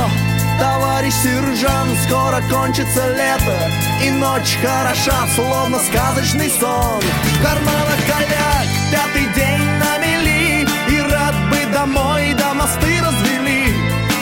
Товарищ 0.59 1.13
сержант, 1.23 1.99
скоро 2.07 2.41
кончится 2.51 3.09
лето 3.09 3.71
И 4.03 4.11
ночь 4.11 4.59
хороша, 4.63 5.27
словно 5.35 5.79
сказочный 5.79 6.51
сон. 6.51 7.01
В 7.01 7.43
карманах 7.43 8.01
коляк, 8.07 8.67
пятый 8.91 9.27
день 9.35 9.67
на 9.79 9.99
мели 9.99 10.67
И 10.89 11.01
рад 11.01 11.35
бы 11.51 11.73
домой, 11.73 12.35
да 12.39 12.55
мосты 12.55 13.01
развели. 13.01 13.75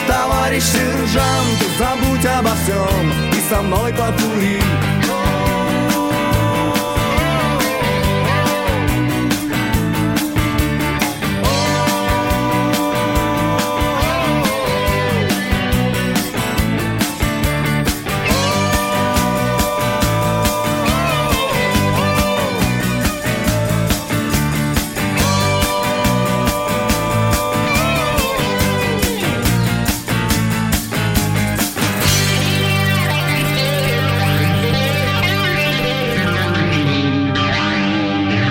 Товарищ 0.07 0.63
сержант, 0.63 1.59
забудь 1.79 2.25
обо 2.25 2.51
всем 2.55 3.13
И 3.31 3.49
со 3.49 3.61
мной 3.61 3.93
покури 3.93 4.61